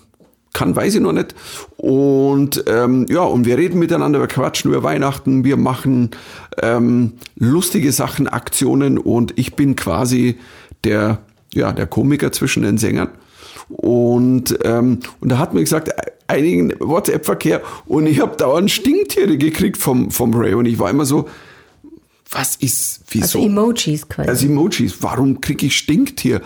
kann, 0.53 0.75
weiß 0.77 0.95
ich 0.97 1.01
noch 1.01 1.13
nicht. 1.13 1.35
Und 1.79 2.63
ähm, 2.69 3.07
ja, 3.09 3.23
und 3.23 3.45
wir 3.45 3.57
reden 3.59 3.79
miteinander, 3.81 4.21
wir 4.21 4.27
quatschen 4.29 4.71
über 4.71 4.83
Weihnachten, 4.85 5.43
wir 5.45 5.57
machen 5.57 6.11
ähm, 6.63 7.15
lustige 7.37 7.91
Sachen, 7.93 8.29
Aktionen 8.29 8.99
und 8.99 9.37
ich 9.37 9.57
bin 9.57 9.75
quasi 9.75 10.39
der, 10.85 11.19
ja, 11.55 11.73
der 11.73 11.87
Komiker 11.87 12.33
zwischen 12.33 12.63
den 12.63 12.79
Sängern. 12.79 13.09
Und, 13.69 14.59
ähm, 14.65 15.01
und 15.21 15.29
da 15.29 15.39
hat 15.39 15.55
mir 15.55 15.61
gesagt, 15.61 15.91
einigen 16.27 16.73
WhatsApp-Verkehr 16.79 17.63
und 17.87 18.07
ich 18.07 18.21
habe 18.21 18.37
dauernd 18.37 18.71
Stinktiere 18.71 19.37
gekriegt 19.37 19.77
vom, 19.77 20.11
vom 20.11 20.35
Ray 20.35 20.55
und 20.55 20.67
ich 20.67 20.79
war 20.79 20.91
immer 20.91 21.05
so, 21.05 21.29
was 22.31 22.57
ist, 22.57 23.01
wieso? 23.11 23.39
also 23.39 23.39
Emojis 23.41 24.09
quasi. 24.09 24.29
Also 24.29 24.47
Emojis, 24.47 25.03
warum 25.03 25.41
kriege 25.41 25.67
ich 25.67 25.77
Stinktier? 25.77 26.41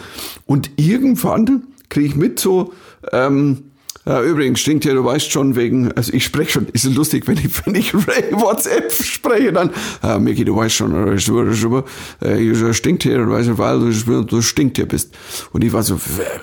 Und 0.46 0.70
irgendwann 0.76 1.64
kriege 1.90 2.06
ich 2.06 2.16
mit 2.16 2.40
so, 2.40 2.72
ähm, 3.12 3.70
ja, 4.06 4.22
übrigens, 4.22 4.60
Stinktier, 4.60 4.92
du 4.94 5.04
weißt 5.04 5.32
schon 5.32 5.56
wegen, 5.56 5.90
also 5.92 6.12
ich 6.12 6.24
spreche 6.24 6.52
schon, 6.52 6.66
ist 6.68 6.84
lustig, 6.84 7.26
wenn 7.26 7.38
ich, 7.38 7.66
wenn 7.66 7.74
ich 7.74 7.94
Ray 7.94 8.32
WhatsApp 8.32 8.92
spreche, 8.92 9.52
dann, 9.52 9.70
äh, 10.02 10.18
Micky, 10.18 10.44
du 10.44 10.54
weißt 10.54 10.74
schon, 10.74 10.94
äh, 10.94 11.14
äh, 11.14 12.50
äh, 12.50 12.74
Stinktier, 12.74 13.18
du 13.18 13.30
weißt, 13.30 13.56
weil 13.56 13.80
du, 13.80 14.22
du 14.24 14.42
Stinktier 14.42 14.86
bist. 14.86 15.14
Und 15.52 15.64
ich 15.64 15.72
war 15.72 15.82
so, 15.82 15.98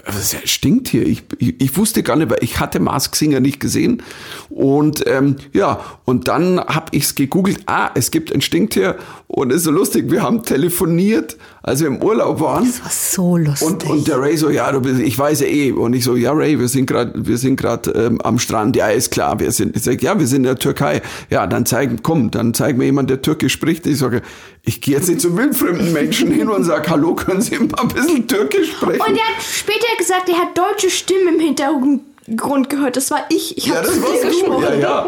was 0.06 0.34
ist 0.34 0.50
Stinktier? 0.50 1.06
Ich, 1.06 1.24
ich, 1.38 1.62
ich 1.62 1.78
wusste 1.78 2.02
gar 2.02 2.16
nicht, 2.16 2.32
weil 2.32 2.40
ich 2.42 2.60
hatte 2.60 2.80
Mask 2.80 3.16
Singer 3.16 3.40
nicht 3.40 3.60
gesehen. 3.60 4.02
Und 4.50 5.04
ähm, 5.06 5.36
ja, 5.54 5.80
und 6.06 6.28
dann 6.28 6.60
habe 6.60 6.88
ich 6.92 7.04
es 7.04 7.16
gegoogelt, 7.16 7.60
ah, 7.68 7.92
es 7.94 8.10
gibt 8.10 8.34
ein 8.34 8.42
Stinktier 8.42 8.98
und 9.34 9.50
es 9.50 9.58
ist 9.60 9.64
so 9.64 9.72
lustig, 9.72 10.12
wir 10.12 10.24
haben 10.24 10.44
telefoniert, 10.44 11.38
als 11.64 11.80
wir 11.80 11.88
im 11.88 12.04
Urlaub 12.04 12.42
waren. 12.42 12.66
das 12.66 12.84
war 12.84 12.92
so 12.92 13.38
lustig. 13.38 13.66
Und, 13.66 13.86
und 13.86 14.08
der 14.10 14.20
Ray 14.20 14.36
so, 14.36 14.50
ja, 14.50 14.70
du 14.74 14.82
bist, 14.82 15.00
ich 15.00 15.18
weiß 15.18 15.40
ja 15.40 15.48
eh. 15.48 15.72
Und 15.72 15.94
ich 15.94 16.04
so, 16.04 16.18
ja, 16.18 16.34
Ray, 16.34 16.60
wir 16.60 16.68
sind 16.68 16.86
gerade, 16.86 17.14
wir 17.16 17.38
sind 17.38 17.56
gerade 17.56 17.92
ähm, 17.92 18.20
am 18.22 18.40
Strand. 18.40 18.76
Ja, 18.76 18.90
ist 18.90 19.10
klar, 19.10 19.40
wir 19.40 19.54
sind. 19.54 19.78
Ich 19.78 19.84
sag, 19.84 20.02
ja, 20.02 20.20
wir 20.20 20.28
sind 20.28 20.40
in 20.40 20.44
der 20.44 20.58
Türkei. 20.58 21.02
Ja, 21.30 21.48
dann 21.48 21.66
zeig, 21.66 22.04
komm, 22.04 22.30
dann 22.30 22.54
zeig 22.54 22.78
mir 22.78 22.84
jemand, 22.84 23.10
der 23.10 23.22
Türkisch 23.22 23.54
spricht. 23.54 23.88
Ich 23.88 24.00
sage, 24.00 24.22
ich 24.64 24.82
gehe 24.82 24.96
jetzt 24.96 25.08
nicht 25.08 25.22
zu 25.22 25.38
wildfremden 25.38 25.94
Menschen 25.94 26.30
hin 26.30 26.50
und 26.50 26.66
sag, 26.66 26.90
hallo, 26.90 27.16
können 27.16 27.42
Sie 27.42 27.58
mal 27.58 27.84
ein 27.84 27.88
bisschen 27.88 28.28
Türkisch 28.28 28.74
sprechen? 28.74 29.00
Und 29.00 29.16
er 29.16 29.24
hat 29.24 29.42
später 29.42 29.88
gesagt, 29.98 30.28
er 30.28 30.40
hat 30.40 30.58
deutsche 30.58 30.90
Stimmen 30.90 31.36
im 31.36 31.40
Hintergrund 31.40 32.02
gehört. 32.28 32.98
Das 32.98 33.12
war 33.12 33.26
ich. 33.30 33.58
Ich 33.58 33.66
ja, 33.66 33.76
habe 33.76 33.88
das 33.88 33.96
zu 33.96 34.04
war 34.04 34.12
dir 34.12 34.22
so, 34.22 34.28
gesprochen. 34.28 34.64
ja, 34.64 34.76
ja. 34.76 35.06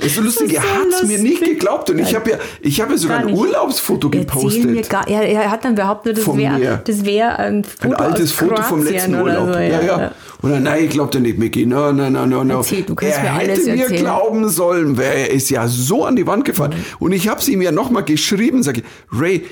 Ist 0.00 0.16
so 0.16 0.22
lustig, 0.22 0.54
er 0.54 0.62
so 0.62 0.68
hat's 0.68 1.02
mir 1.04 1.18
nicht 1.18 1.44
geglaubt. 1.44 1.90
Und 1.90 1.98
ich 1.98 2.14
habe 2.14 2.30
ja, 2.30 2.38
ich 2.60 2.80
habe 2.80 2.92
ja 2.92 2.98
sogar 2.98 3.18
Gar 3.20 3.28
ein. 3.28 3.34
Urlaubsfoto 3.34 4.10
gepostet. 4.10 4.64
mir 4.64 4.82
gar, 4.82 5.06
er, 5.08 5.22
er 5.22 5.50
hat 5.50 5.64
dann 5.64 5.74
behauptet, 5.74 6.18
das 6.18 6.26
mir. 6.26 6.58
wäre 6.58 6.80
das 6.84 7.04
wär 7.04 7.38
ein 7.38 7.64
Foto 7.64 7.86
Ein 7.86 7.94
altes 7.94 8.32
Foto 8.32 8.62
vom 8.62 8.82
letzten 8.82 9.14
Urlaub. 9.14 9.52
So, 9.52 9.58
ja, 9.58 9.80
ja. 9.82 10.12
Und 10.40 10.50
dann, 10.50 10.62
nein, 10.64 10.84
ich 10.84 10.90
glaube 10.90 11.10
dir 11.10 11.20
nicht, 11.20 11.38
Micky. 11.38 11.66
No, 11.66 11.92
no, 11.92 12.10
no, 12.10 12.26
no. 12.26 12.58
Erzähl, 12.58 12.82
du 12.82 12.94
kannst 12.94 13.16
er 13.16 13.22
mir 13.22 13.34
hätte 13.34 13.52
alles 13.52 13.66
mir 13.66 13.82
erzählen. 13.82 14.00
glauben 14.00 14.48
sollen, 14.48 14.98
er 14.98 15.30
ist 15.30 15.50
ja 15.50 15.68
so 15.68 16.04
an 16.04 16.16
die 16.16 16.26
Wand 16.26 16.44
gefahren. 16.44 16.74
Und 16.98 17.12
ich 17.12 17.28
habe 17.28 17.40
es 17.40 17.48
ihm 17.48 17.62
ja 17.62 17.70
nochmal 17.70 18.04
geschrieben, 18.04 18.62
sage 18.62 18.82
Ray, 19.12 19.44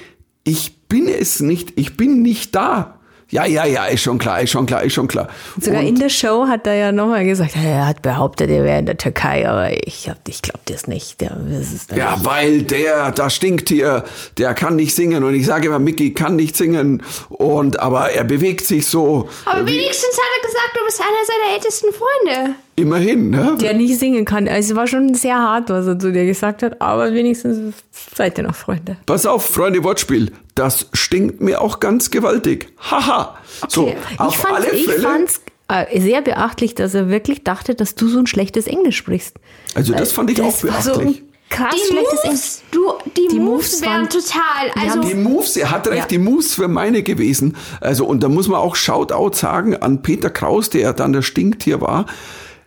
ich 0.43 0.89
bin 0.89 1.07
es 1.09 1.41
nicht, 1.41 1.79
ich 1.79 1.97
bin 1.97 2.23
nicht 2.23 2.55
da. 2.55 3.00
Ja, 3.31 3.47
ja, 3.47 3.65
ja, 3.65 3.87
ist 3.87 4.03
schon 4.03 4.19
klar, 4.19 4.41
ist 4.41 4.51
schon 4.51 4.67
klar, 4.67 4.83
ist 4.83 4.93
schon 4.95 5.07
klar. 5.07 5.29
Sogar 5.61 5.81
Und- 5.83 5.87
in 5.87 5.95
der 6.01 6.09
Show 6.09 6.47
hat 6.49 6.67
er 6.67 6.75
ja 6.75 6.93
nochmal 6.93 7.25
gesagt, 7.25 7.53
er 7.55 7.87
hat 7.87 8.03
behauptet, 8.03 8.51
er 8.51 8.65
wäre 8.65 8.81
in 8.81 8.87
der 8.87 8.97
Türkei, 8.99 9.49
aber 9.49 9.71
ich, 9.87 10.09
hab- 10.09 10.27
ich 10.29 10.43
glaube 10.43 10.59
das 10.67 10.89
nicht. 10.89 11.23
Ja, 11.23 11.31
das 11.49 11.73
ist 11.73 11.93
Ja, 11.93 12.17
weil 12.25 12.63
der, 12.63 13.13
da 13.13 13.31
stinkt 13.31 13.69
hier, 13.69 14.05
der 14.39 14.55
kann 14.55 14.75
nicht 14.77 14.95
singen. 14.97 15.23
Und 15.23 15.35
ich 15.35 15.47
sage 15.47 15.69
immer, 15.69 15.79
Mickey 15.79 16.13
kann 16.13 16.35
nicht 16.37 16.57
singen. 16.57 17.03
Und, 17.29 17.79
aber 17.79 18.11
er 18.11 18.25
bewegt 18.25 18.67
sich 18.67 18.87
so. 18.87 19.29
Aber 19.45 19.61
wenigstens 19.67 20.17
hat 20.17 20.31
er 20.43 20.47
gesagt, 20.49 20.71
du 20.75 20.85
bist 20.87 21.01
einer 21.01 21.25
seiner 21.27 21.55
ältesten 21.55 21.89
Freunde. 21.93 22.55
Immerhin, 22.77 23.31
ne? 23.31 23.57
der 23.61 23.75
nicht 23.75 23.99
singen 23.99 24.25
kann. 24.25 24.49
Also 24.49 24.73
es 24.73 24.77
war 24.77 24.87
schon 24.87 25.15
sehr 25.15 25.37
hart, 25.39 25.69
was 25.71 25.87
er 25.87 25.99
zu 25.99 26.11
dir 26.13 26.25
gesagt 26.25 26.63
hat, 26.63 26.81
aber 26.81 27.13
wenigstens 27.13 27.75
seid 28.17 28.39
ihr 28.39 28.45
noch 28.45 28.55
Freunde. 28.55 28.97
Pass 29.07 29.27
auf, 29.27 29.45
Freunde, 29.45 29.85
Wortspiel. 29.85 30.33
Das 30.61 30.89
stinkt 30.93 31.41
mir 31.41 31.63
auch 31.63 31.81
ganz 31.81 32.11
gewaltig. 32.11 32.69
Haha. 32.91 33.35
So, 33.69 33.85
Okay. 33.89 33.97
auf 34.19 34.35
ich 34.35 34.39
fand 34.41 34.55
alle 34.57 34.71
ich 34.73 34.85
Fälle. 34.85 35.01
fand's 35.01 35.41
äh, 35.69 35.99
sehr 36.01 36.21
beachtlich, 36.21 36.75
dass 36.75 36.93
er 36.93 37.09
wirklich 37.09 37.45
dachte, 37.45 37.75
dass 37.75 37.95
du 37.95 38.09
so 38.09 38.19
ein 38.19 38.27
schlechtes 38.27 38.67
Englisch 38.67 38.99
sprichst. 38.99 39.37
Also 39.75 39.95
das 39.95 40.13
fand 40.13 40.29
ich 40.31 40.43
auch 40.43 40.51
das 40.53 40.65
war 40.71 40.83
so 40.83 40.91
beachtlich. 40.99 41.23
ein 41.23 41.29
krass 41.49 41.75
Die 41.75 41.93
schlechtes 41.93 42.21
Englisch. 42.25 42.41
Moves, 42.41 42.63
du, 42.73 42.93
die, 43.17 43.29
Die 43.33 43.39
Moves, 43.41 43.71
Moves 43.71 43.81
wären 43.83 43.93
waren- 43.93 44.09
total. 44.11 44.71
Also, 44.85 45.01
Die 45.09 45.15
Moves, 45.15 45.57
er 45.57 45.71
hat 45.71 45.87
recht, 45.89 45.99
Ja. 45.99 46.07
die 46.07 46.19
Moves 46.19 46.55
für 46.55 46.69
meine 46.69 47.03
gewesen. 47.03 47.57
Also, 47.81 48.05
und 48.05 48.23
da 48.23 48.29
muss 48.29 48.47
man 48.49 48.61
auch 48.61 48.77
Shoutout 48.77 49.33
sagen 49.37 49.75
an 49.77 50.03
Peter 50.03 50.29
Kraus, 50.29 50.69
der 50.69 50.93
dann 50.93 51.15
der 51.15 51.23
Stinktier 51.23 51.81
war, 51.81 52.05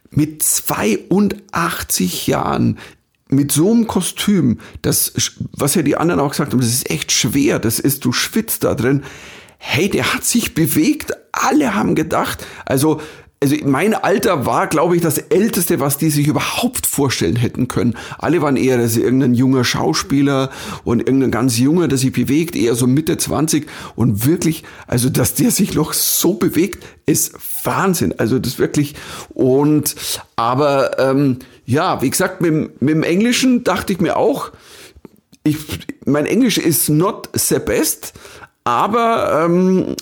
mit 0.09 0.41
82 0.41 2.27
Jahren, 2.27 2.77
mit 3.33 3.51
so 3.51 3.71
einem 3.71 3.87
Kostüm, 3.87 4.59
das, 4.81 5.13
was 5.51 5.75
ja 5.75 5.81
die 5.81 5.97
anderen 5.97 6.19
auch 6.21 6.31
gesagt 6.31 6.51
haben, 6.51 6.59
das 6.59 6.69
ist 6.69 6.89
echt 6.89 7.11
schwer, 7.11 7.59
das 7.59 7.79
ist, 7.79 8.05
du 8.05 8.11
schwitzt 8.11 8.63
da 8.63 8.75
drin. 8.75 9.03
Hey, 9.57 9.89
der 9.89 10.13
hat 10.13 10.25
sich 10.25 10.53
bewegt, 10.53 11.13
alle 11.31 11.75
haben 11.75 11.95
gedacht, 11.95 12.45
also, 12.65 13.01
also 13.43 13.57
mein 13.65 13.93
Alter 13.93 14.45
war, 14.45 14.67
glaube 14.67 14.95
ich, 14.95 15.01
das 15.01 15.17
Älteste, 15.17 15.81
was 15.81 15.97
die 15.97 16.09
sich 16.09 16.27
überhaupt 16.27 16.85
vorstellen 16.85 17.35
hätten 17.35 17.67
können. 17.67 17.97
Alle 18.17 18.41
waren 18.41 18.55
eher, 18.55 18.77
dass 18.77 18.95
irgendein 18.95 19.33
junger 19.33 19.65
Schauspieler 19.65 20.49
und 20.85 21.01
irgendein 21.01 21.31
ganz 21.31 21.57
junger, 21.59 21.89
der 21.89 21.97
sich 21.97 22.13
bewegt, 22.13 22.55
eher 22.55 22.75
so 22.75 22.87
Mitte 22.87 23.17
20 23.17 23.67
und 23.97 24.25
wirklich, 24.25 24.63
also 24.87 25.09
dass 25.09 25.33
der 25.33 25.51
sich 25.51 25.73
noch 25.73 25.91
so 25.91 26.35
bewegt, 26.35 26.85
ist 27.05 27.33
Wahnsinn. 27.65 28.13
Also 28.17 28.39
das 28.39 28.59
wirklich 28.59 28.95
und 29.33 29.93
aber 30.37 30.97
ähm, 30.97 31.39
ja, 31.65 32.01
wie 32.01 32.11
gesagt, 32.11 32.39
mit, 32.39 32.81
mit 32.81 32.95
dem 32.95 33.03
Englischen 33.03 33.65
dachte 33.65 33.91
ich 33.91 33.99
mir 33.99 34.15
auch, 34.15 34.53
ich, 35.43 35.57
mein 36.05 36.27
Englisch 36.27 36.57
ist 36.57 36.87
not 36.87 37.27
the 37.33 37.59
best, 37.59 38.13
aber 38.63 39.43
ähm, 39.43 39.97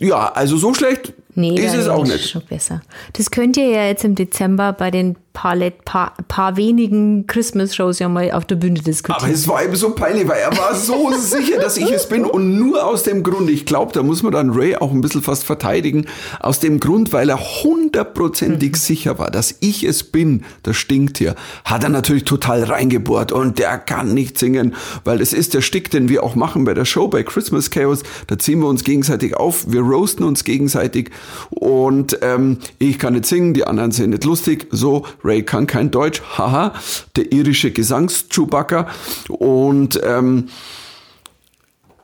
ja, 0.00 0.32
also 0.32 0.56
so 0.56 0.74
schlecht 0.74 1.14
Nee, 1.36 1.54
ist 1.54 1.74
es 1.74 1.86
auch 1.86 2.02
nicht. 2.02 2.14
ist 2.14 2.30
schon 2.30 2.42
besser. 2.42 2.80
Das 3.12 3.30
könnt 3.30 3.56
ihr 3.58 3.68
ja 3.68 3.84
jetzt 3.84 4.04
im 4.04 4.14
Dezember 4.14 4.72
bei 4.72 4.90
den 4.90 5.16
paar, 5.36 5.54
paar, 5.84 6.14
paar 6.28 6.56
wenigen 6.56 7.26
Christmas-Shows 7.26 7.98
ja 7.98 8.08
mal 8.08 8.32
auf 8.32 8.46
der 8.46 8.56
Bühne 8.56 8.80
diskutieren. 8.80 9.22
Aber 9.22 9.32
es 9.32 9.46
war 9.46 9.62
eben 9.62 9.76
so 9.76 9.90
peinlich, 9.90 10.26
weil 10.26 10.38
er 10.38 10.56
war 10.56 10.74
so 10.74 11.12
sicher, 11.18 11.60
dass 11.60 11.76
ich 11.76 11.90
es 11.90 12.08
bin. 12.08 12.24
Und 12.24 12.58
nur 12.58 12.86
aus 12.86 13.02
dem 13.02 13.22
Grund, 13.22 13.50
ich 13.50 13.66
glaube, 13.66 13.92
da 13.92 14.02
muss 14.02 14.22
man 14.22 14.32
dann 14.32 14.50
Ray 14.50 14.76
auch 14.76 14.92
ein 14.92 15.02
bisschen 15.02 15.22
fast 15.22 15.44
verteidigen, 15.44 16.06
aus 16.40 16.58
dem 16.60 16.80
Grund, 16.80 17.12
weil 17.12 17.28
er 17.28 17.38
hundertprozentig 17.62 18.72
Mhm. 18.72 18.76
sicher 18.76 19.18
war, 19.18 19.30
dass 19.30 19.56
ich 19.60 19.84
es 19.84 20.04
bin, 20.04 20.42
das 20.62 20.76
Stinktier, 20.76 21.34
hat 21.64 21.84
er 21.84 21.90
natürlich 21.90 22.24
total 22.24 22.64
reingebohrt 22.64 23.30
und 23.30 23.58
der 23.58 23.76
kann 23.76 24.14
nicht 24.14 24.38
singen, 24.38 24.74
weil 25.04 25.20
es 25.20 25.34
ist 25.34 25.52
der 25.52 25.60
Stick, 25.60 25.90
den 25.90 26.08
wir 26.08 26.22
auch 26.22 26.34
machen 26.34 26.64
bei 26.64 26.72
der 26.72 26.86
Show, 26.86 27.08
bei 27.08 27.22
Christmas 27.22 27.70
Chaos. 27.70 28.02
Da 28.26 28.38
ziehen 28.38 28.60
wir 28.60 28.68
uns 28.68 28.84
gegenseitig 28.84 29.36
auf, 29.36 29.70
wir 29.70 29.82
roasten 29.82 30.24
uns 30.24 30.44
gegenseitig 30.44 31.10
und 31.50 32.18
ähm, 32.22 32.58
ich 32.78 32.98
kann 32.98 33.12
nicht 33.12 33.26
singen, 33.26 33.52
die 33.52 33.66
anderen 33.66 33.90
sind 33.92 34.10
nicht 34.10 34.24
lustig. 34.24 34.66
So, 34.70 35.04
Ray 35.26 35.42
kann 35.42 35.66
kein 35.66 35.90
Deutsch, 35.90 36.22
haha, 36.38 36.72
der 37.16 37.32
irische 37.32 37.70
Gesangs-Chewbacca 37.70 38.88
und 39.28 40.00
ähm, 40.02 40.48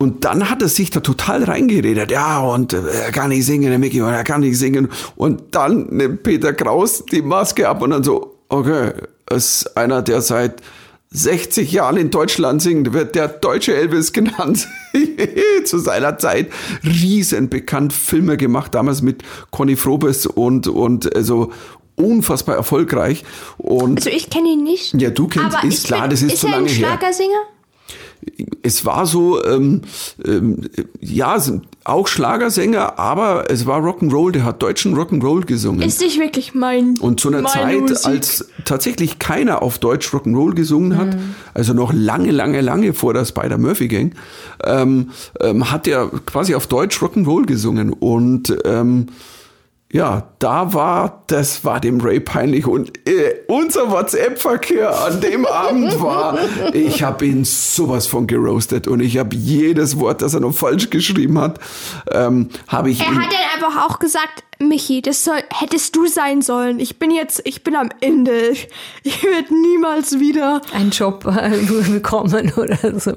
und 0.02 0.24
dann 0.24 0.50
hat 0.50 0.60
er 0.62 0.68
sich 0.68 0.90
da 0.90 0.98
total 0.98 1.44
reingeredet. 1.44 2.10
Ja, 2.10 2.40
und 2.40 2.72
äh, 2.72 2.82
er 3.04 3.12
kann 3.12 3.28
nicht 3.28 3.46
singen, 3.46 3.70
der 3.70 3.78
Mickey, 3.78 4.02
und 4.02 4.12
er 4.12 4.24
kann 4.24 4.40
nicht 4.40 4.58
singen. 4.58 4.88
Und 5.14 5.54
dann 5.54 5.86
nimmt 5.90 6.24
Peter 6.24 6.52
Kraus 6.52 7.04
die 7.06 7.22
Maske 7.22 7.68
ab 7.68 7.82
und 7.82 7.90
dann 7.90 8.02
so, 8.02 8.34
okay, 8.48 8.94
ist 9.30 9.76
einer, 9.76 10.02
der 10.02 10.20
seit 10.20 10.60
60 11.12 11.70
Jahren 11.70 11.98
in 11.98 12.10
Deutschland 12.10 12.62
singt, 12.62 12.92
wird 12.92 13.14
der 13.14 13.28
deutsche 13.28 13.76
Elvis 13.76 14.12
genannt. 14.12 14.66
Zu 15.64 15.78
seiner 15.78 16.18
Zeit 16.18 16.50
riesenbekannt, 16.82 17.92
Filme 17.92 18.36
gemacht, 18.36 18.74
damals 18.74 19.02
mit 19.02 19.22
Conny 19.50 19.76
Frobes 19.76 20.26
und, 20.26 20.66
und 20.66 21.14
also 21.14 21.52
unfassbar 21.96 22.56
erfolgreich. 22.56 23.24
Und 23.58 23.98
Also 23.98 24.10
ich 24.10 24.30
kenne 24.30 24.48
ihn 24.50 24.64
nicht. 24.64 24.94
Ja, 25.00 25.10
du 25.10 25.28
kennst- 25.28 25.56
aber 25.56 25.66
ist 25.66 25.84
klar, 25.86 26.02
bin, 26.02 26.10
das 26.10 26.22
ist 26.22 26.32
ist 26.34 26.40
zu 26.40 26.46
er 26.46 26.52
lange 26.52 26.66
ein 26.68 26.74
her. 26.74 26.86
Schlagersänger? 26.88 27.42
es 28.62 28.84
war 28.86 29.06
so, 29.06 29.44
ähm, 29.44 29.82
ähm, 30.24 30.68
ja, 31.00 31.36
auch 31.84 32.06
Schlagersänger, 32.06 32.98
aber 32.98 33.50
es 33.50 33.66
war 33.66 33.80
Rock'n'Roll, 33.80 34.30
der 34.32 34.44
hat 34.44 34.62
deutschen 34.62 34.96
Rock'n'Roll 34.96 35.44
gesungen. 35.44 35.82
Ist 35.82 36.00
nicht 36.00 36.20
wirklich 36.20 36.54
mein. 36.54 36.96
Und 37.00 37.18
zu 37.18 37.28
einer 37.28 37.44
Zeit, 37.44 37.80
Musik. 37.80 38.06
als 38.06 38.46
tatsächlich 38.64 39.18
keiner 39.18 39.62
auf 39.62 39.78
Deutsch 39.78 40.08
Rock'n'Roll 40.14 40.54
gesungen 40.54 40.96
hat, 40.96 41.16
also 41.54 41.72
noch 41.72 41.92
lange, 41.92 42.30
lange, 42.30 42.60
lange 42.60 42.94
vor 42.94 43.12
der 43.14 43.24
Spider-Murphy 43.24 43.88
Gang, 43.88 44.14
ähm, 44.64 45.10
ähm, 45.40 45.72
hat 45.72 45.88
er 45.88 46.08
quasi 46.26 46.54
auf 46.54 46.68
Deutsch 46.68 46.98
Rock'n'Roll 47.02 47.46
gesungen. 47.46 47.92
Und 47.92 48.56
ähm, 48.64 49.06
ja, 49.92 50.22
da 50.38 50.72
war, 50.72 51.22
das 51.26 51.66
war 51.66 51.78
dem 51.78 52.00
Ray 52.00 52.18
peinlich. 52.18 52.66
Und 52.66 52.96
äh, 53.06 53.42
unser 53.46 53.90
WhatsApp-Verkehr 53.90 54.90
an 55.04 55.20
dem 55.20 55.44
Abend 55.46 56.00
war, 56.00 56.38
ich 56.72 57.02
habe 57.02 57.26
ihn 57.26 57.44
sowas 57.44 58.06
von 58.06 58.26
geroastet. 58.26 58.88
Und 58.88 59.00
ich 59.00 59.18
habe 59.18 59.36
jedes 59.36 60.00
Wort, 60.00 60.22
das 60.22 60.32
er 60.32 60.40
noch 60.40 60.54
falsch 60.54 60.88
geschrieben 60.88 61.38
hat, 61.38 61.60
ähm, 62.10 62.48
habe 62.68 62.90
ich 62.90 63.00
Er 63.00 63.08
hat 63.08 63.32
dann 63.32 63.66
einfach 63.66 63.86
auch 63.86 63.98
gesagt, 63.98 64.42
Michi, 64.68 65.02
das 65.02 65.24
soll, 65.24 65.38
hättest 65.52 65.94
du 65.96 66.06
sein 66.06 66.42
sollen. 66.42 66.80
Ich 66.80 66.98
bin 66.98 67.10
jetzt, 67.10 67.42
ich 67.44 67.62
bin 67.62 67.76
am 67.76 67.90
Ende. 68.00 68.32
Ich, 68.50 68.68
ich 69.02 69.22
werde 69.22 69.54
niemals 69.54 70.18
wieder. 70.18 70.60
Einen 70.72 70.90
Job 70.90 71.24
äh, 71.26 71.58
bekommen 71.90 72.52
oder 72.56 73.00
so. 73.00 73.14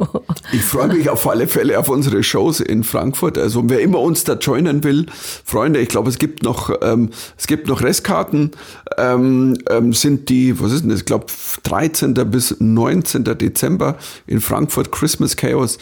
Ich 0.52 0.62
freue 0.62 0.88
mich 0.88 1.10
auf 1.10 1.28
alle 1.28 1.48
Fälle 1.48 1.80
auf 1.80 1.90
unsere 1.90 2.24
Shows 2.24 2.60
in 2.60 2.84
Frankfurt. 2.84 3.38
Also 3.38 3.64
wer 3.66 3.82
immer 3.82 4.00
uns 4.00 4.24
da 4.24 4.34
joinen 4.34 4.84
will, 4.84 5.06
Freunde, 5.44 5.80
ich 5.80 5.90
glaube, 5.90 6.10
es 6.10 6.18
gibt 6.18 6.44
noch, 6.44 6.72
ähm, 6.82 7.10
es 7.38 7.48
gibt 7.48 7.68
noch 7.68 7.82
Restkarten. 7.82 8.52
Ähm, 8.98 9.58
ähm, 9.70 9.94
sind 9.94 10.30
die, 10.30 10.60
was 10.60 10.72
ist 10.72 10.82
denn 10.82 10.90
das? 10.90 11.00
Ich 11.00 11.06
glaube, 11.06 11.28
13. 11.64 12.14
bis 12.30 12.56
19. 12.60 13.24
Dezember 13.24 13.98
in 14.28 14.42
Frankfurt 14.42 14.92
Christmas 14.92 15.36
Chaos. 15.36 15.78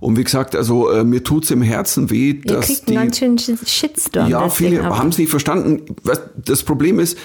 Und 0.00 0.16
wie 0.16 0.24
gesagt, 0.24 0.54
also 0.54 0.90
äh, 0.90 1.02
mir 1.02 1.24
tut's 1.24 1.50
im 1.50 1.62
Herzen 1.62 2.10
weh, 2.10 2.30
Ihr 2.30 2.42
dass 2.42 2.66
kriegt 2.66 2.88
die 2.88 2.96
einen 2.96 3.10
ganz 3.10 3.18
schönen 3.18 3.38
Shitstorm. 3.38 4.30
ja, 4.30 4.44
deswegen 4.44 4.76
viele 4.76 4.84
ab. 4.84 4.98
Haben 5.08 5.12
es 5.12 5.18
nicht 5.18 5.30
verstanden. 5.30 5.96
Was, 6.02 6.20
das 6.36 6.62
Problem 6.62 6.98
ist, 6.98 7.16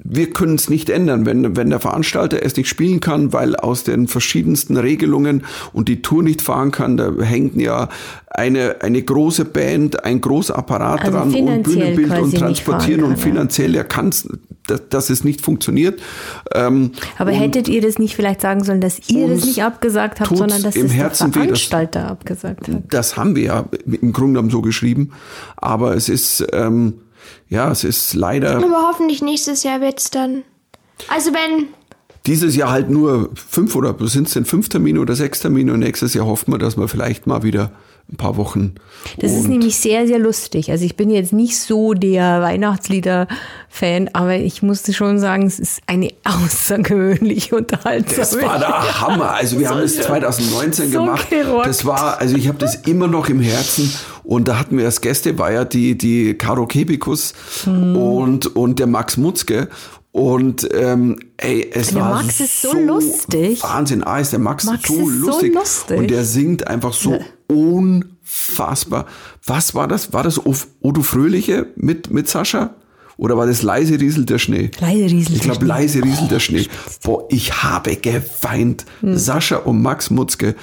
wir 0.00 0.30
können 0.30 0.54
es 0.54 0.70
nicht 0.70 0.90
ändern, 0.90 1.26
wenn, 1.26 1.56
wenn 1.56 1.70
der 1.70 1.80
Veranstalter 1.80 2.42
es 2.42 2.56
nicht 2.56 2.68
spielen 2.68 3.00
kann, 3.00 3.32
weil 3.32 3.56
aus 3.56 3.84
den 3.84 4.08
verschiedensten 4.08 4.76
Regelungen 4.76 5.44
und 5.72 5.88
die 5.88 6.02
Tour 6.02 6.22
nicht 6.22 6.40
fahren 6.40 6.70
kann, 6.70 6.96
da 6.96 7.12
hängt 7.20 7.56
ja 7.56 7.88
eine, 8.30 8.80
eine 8.80 9.02
große 9.02 9.44
Band, 9.44 10.04
ein 10.04 10.20
großer 10.20 10.56
Apparat 10.56 11.00
Also 11.02 11.18
dran 11.18 11.34
und 11.34 11.62
Bühnenbild 11.62 12.18
und 12.18 12.36
transportieren 12.36 13.02
und 13.02 13.18
finanziell, 13.18 13.74
er 13.74 13.84
kann 13.84 14.10
dass, 14.10 14.28
dass 14.68 15.10
es 15.10 15.24
nicht 15.24 15.40
funktioniert. 15.40 16.00
Ähm, 16.54 16.92
Aber 17.18 17.32
hättet 17.32 17.68
ihr 17.68 17.80
das 17.80 17.98
nicht 17.98 18.14
vielleicht 18.16 18.40
sagen 18.40 18.64
sollen, 18.64 18.80
dass 18.80 19.08
ihr 19.08 19.28
das 19.28 19.44
nicht 19.44 19.62
abgesagt 19.62 20.20
habt, 20.20 20.36
sondern 20.36 20.62
dass 20.62 20.76
im 20.76 20.86
es 20.86 20.92
Herzen 20.92 21.32
der 21.32 21.42
weh, 21.42 21.44
Veranstalter 21.46 22.08
abgesagt 22.10 22.68
hat? 22.68 22.82
das 22.90 23.16
haben 23.16 23.34
wir 23.36 23.42
ja 23.42 23.64
im 23.84 24.12
Grunde 24.12 24.34
genommen 24.34 24.50
so 24.50 24.62
geschrieben, 24.62 25.12
aber 25.56 25.94
es 25.94 26.08
ist, 26.08 26.46
ähm, 26.52 26.94
ja, 27.48 27.70
es 27.70 27.84
ist 27.84 28.14
leider 28.14 28.56
Aber 28.56 28.88
hoffentlich 28.88 29.22
nächstes 29.22 29.62
Jahr 29.62 29.80
wird's 29.80 30.10
dann. 30.10 30.42
Also 31.08 31.32
wenn. 31.32 31.68
dieses 32.26 32.56
Jahr 32.56 32.70
halt 32.70 32.90
nur 32.90 33.30
fünf 33.34 33.74
oder 33.76 33.94
sind 34.08 34.26
es 34.26 34.34
denn 34.34 34.44
fünf 34.44 34.68
Termine 34.68 35.00
oder 35.00 35.14
sechs 35.14 35.40
Termine 35.40 35.72
und 35.72 35.80
nächstes 35.80 36.14
Jahr 36.14 36.26
hoffen 36.26 36.52
wir, 36.52 36.58
dass 36.58 36.76
wir 36.76 36.88
vielleicht 36.88 37.26
mal 37.26 37.42
wieder 37.42 37.72
ein 38.10 38.16
paar 38.16 38.36
Wochen. 38.38 38.74
Das 39.18 39.32
ist 39.32 39.48
nämlich 39.48 39.76
sehr, 39.76 40.06
sehr 40.06 40.18
lustig. 40.18 40.70
Also 40.70 40.84
ich 40.84 40.96
bin 40.96 41.10
jetzt 41.10 41.32
nicht 41.34 41.58
so 41.58 41.92
der 41.92 42.40
Weihnachtslieder-Fan, 42.40 44.08
aber 44.14 44.36
ich 44.36 44.62
musste 44.62 44.92
schon 44.92 45.18
sagen, 45.18 45.46
es 45.46 45.58
ist 45.58 45.80
eine 45.86 46.08
außergewöhnliche 46.24 47.54
Unterhaltung. 47.56 48.14
das 48.16 48.34
war 48.40 48.58
der 48.58 49.00
Hammer. 49.00 49.32
Also 49.34 49.58
wir 49.58 49.68
haben 49.68 49.80
es 49.80 49.96
2019 50.00 50.90
so 50.90 51.00
gemacht. 51.04 51.28
gerockt. 51.30 51.66
Das 51.66 51.84
war, 51.84 52.18
also 52.20 52.36
ich 52.36 52.48
habe 52.48 52.58
das 52.58 52.76
immer 52.76 53.08
noch 53.08 53.28
im 53.28 53.40
Herzen. 53.40 53.92
Und 54.24 54.48
da 54.48 54.58
hatten 54.58 54.76
wir 54.78 54.84
als 54.86 55.00
Gäste 55.00 55.38
war 55.38 55.52
ja 55.52 55.64
die, 55.64 55.96
die 55.96 56.34
Caro 56.34 56.66
Kebikus 56.66 57.34
Hm. 57.64 57.96
und, 57.96 58.56
und 58.56 58.78
der 58.78 58.86
Max 58.86 59.16
Mutzke. 59.16 59.68
Und 60.12 60.66
ähm, 60.74 61.18
ey, 61.36 61.70
es 61.72 61.88
Der 61.88 62.00
war 62.00 62.22
Max 62.22 62.40
ist 62.40 62.62
so 62.62 62.72
lustig. 62.72 63.62
Wahnsinn, 63.62 64.02
ah, 64.02 64.18
ist 64.18 64.32
der 64.32 64.38
Max, 64.38 64.64
Max 64.64 64.88
so, 64.88 64.94
ist 64.94 65.00
so 65.00 65.08
lustig. 65.10 65.54
lustig. 65.54 65.98
Und 65.98 66.10
der 66.10 66.24
singt 66.24 66.66
einfach 66.66 66.92
so 66.92 67.18
unfassbar. 67.48 69.06
Was 69.44 69.74
war 69.74 69.88
das? 69.88 70.12
War 70.12 70.22
das 70.22 70.40
Odo 70.80 71.02
Fröhliche 71.02 71.66
mit, 71.76 72.10
mit 72.10 72.28
Sascha? 72.28 72.74
Oder 73.18 73.36
war 73.36 73.48
das 73.48 73.62
leise 73.62 73.98
rieselt 73.98 74.30
der 74.30 74.38
Schnee? 74.38 74.70
Leise 74.80 75.06
rieselt 75.06 75.36
Ich 75.36 75.42
glaube, 75.42 75.64
leise 75.64 76.04
rieselt 76.04 76.30
der 76.30 76.38
Schnee. 76.38 76.68
Boah, 77.02 77.24
ich 77.30 77.64
habe 77.64 77.96
geweint. 77.96 78.86
Hm. 79.00 79.18
Sascha 79.18 79.56
und 79.56 79.82
Max 79.82 80.10
Mutzke. 80.10 80.54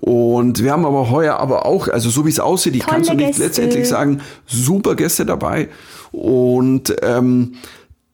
Und 0.00 0.60
wir 0.64 0.72
haben 0.72 0.84
aber 0.84 1.10
heuer 1.10 1.36
aber 1.36 1.64
auch, 1.64 1.86
also 1.86 2.10
so 2.10 2.26
wie 2.26 2.30
es 2.30 2.40
aussieht, 2.40 2.74
ich 2.74 2.84
kann 2.84 3.02
es 3.02 3.06
Tolle 3.06 3.26
nicht 3.26 3.38
letztendlich 3.38 3.88
sagen, 3.88 4.20
super 4.46 4.96
Gäste 4.96 5.24
dabei. 5.24 5.68
Und 6.10 6.92
ähm, 7.02 7.54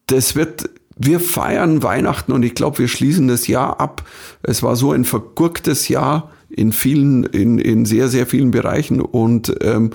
das 0.07 0.37
wird, 0.37 0.69
wir 0.99 1.19
feiern 1.19 1.83
Weihnachten 1.83 2.33
und 2.33 2.43
ich 2.43 2.55
glaube, 2.55 2.81
wir 2.81 2.89
schließen 2.89 3.27
das 3.27 3.47
Jahr 3.47 3.81
ab. 3.81 4.05
Es 4.43 4.63
war 4.63 4.77
so 4.77 4.93
ein 4.93 5.07
vergurktes 5.07 5.89
Jahr 5.89 6.31
in 6.59 6.73
vielen, 6.73 7.23
in, 7.25 7.59
in 7.59 7.87
sehr, 7.87 8.09
sehr 8.09 8.27
vielen 8.27 8.51
Bereichen 8.51 9.01
und, 9.01 9.55
ähm, 9.63 9.91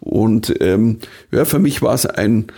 und 0.00 0.54
ähm, 0.60 0.98
ja, 1.30 1.44
für 1.44 1.60
mich 1.60 1.82
war 1.82 1.94
es 1.94 2.04
ein, 2.04 2.48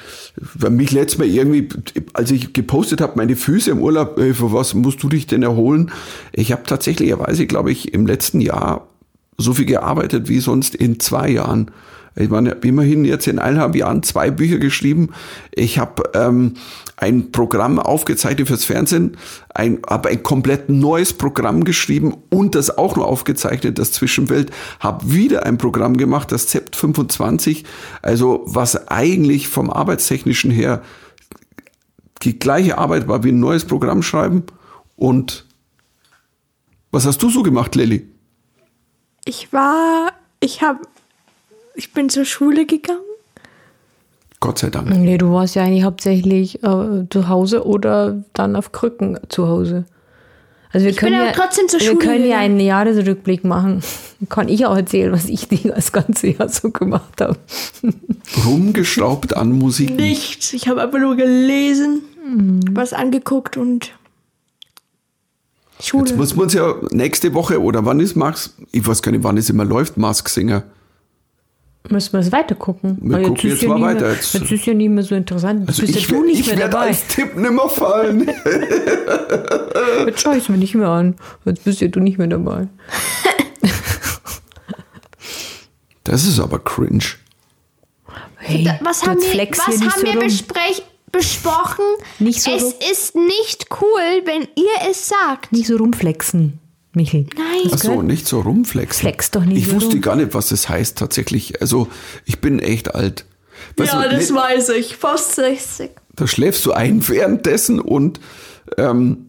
für 0.58 0.70
mich 0.70 0.90
letztes 0.90 1.18
Mal 1.18 1.28
irgendwie, 1.28 1.68
als 2.14 2.30
ich 2.30 2.54
gepostet 2.54 3.02
habe, 3.02 3.12
meine 3.16 3.36
Füße 3.36 3.70
im 3.70 3.82
Urlaub, 3.82 4.18
äh, 4.18 4.32
für 4.32 4.52
was 4.52 4.72
musst 4.72 5.02
du 5.02 5.08
dich 5.10 5.26
denn 5.26 5.42
erholen? 5.42 5.92
Ich 6.32 6.50
habe 6.50 6.62
tatsächlicherweise, 6.64 7.46
glaube 7.46 7.70
ich, 7.70 7.92
im 7.92 8.06
letzten 8.06 8.40
Jahr 8.40 8.88
so 9.36 9.52
viel 9.52 9.66
gearbeitet 9.66 10.28
wie 10.28 10.40
sonst 10.40 10.74
in 10.74 10.98
zwei 10.98 11.28
Jahren. 11.28 11.70
Ich 12.14 12.28
meine, 12.28 12.50
immerhin 12.62 13.04
jetzt 13.04 13.26
in 13.26 13.38
eineinhalb 13.38 13.74
Jahren 13.74 14.02
zwei 14.02 14.30
Bücher 14.30 14.58
geschrieben. 14.58 15.10
Ich 15.50 15.78
habe 15.78 16.02
ähm, 16.14 16.54
ein 17.02 17.32
Programm 17.32 17.80
aufgezeichnet 17.80 18.46
fürs 18.46 18.64
Fernsehen, 18.64 19.16
ein, 19.52 19.80
habe 19.90 20.08
ein 20.08 20.22
komplett 20.22 20.68
neues 20.68 21.12
Programm 21.12 21.64
geschrieben 21.64 22.14
und 22.30 22.54
das 22.54 22.78
auch 22.78 22.94
noch 22.94 23.06
aufgezeichnet, 23.06 23.80
das 23.80 23.90
Zwischenwelt. 23.90 24.52
Habe 24.78 25.12
wieder 25.12 25.44
ein 25.44 25.58
Programm 25.58 25.96
gemacht, 25.96 26.30
das 26.30 26.46
ZEPT 26.46 26.76
25. 26.76 27.64
Also 28.02 28.44
was 28.46 28.86
eigentlich 28.86 29.48
vom 29.48 29.68
Arbeitstechnischen 29.68 30.52
her 30.52 30.82
die 32.22 32.38
gleiche 32.38 32.78
Arbeit 32.78 33.08
war 33.08 33.24
wie 33.24 33.32
ein 33.32 33.40
neues 33.40 33.64
Programm 33.64 34.04
schreiben. 34.04 34.44
Und 34.94 35.44
was 36.92 37.04
hast 37.04 37.20
du 37.20 37.30
so 37.30 37.42
gemacht, 37.42 37.74
Lilly? 37.74 38.08
Ich 39.24 39.52
war. 39.52 40.12
Ich 40.38 40.62
hab. 40.62 40.86
Ich 41.74 41.92
bin 41.92 42.10
zur 42.10 42.26
Schule 42.26 42.64
gegangen. 42.64 43.11
Gott 44.42 44.58
sei 44.58 44.70
Dank. 44.70 44.90
Nee, 44.90 45.18
du 45.18 45.32
warst 45.32 45.54
ja 45.54 45.62
eigentlich 45.62 45.84
hauptsächlich 45.84 46.62
äh, 46.64 47.08
zu 47.08 47.28
Hause 47.28 47.64
oder 47.64 48.24
dann 48.32 48.56
auf 48.56 48.72
Krücken 48.72 49.16
zu 49.28 49.46
Hause. 49.46 49.84
Also 50.72 50.84
wir 50.84 50.90
Ich 50.90 50.96
können 50.96 51.12
bin 51.12 51.20
ja, 51.20 51.28
aber 51.28 51.36
trotzdem 51.36 51.68
zur 51.68 51.78
wir 51.78 51.86
Schule 51.86 51.98
können 52.04 52.26
ja 52.26 52.38
einen 52.38 52.58
Jahresrückblick 52.58 53.44
machen. 53.44 53.82
Kann 54.28 54.48
ich 54.48 54.66
auch 54.66 54.76
erzählen, 54.76 55.12
was 55.12 55.26
ich 55.26 55.46
das 55.48 55.92
ganze 55.92 56.26
Jahr 56.28 56.48
so 56.48 56.70
gemacht 56.70 57.20
habe. 57.20 57.36
Rumgeschraubt 58.44 59.36
an 59.36 59.52
Musik. 59.52 59.94
Nichts. 59.94 60.52
Ich 60.52 60.66
habe 60.66 60.82
einfach 60.82 60.98
nur 60.98 61.14
gelesen, 61.14 62.02
was 62.72 62.92
angeguckt 62.92 63.56
und. 63.56 63.92
Schule. 65.80 66.06
Jetzt 66.06 66.16
muss 66.16 66.34
man 66.34 66.44
uns 66.44 66.54
ja 66.54 66.74
nächste 66.90 67.32
Woche 67.32 67.62
oder 67.62 67.84
wann 67.84 68.00
ist 68.00 68.16
Max? 68.16 68.56
Ich 68.72 68.84
weiß 68.84 69.02
gar 69.02 69.12
nicht, 69.12 69.22
wann 69.22 69.36
es 69.36 69.50
immer 69.50 69.64
läuft, 69.64 69.96
Mask 69.98 70.28
Singer. 70.28 70.64
Müssen 71.88 72.12
wir 72.12 72.20
es 72.20 72.30
weiter 72.32 72.54
gucken. 72.54 72.96
Wir 73.02 73.16
Weil 73.16 73.22
gucken 73.24 73.36
ist 73.50 73.54
jetzt 73.54 73.62
ja 73.62 73.68
mal 73.70 73.76
nie 73.78 73.82
weiter. 73.84 74.00
Mehr, 74.06 74.12
Jetzt- 74.14 74.34
jetzt 74.34 74.52
ist 74.52 74.66
ja 74.66 74.74
nicht 74.74 74.88
mehr 74.90 75.02
so 75.02 75.14
interessant. 75.16 75.60
Jetzt 75.60 75.68
Also 75.70 75.82
bist 75.82 75.96
ich, 75.98 76.08
ja 76.08 76.14
du 76.16 76.24
nicht 76.24 76.40
ich 76.40 76.46
mehr 76.46 76.58
werde 76.58 76.70
dabei. 76.70 76.86
als 76.86 77.06
Tipp 77.08 77.36
nimmer 77.36 77.68
fallen. 77.68 78.30
Jetzt 80.06 80.20
schau 80.20 80.32
ich 80.32 80.48
mir 80.48 80.58
nicht 80.58 80.74
mehr 80.76 80.88
an. 80.88 81.16
Jetzt 81.44 81.64
bist 81.64 81.80
ja 81.80 81.88
du 81.88 82.00
nicht 82.00 82.18
mehr 82.18 82.28
dabei. 82.28 82.68
Das 86.04 86.24
ist 86.26 86.40
aber 86.40 86.58
cringe. 86.58 87.04
Hey, 88.36 88.68
was 88.82 89.06
haben 89.06 89.20
jetzt 89.20 89.32
wir, 89.32 89.48
was 89.50 89.66
hier 89.66 89.78
nicht 89.78 89.92
haben 89.92 90.00
so 90.00 90.06
wir 90.06 90.12
rum. 90.14 90.20
besprech, 90.24 90.82
besprochen? 91.12 91.84
Nicht 92.18 92.42
so 92.42 92.50
es 92.50 92.62
rum. 92.64 92.72
ist 92.90 93.14
nicht 93.14 93.66
cool, 93.80 94.22
wenn 94.24 94.42
ihr 94.56 94.90
es 94.90 95.08
sagt. 95.08 95.52
Nicht 95.52 95.68
so 95.68 95.76
rumflexen, 95.76 96.58
Michel. 96.94 97.26
Nein. 97.36 97.70
Ach 97.72 97.78
so, 97.78 98.02
nicht 98.02 98.26
so 98.26 98.40
rumflexen. 98.40 99.00
Flex 99.00 99.30
doch 99.30 99.44
nicht 99.44 99.58
Ich 99.58 99.68
so 99.68 99.74
wusste 99.76 99.92
rum. 99.92 100.00
gar 100.02 100.16
nicht, 100.16 100.34
was 100.34 100.48
das 100.48 100.68
heißt 100.68 100.98
tatsächlich. 100.98 101.60
Also, 101.60 101.88
ich 102.24 102.40
bin 102.40 102.58
echt 102.58 102.94
alt. 102.94 103.24
Weißt 103.76 103.92
du, 103.92 103.96
ne- 103.98 104.10
weiß 104.18 104.70
ich. 104.70 104.96
Fast 104.96 105.36
60. 105.36 105.90
da 106.16 106.26
schläfst 106.26 106.66
du 106.66 106.72
ein 106.72 107.06
währenddessen 107.08 107.80
und 107.80 108.20
ähm, 108.76 109.26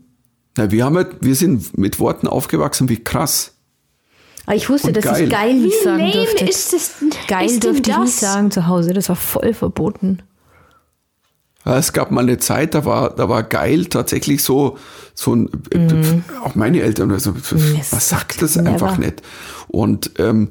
na, 0.57 0.71
wir, 0.71 0.85
haben 0.85 0.95
halt, 0.97 1.17
wir 1.21 1.35
sind 1.35 1.77
mit 1.77 1.99
Worten 1.99 2.27
aufgewachsen 2.27 2.89
wie 2.89 3.03
krass. 3.03 3.51
Aber 4.45 4.55
ich 4.57 4.69
wusste, 4.69 4.87
Und 4.87 4.97
dass 4.97 5.05
geil. 5.05 5.23
ich 5.23 5.29
geil 5.29 5.53
nicht 5.53 5.81
sagen 5.83 6.11
durfte. 6.11 6.45
ist 6.45 6.73
das? 6.73 6.91
Geil 7.27 7.45
ist 7.45 7.63
durfte 7.63 7.89
ich 7.91 7.95
das? 7.95 8.05
nicht 8.05 8.19
sagen 8.19 8.51
zu 8.51 8.67
Hause. 8.67 8.93
Das 8.93 9.07
war 9.09 9.15
voll 9.15 9.53
verboten. 9.53 10.21
Es 11.65 11.93
gab 11.93 12.11
mal 12.11 12.21
eine 12.21 12.37
Zeit, 12.39 12.73
da 12.75 12.83
war, 12.85 13.09
da 13.11 13.29
war 13.29 13.43
geil 13.43 13.85
tatsächlich 13.85 14.43
so, 14.43 14.77
so 15.13 15.35
ein, 15.35 15.49
Mhm. 15.73 16.23
auch 16.43 16.55
meine 16.55 16.81
Eltern, 16.81 17.11
also, 17.11 17.33
was 17.91 18.09
sagt 18.09 18.41
das 18.41 18.57
einfach 18.57 18.97
nicht. 18.97 19.21
Und 19.67 20.11
ähm, 20.19 20.49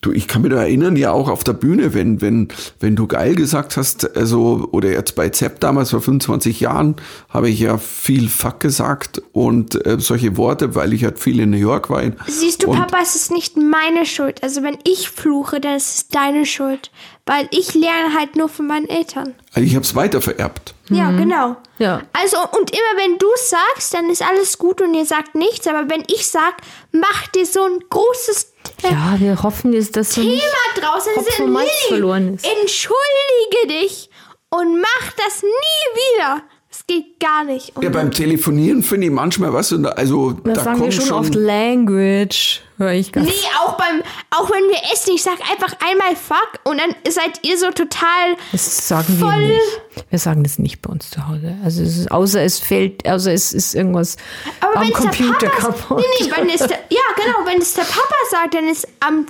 du, 0.00 0.12
ich 0.12 0.28
kann 0.28 0.42
mich 0.42 0.52
da 0.52 0.58
erinnern, 0.58 0.96
ja 0.96 1.12
auch 1.12 1.28
auf 1.28 1.44
der 1.44 1.52
Bühne, 1.52 1.94
wenn, 1.94 2.20
wenn, 2.20 2.48
wenn 2.80 2.96
du 2.96 3.06
geil 3.06 3.34
gesagt 3.34 3.76
hast, 3.76 4.16
also, 4.16 4.68
oder 4.72 4.90
jetzt 4.90 5.14
bei 5.14 5.28
Zepp 5.30 5.60
damals 5.60 5.90
vor 5.90 6.00
25 6.00 6.60
Jahren, 6.60 6.96
habe 7.28 7.48
ich 7.48 7.60
ja 7.60 7.78
viel 7.78 8.28
Fuck 8.28 8.60
gesagt 8.60 9.22
und 9.32 9.84
äh, 9.86 9.98
solche 9.98 10.36
Worte, 10.36 10.74
weil 10.74 10.92
ich 10.92 11.04
halt 11.04 11.18
viel 11.18 11.40
in 11.40 11.50
New 11.50 11.56
York 11.56 11.90
war. 11.90 12.02
Siehst 12.26 12.62
du, 12.62 12.72
Papa, 12.72 12.98
es 13.02 13.14
ist 13.14 13.30
nicht 13.30 13.56
meine 13.56 14.06
Schuld. 14.06 14.42
Also 14.42 14.62
wenn 14.62 14.78
ich 14.84 15.10
fluche, 15.10 15.60
dann 15.60 15.76
ist 15.76 15.94
es 15.94 16.08
deine 16.08 16.46
Schuld. 16.46 16.90
Weil 17.26 17.48
ich 17.52 17.72
lerne 17.72 18.14
halt 18.14 18.36
nur 18.36 18.50
von 18.50 18.66
meinen 18.66 18.86
Eltern. 18.86 19.34
Also 19.54 19.66
ich 19.66 19.74
habe 19.74 19.84
es 19.84 19.94
weiter 19.94 20.20
vererbt. 20.20 20.74
Ja, 20.90 21.10
genau. 21.10 21.56
Ja. 21.78 22.02
Also, 22.12 22.36
und 22.36 22.70
immer 22.70 23.02
wenn 23.02 23.16
du 23.16 23.26
sagst, 23.36 23.94
dann 23.94 24.10
ist 24.10 24.22
alles 24.22 24.58
gut 24.58 24.82
und 24.82 24.92
ihr 24.92 25.06
sagt 25.06 25.34
nichts. 25.34 25.66
Aber 25.66 25.88
wenn 25.88 26.04
ich 26.06 26.26
sag, 26.26 26.56
mach 26.92 27.26
dir 27.28 27.46
so 27.46 27.62
ein 27.64 27.78
großes 27.88 28.53
Ja, 28.82 29.16
wir 29.18 29.42
hoffen 29.42 29.72
jetzt, 29.72 29.96
dass 29.96 30.14
du 30.14 30.20
nicht 30.22 30.42
Thema 30.42 30.88
draußen 30.88 31.12
sind, 31.36 31.48
Lilly, 31.48 31.68
verloren 31.88 32.34
ist. 32.34 32.46
entschuldige 32.60 33.80
dich 33.82 34.10
und 34.50 34.80
mach 34.80 35.12
das 35.16 35.42
nie 35.42 36.18
wieder. 36.18 36.42
Das 36.68 36.86
geht 36.86 37.20
gar 37.20 37.44
nicht. 37.44 37.76
Und 37.76 37.84
Ja, 37.84 37.90
beim 37.90 38.10
Telefonieren 38.10 38.82
finde 38.82 39.06
ich 39.06 39.12
manchmal 39.12 39.52
was, 39.52 39.70
und 39.72 39.86
also 39.86 40.32
Das 40.32 40.54
da 40.58 40.64
sagen 40.64 40.78
wir 40.78 40.82
kommt 40.82 40.94
schon, 40.94 41.06
schon 41.06 41.18
oft 41.18 41.34
Language. 41.34 42.62
Höre 42.76 42.92
ich 42.92 43.12
ganz. 43.12 43.28
Nee, 43.28 43.32
auch 43.60 43.76
beim, 43.76 44.02
auch 44.30 44.50
wenn 44.50 44.68
wir 44.68 44.78
essen, 44.92 45.12
ich 45.14 45.22
sag 45.22 45.38
einfach 45.48 45.76
einmal 45.80 46.16
fuck 46.16 46.58
und 46.64 46.78
dann 46.80 46.94
seid 47.08 47.38
ihr 47.46 47.56
so 47.56 47.70
total 47.70 48.34
Das 48.50 48.88
sagen 48.88 49.18
wir 49.20 49.26
voll. 49.26 49.46
nicht. 49.46 50.04
Wir 50.10 50.18
sagen 50.18 50.42
das 50.42 50.58
nicht 50.58 50.82
bei 50.82 50.90
uns 50.90 51.08
zu 51.10 51.28
Hause. 51.28 51.56
Also 51.64 51.82
es 51.82 51.96
ist, 51.96 52.10
außer 52.10 52.42
es 52.42 52.58
fällt, 52.58 53.08
außer 53.08 53.32
es 53.32 53.52
ist 53.52 53.74
irgendwas 53.76 54.16
Aber 54.60 54.76
am 54.76 54.82
wenn 54.82 54.92
es 54.92 55.00
der 55.00 55.10
Computer 55.10 55.46
Papa, 55.50 55.66
kaputt. 55.72 55.98
Nee, 56.18 56.26
nee, 56.26 56.32
wenn 56.36 56.48
es 56.50 56.58
der, 56.58 56.78
ja 56.90 57.00
genau, 57.16 57.46
wenn 57.46 57.62
es 57.62 57.74
der 57.74 57.82
Papa 57.82 58.14
sagt, 58.30 58.54
dann 58.54 58.66
ist 58.68 58.88
am, 59.00 59.26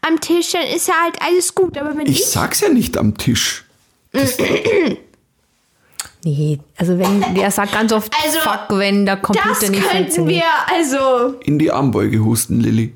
am 0.00 0.18
Tisch, 0.20 0.52
dann 0.52 0.62
ist 0.66 0.88
ja 0.88 0.94
halt 1.02 1.16
alles 1.20 1.54
gut. 1.54 1.76
Aber 1.76 1.94
wenn 1.96 2.06
ich, 2.06 2.20
Ich 2.20 2.26
sag's 2.28 2.60
ja 2.60 2.70
nicht 2.70 2.96
am 2.96 3.18
Tisch. 3.18 3.64
Nee, 6.26 6.58
also 6.76 6.98
wenn, 6.98 7.22
der 7.36 7.52
sagt 7.52 7.70
ganz 7.70 7.92
oft 7.92 8.12
Also, 8.24 8.40
Fuck, 8.40 8.78
wenn 8.80 9.06
der 9.06 9.14
das 9.14 9.22
Computer 9.22 9.70
nicht 9.70 9.88
könnten 9.88 9.96
funktioniert. 9.96 10.42
wir, 10.42 10.76
also 10.76 11.38
In 11.44 11.60
die 11.60 11.70
Armbeuge 11.70 12.18
husten, 12.24 12.58
Lilly. 12.60 12.92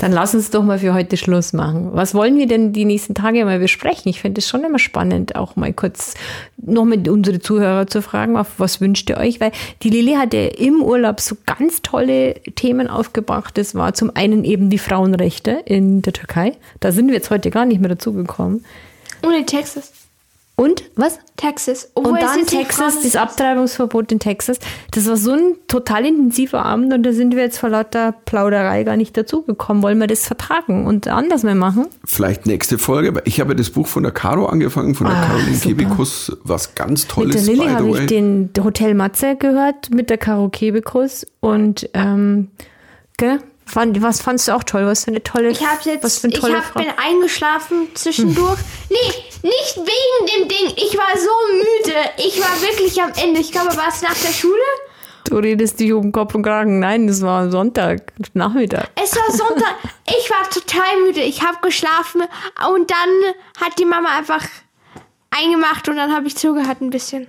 Dann 0.00 0.12
lass 0.12 0.36
uns 0.36 0.50
doch 0.50 0.62
mal 0.62 0.78
für 0.78 0.94
heute 0.94 1.16
Schluss 1.16 1.52
machen. 1.52 1.90
Was 1.92 2.14
wollen 2.14 2.38
wir 2.38 2.46
denn 2.46 2.72
die 2.72 2.84
nächsten 2.84 3.16
Tage 3.16 3.44
mal 3.44 3.58
besprechen? 3.58 4.08
Ich 4.08 4.20
finde 4.20 4.38
es 4.38 4.48
schon 4.48 4.62
immer 4.62 4.78
spannend, 4.78 5.34
auch 5.34 5.56
mal 5.56 5.72
kurz 5.72 6.14
noch 6.56 6.84
mit 6.84 7.08
unsere 7.08 7.40
Zuhörer 7.40 7.88
zu 7.88 8.00
fragen, 8.00 8.36
auf 8.36 8.46
was 8.58 8.80
wünscht 8.80 9.10
ihr 9.10 9.16
euch? 9.16 9.40
Weil 9.40 9.50
die 9.82 9.90
Lilly 9.90 10.12
hat 10.12 10.34
ja 10.34 10.46
im 10.46 10.82
Urlaub 10.82 11.18
so 11.18 11.36
ganz 11.46 11.82
tolle 11.82 12.34
Themen 12.54 12.86
aufgebracht. 12.86 13.58
Das 13.58 13.74
war 13.74 13.92
zum 13.94 14.14
einen 14.14 14.44
eben 14.44 14.70
die 14.70 14.78
Frauenrechte 14.78 15.62
in 15.64 16.00
der 16.02 16.12
Türkei. 16.12 16.52
Da 16.78 16.92
sind 16.92 17.08
wir 17.08 17.14
jetzt 17.14 17.30
heute 17.30 17.50
gar 17.50 17.64
nicht 17.66 17.80
mehr 17.80 17.90
dazugekommen. 17.90 18.64
und 19.22 19.34
in 19.34 19.44
Texas. 19.46 19.90
Und 20.58 20.82
was? 20.96 21.20
Texas. 21.36 21.88
Obwohl 21.94 22.14
Und 22.14 22.20
dann 22.20 22.44
Texas, 22.44 23.00
das 23.04 23.14
Abtreibungsverbot 23.14 24.10
in 24.10 24.18
Texas. 24.18 24.58
Das 24.90 25.08
war 25.08 25.16
so 25.16 25.30
ein 25.30 25.54
total 25.68 26.04
intensiver 26.04 26.64
Abend 26.64 26.92
und 26.92 27.04
da 27.04 27.12
sind 27.12 27.36
wir 27.36 27.44
jetzt 27.44 27.58
vor 27.58 27.68
lauter 27.68 28.10
Plauderei 28.24 28.82
gar 28.82 28.96
nicht 28.96 29.16
dazugekommen. 29.16 29.84
Wollen 29.84 29.98
wir 29.98 30.08
das 30.08 30.26
vertragen 30.26 30.84
und 30.88 31.06
anders 31.06 31.44
mal 31.44 31.54
machen? 31.54 31.86
Vielleicht 32.04 32.46
nächste 32.46 32.76
Folge, 32.76 33.10
aber 33.10 33.24
ich 33.24 33.38
habe 33.38 33.54
das 33.54 33.70
Buch 33.70 33.86
von 33.86 34.02
der 34.02 34.10
Caro 34.10 34.46
angefangen, 34.46 34.96
von 34.96 35.06
der 35.06 35.14
Ah, 35.14 35.26
Caroline. 35.26 35.58
Kebekus, 35.58 36.36
was 36.42 36.74
ganz 36.74 37.02
Mit 37.02 37.10
Tolles, 37.12 37.44
der 37.46 37.54
Lilly 37.54 37.68
habe 37.68 37.90
ich 37.90 38.06
den 38.06 38.50
Hotel 38.60 38.94
Matze 38.94 39.36
gehört, 39.36 39.90
mit 39.94 40.10
der 40.10 40.18
Caro 40.18 40.48
Kebekus 40.48 41.24
und 41.38 41.88
ähm, 41.94 42.48
gell? 43.16 43.38
Fand, 43.68 44.00
was 44.02 44.20
fandst 44.22 44.48
du 44.48 44.52
auch 44.52 44.64
toll? 44.64 44.86
Was 44.86 45.04
für 45.04 45.10
eine 45.10 45.22
tolle 45.22 45.50
Ich 45.50 45.64
habe 45.64 45.78
jetzt, 45.84 46.02
was 46.02 46.18
für 46.18 46.28
eine 46.28 46.34
ich 46.34 46.40
tolle 46.40 46.56
hab, 46.58 46.64
Frau. 46.64 46.80
bin 46.80 46.90
eingeschlafen 46.96 47.88
zwischendurch. 47.94 48.58
Nee, 48.88 48.96
nicht 49.42 49.76
wegen 49.76 50.26
dem 50.42 50.48
Ding. 50.48 50.72
Ich 50.76 50.96
war 50.96 51.16
so 51.16 51.30
müde. 51.52 51.96
Ich 52.16 52.40
war 52.40 52.60
wirklich 52.62 53.00
am 53.02 53.12
Ende. 53.22 53.40
Ich 53.40 53.52
glaube, 53.52 53.76
war 53.76 53.88
es 53.88 54.00
nach 54.02 54.14
der 54.14 54.32
Schule? 54.32 54.54
Du 55.24 55.36
redest 55.36 55.78
dich 55.78 55.92
um 55.92 56.10
Kopf 56.10 56.34
und 56.34 56.42
Kragen. 56.42 56.78
Nein, 56.78 57.06
das 57.06 57.20
war 57.20 57.50
Sonntag, 57.50 58.12
Nachmittag. 58.32 58.88
Es 59.02 59.14
war 59.14 59.30
Sonntag. 59.30 59.74
Ich 60.20 60.30
war 60.30 60.48
total 60.48 61.02
müde. 61.04 61.20
Ich 61.20 61.42
habe 61.42 61.58
geschlafen 61.60 62.22
und 62.72 62.90
dann 62.90 63.34
hat 63.62 63.78
die 63.78 63.84
Mama 63.84 64.08
einfach 64.16 64.42
eingemacht 65.30 65.86
und 65.90 65.96
dann 65.96 66.14
habe 66.14 66.26
ich 66.26 66.36
zugehört 66.38 66.80
ein 66.80 66.88
bisschen. 66.88 67.26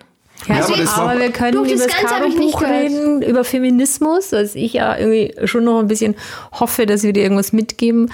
Ja, 0.48 0.56
Ja, 0.60 0.64
aber 0.66 0.78
das 0.78 0.98
war- 0.98 1.10
aber 1.12 1.20
wir 1.20 1.32
können 1.32 1.66
über 1.66 1.76
das 1.76 1.88
Ganze 1.88 2.16
hab 2.16 2.26
ich 2.26 2.38
nicht 2.38 2.54
Caro-Buch 2.54 2.70
reden, 2.70 3.22
über 3.22 3.44
Feminismus, 3.44 4.32
was 4.32 4.56
ich 4.56 4.74
ja 4.74 4.98
irgendwie 4.98 5.34
schon 5.48 5.64
noch 5.66 5.80
ein 5.80 5.88
bisschen 5.88 6.16
hoffe, 6.54 6.86
dass 6.86 7.04
wir 7.04 7.14
dir 7.14 7.24
irgendwas 7.24 7.52
mitgeben. 7.54 8.12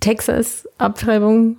Texas, 0.00 0.66
Abtreibung. 0.78 1.58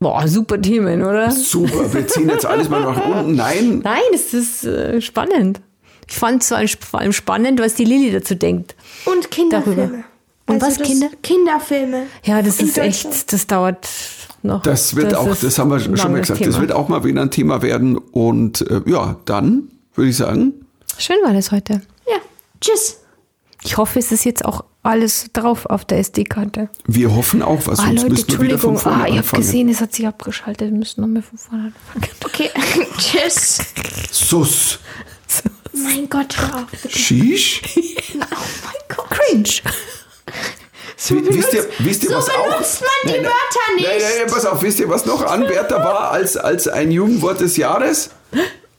Boah, 0.00 0.26
super 0.26 0.60
Themen, 0.60 1.02
oder? 1.02 1.30
Super, 1.30 1.92
wir 1.92 2.06
ziehen 2.06 2.28
jetzt 2.28 2.46
alles 2.46 2.68
mal 2.68 2.80
nach 2.80 3.04
unten. 3.06 3.36
Nein, 3.36 3.80
Nein, 3.84 4.00
es 4.12 4.34
ist 4.34 4.64
äh, 4.64 5.00
spannend. 5.00 5.60
Ich 6.08 6.16
fand 6.16 6.42
es 6.42 6.76
vor 6.80 7.00
allem 7.00 7.12
spannend, 7.12 7.60
was 7.60 7.74
die 7.74 7.84
Lilly 7.84 8.10
dazu 8.12 8.34
denkt. 8.34 8.74
Und 9.06 9.30
Kinderfilme. 9.30 9.82
Also 9.82 9.92
Darüber. 9.92 10.04
Und 10.46 10.62
was, 10.62 10.76
das- 10.78 10.86
Kinder? 10.86 11.08
Kinderfilme. 11.22 12.02
Ja, 12.24 12.42
das 12.42 12.58
In 12.60 12.68
ist 12.68 12.76
echt, 12.78 13.32
das 13.32 13.46
dauert 13.46 13.88
noch. 14.44 14.62
das 14.62 14.94
wird 14.96 15.14
auch, 15.14 15.28
ist 15.28 15.42
das 15.42 15.58
haben 15.58 15.70
wir 15.70 15.80
schon 15.80 15.92
mal 16.12 16.20
gesagt, 16.20 16.40
das 16.40 16.48
Thema. 16.48 16.60
wird 16.60 16.72
auch 16.72 16.88
mal 16.88 17.02
wieder 17.04 17.22
ein 17.22 17.30
Thema 17.30 17.62
werden. 17.62 17.96
Und 17.96 18.60
äh, 18.70 18.80
ja, 18.86 19.16
dann 19.24 19.68
würde 19.94 20.10
ich 20.10 20.16
sagen, 20.16 20.54
Schön 20.98 21.16
war 21.24 21.32
das 21.32 21.50
heute. 21.50 21.82
Ja. 22.06 22.16
Tschüss. 22.60 22.98
Ich 23.64 23.76
hoffe, 23.78 23.98
es 23.98 24.12
ist 24.12 24.24
jetzt 24.24 24.44
auch 24.44 24.64
alles 24.82 25.30
drauf 25.32 25.64
auf 25.66 25.84
der 25.86 25.98
SD-Karte. 25.98 26.68
wir 26.86 27.14
hoffen 27.16 27.42
auch 27.42 27.66
was, 27.66 27.78
Ah, 27.80 27.84
sonst 27.86 28.02
Leute, 28.02 28.10
müssen 28.10 28.28
wir 28.32 28.40
wieder 28.42 28.58
von 28.58 28.74
Entschuldigung. 28.74 28.78
vorne 28.78 29.02
Ah, 29.04 29.08
ich 29.08 29.16
habe 29.26 29.36
gesehen, 29.38 29.68
es 29.70 29.80
hat 29.80 29.94
sich 29.94 30.06
abgeschaltet. 30.06 30.70
Wir 30.70 30.78
müssen 30.78 31.00
nochmal 31.00 31.22
von 31.22 31.38
vorne 31.38 31.72
anfangen. 31.94 32.14
Okay. 32.24 32.50
Tschüss. 32.98 33.58
Sus, 34.12 34.78
Mein 35.72 36.08
Gott, 36.10 36.36
hör 36.38 36.56
auf. 36.56 36.66
bitte. 36.70 36.90
Shish. 36.90 37.62
Oh 38.14 38.18
mein 38.18 38.96
Gott. 38.96 39.10
Cringe. 39.10 39.48
Wi- 40.96 41.26
wisst 41.34 41.52
ihr, 41.52 41.66
wisst 41.80 42.04
ihr 42.04 42.10
so 42.10 42.16
was 42.16 42.28
auch? 42.30 42.44
benutzt 42.50 42.82
man 42.82 43.12
die 43.14 43.18
Wörter 43.24 43.74
nicht. 43.76 43.86
Nein, 43.88 43.98
nein, 44.18 44.26
pass 44.28 44.46
auf, 44.46 44.62
wisst 44.62 44.78
ihr, 44.80 44.88
was 44.88 45.06
noch 45.06 45.22
Anwärter 45.22 45.76
war 45.78 46.10
als, 46.12 46.36
als 46.36 46.68
ein 46.68 46.90
Jugendwort 46.90 47.40
des 47.40 47.56
Jahres? 47.56 48.10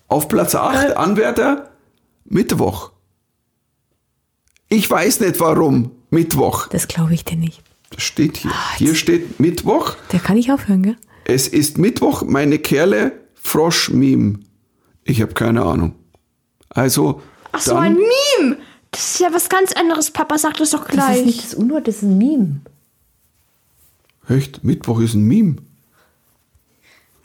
Auf 0.07 0.27
Platz 0.27 0.53
Äh. 0.53 0.57
8, 0.57 0.97
Anwärter, 0.97 1.71
Mittwoch. 2.25 2.91
Ich 4.69 4.89
weiß 4.89 5.19
nicht 5.19 5.39
warum, 5.39 5.91
Mittwoch. 6.09 6.67
Das 6.67 6.87
glaube 6.87 7.13
ich 7.13 7.23
dir 7.25 7.37
nicht. 7.37 7.61
Das 7.91 8.03
steht 8.03 8.37
hier. 8.37 8.51
Ah, 8.51 8.75
Hier 8.77 8.95
steht 8.95 9.39
Mittwoch. 9.39 9.95
Der 10.11 10.19
kann 10.19 10.37
ich 10.37 10.51
aufhören, 10.51 10.83
gell? 10.83 10.97
Es 11.25 11.47
ist 11.47 11.77
Mittwoch, 11.77 12.23
meine 12.23 12.59
Kerle, 12.59 13.11
Frosch-Meme. 13.35 14.39
Ich 15.03 15.21
habe 15.21 15.33
keine 15.33 15.63
Ahnung. 15.63 15.95
Also, 16.69 17.21
Ach 17.51 17.61
so, 17.61 17.75
ein 17.75 17.95
Meme. 17.95 18.57
Das 18.95 19.15
ist 19.15 19.19
ja 19.19 19.33
was 19.33 19.49
ganz 19.49 19.73
anderes. 19.73 20.09
Papa 20.09 20.37
sagt 20.37 20.61
das 20.61 20.69
doch 20.69 20.85
Das 20.85 20.91
gleich. 20.95 21.17
ist 21.19 21.25
nicht 21.25 21.43
das 21.43 21.53
Unwort, 21.53 21.85
das 21.87 21.97
ist 21.97 22.03
ein 22.03 22.17
Meme. 22.17 22.61
Echt? 24.29 24.63
Mittwoch 24.63 25.01
ist 25.01 25.15
ein 25.15 25.23
Meme. 25.23 25.57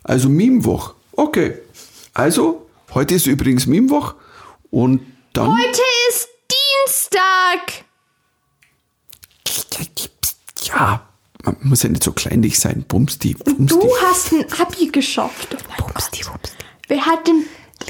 Also 0.02 0.28
Meme-Woch. 0.28 0.94
Okay. 1.12 1.58
Also, 2.12 2.66
heute 2.92 3.14
ist 3.14 3.26
übrigens 3.26 3.66
Meme-Woch. 3.66 4.14
Und 4.70 5.00
dann. 5.32 5.56
Heute 5.56 5.80
ist 6.08 6.28
Dienstag. 6.86 7.84
Ja, 10.64 11.08
man 11.44 11.56
muss 11.62 11.82
ja 11.84 11.88
nicht 11.88 12.02
so 12.02 12.12
kleinlich 12.12 12.58
sein. 12.58 12.84
Bumsti, 12.88 13.34
bumsti. 13.34 13.78
Du 13.78 13.88
hast 14.02 14.32
ein 14.32 14.44
Abi 14.60 14.88
geschafft. 14.88 15.56
Pupsti, 15.78 16.24
pupsti. 16.24 16.56
Wer 16.88 17.06
hat 17.06 17.26
denn... 17.28 17.44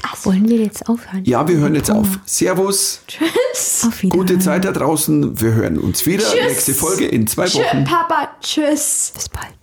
Also, 0.09 0.29
Wollen 0.31 0.47
wir 0.47 0.57
jetzt 0.57 0.87
aufhören? 0.87 1.23
Ja, 1.25 1.47
wir 1.47 1.57
hören 1.57 1.75
jetzt 1.75 1.91
auf. 1.91 2.07
Servus. 2.25 3.01
tschüss. 3.07 3.83
Auf 3.85 4.01
Wiedersehen. 4.01 4.09
Gute 4.09 4.39
Zeit 4.39 4.65
da 4.65 4.71
draußen. 4.71 5.39
Wir 5.41 5.53
hören 5.53 5.77
uns 5.77 6.05
wieder. 6.05 6.23
Tschüss. 6.23 6.43
Nächste 6.47 6.73
Folge 6.73 7.05
in 7.07 7.27
zwei 7.27 7.51
Wochen. 7.53 7.83
Papa, 7.83 8.29
tschüss. 8.41 9.11
Bis 9.13 9.29
bald. 9.29 9.53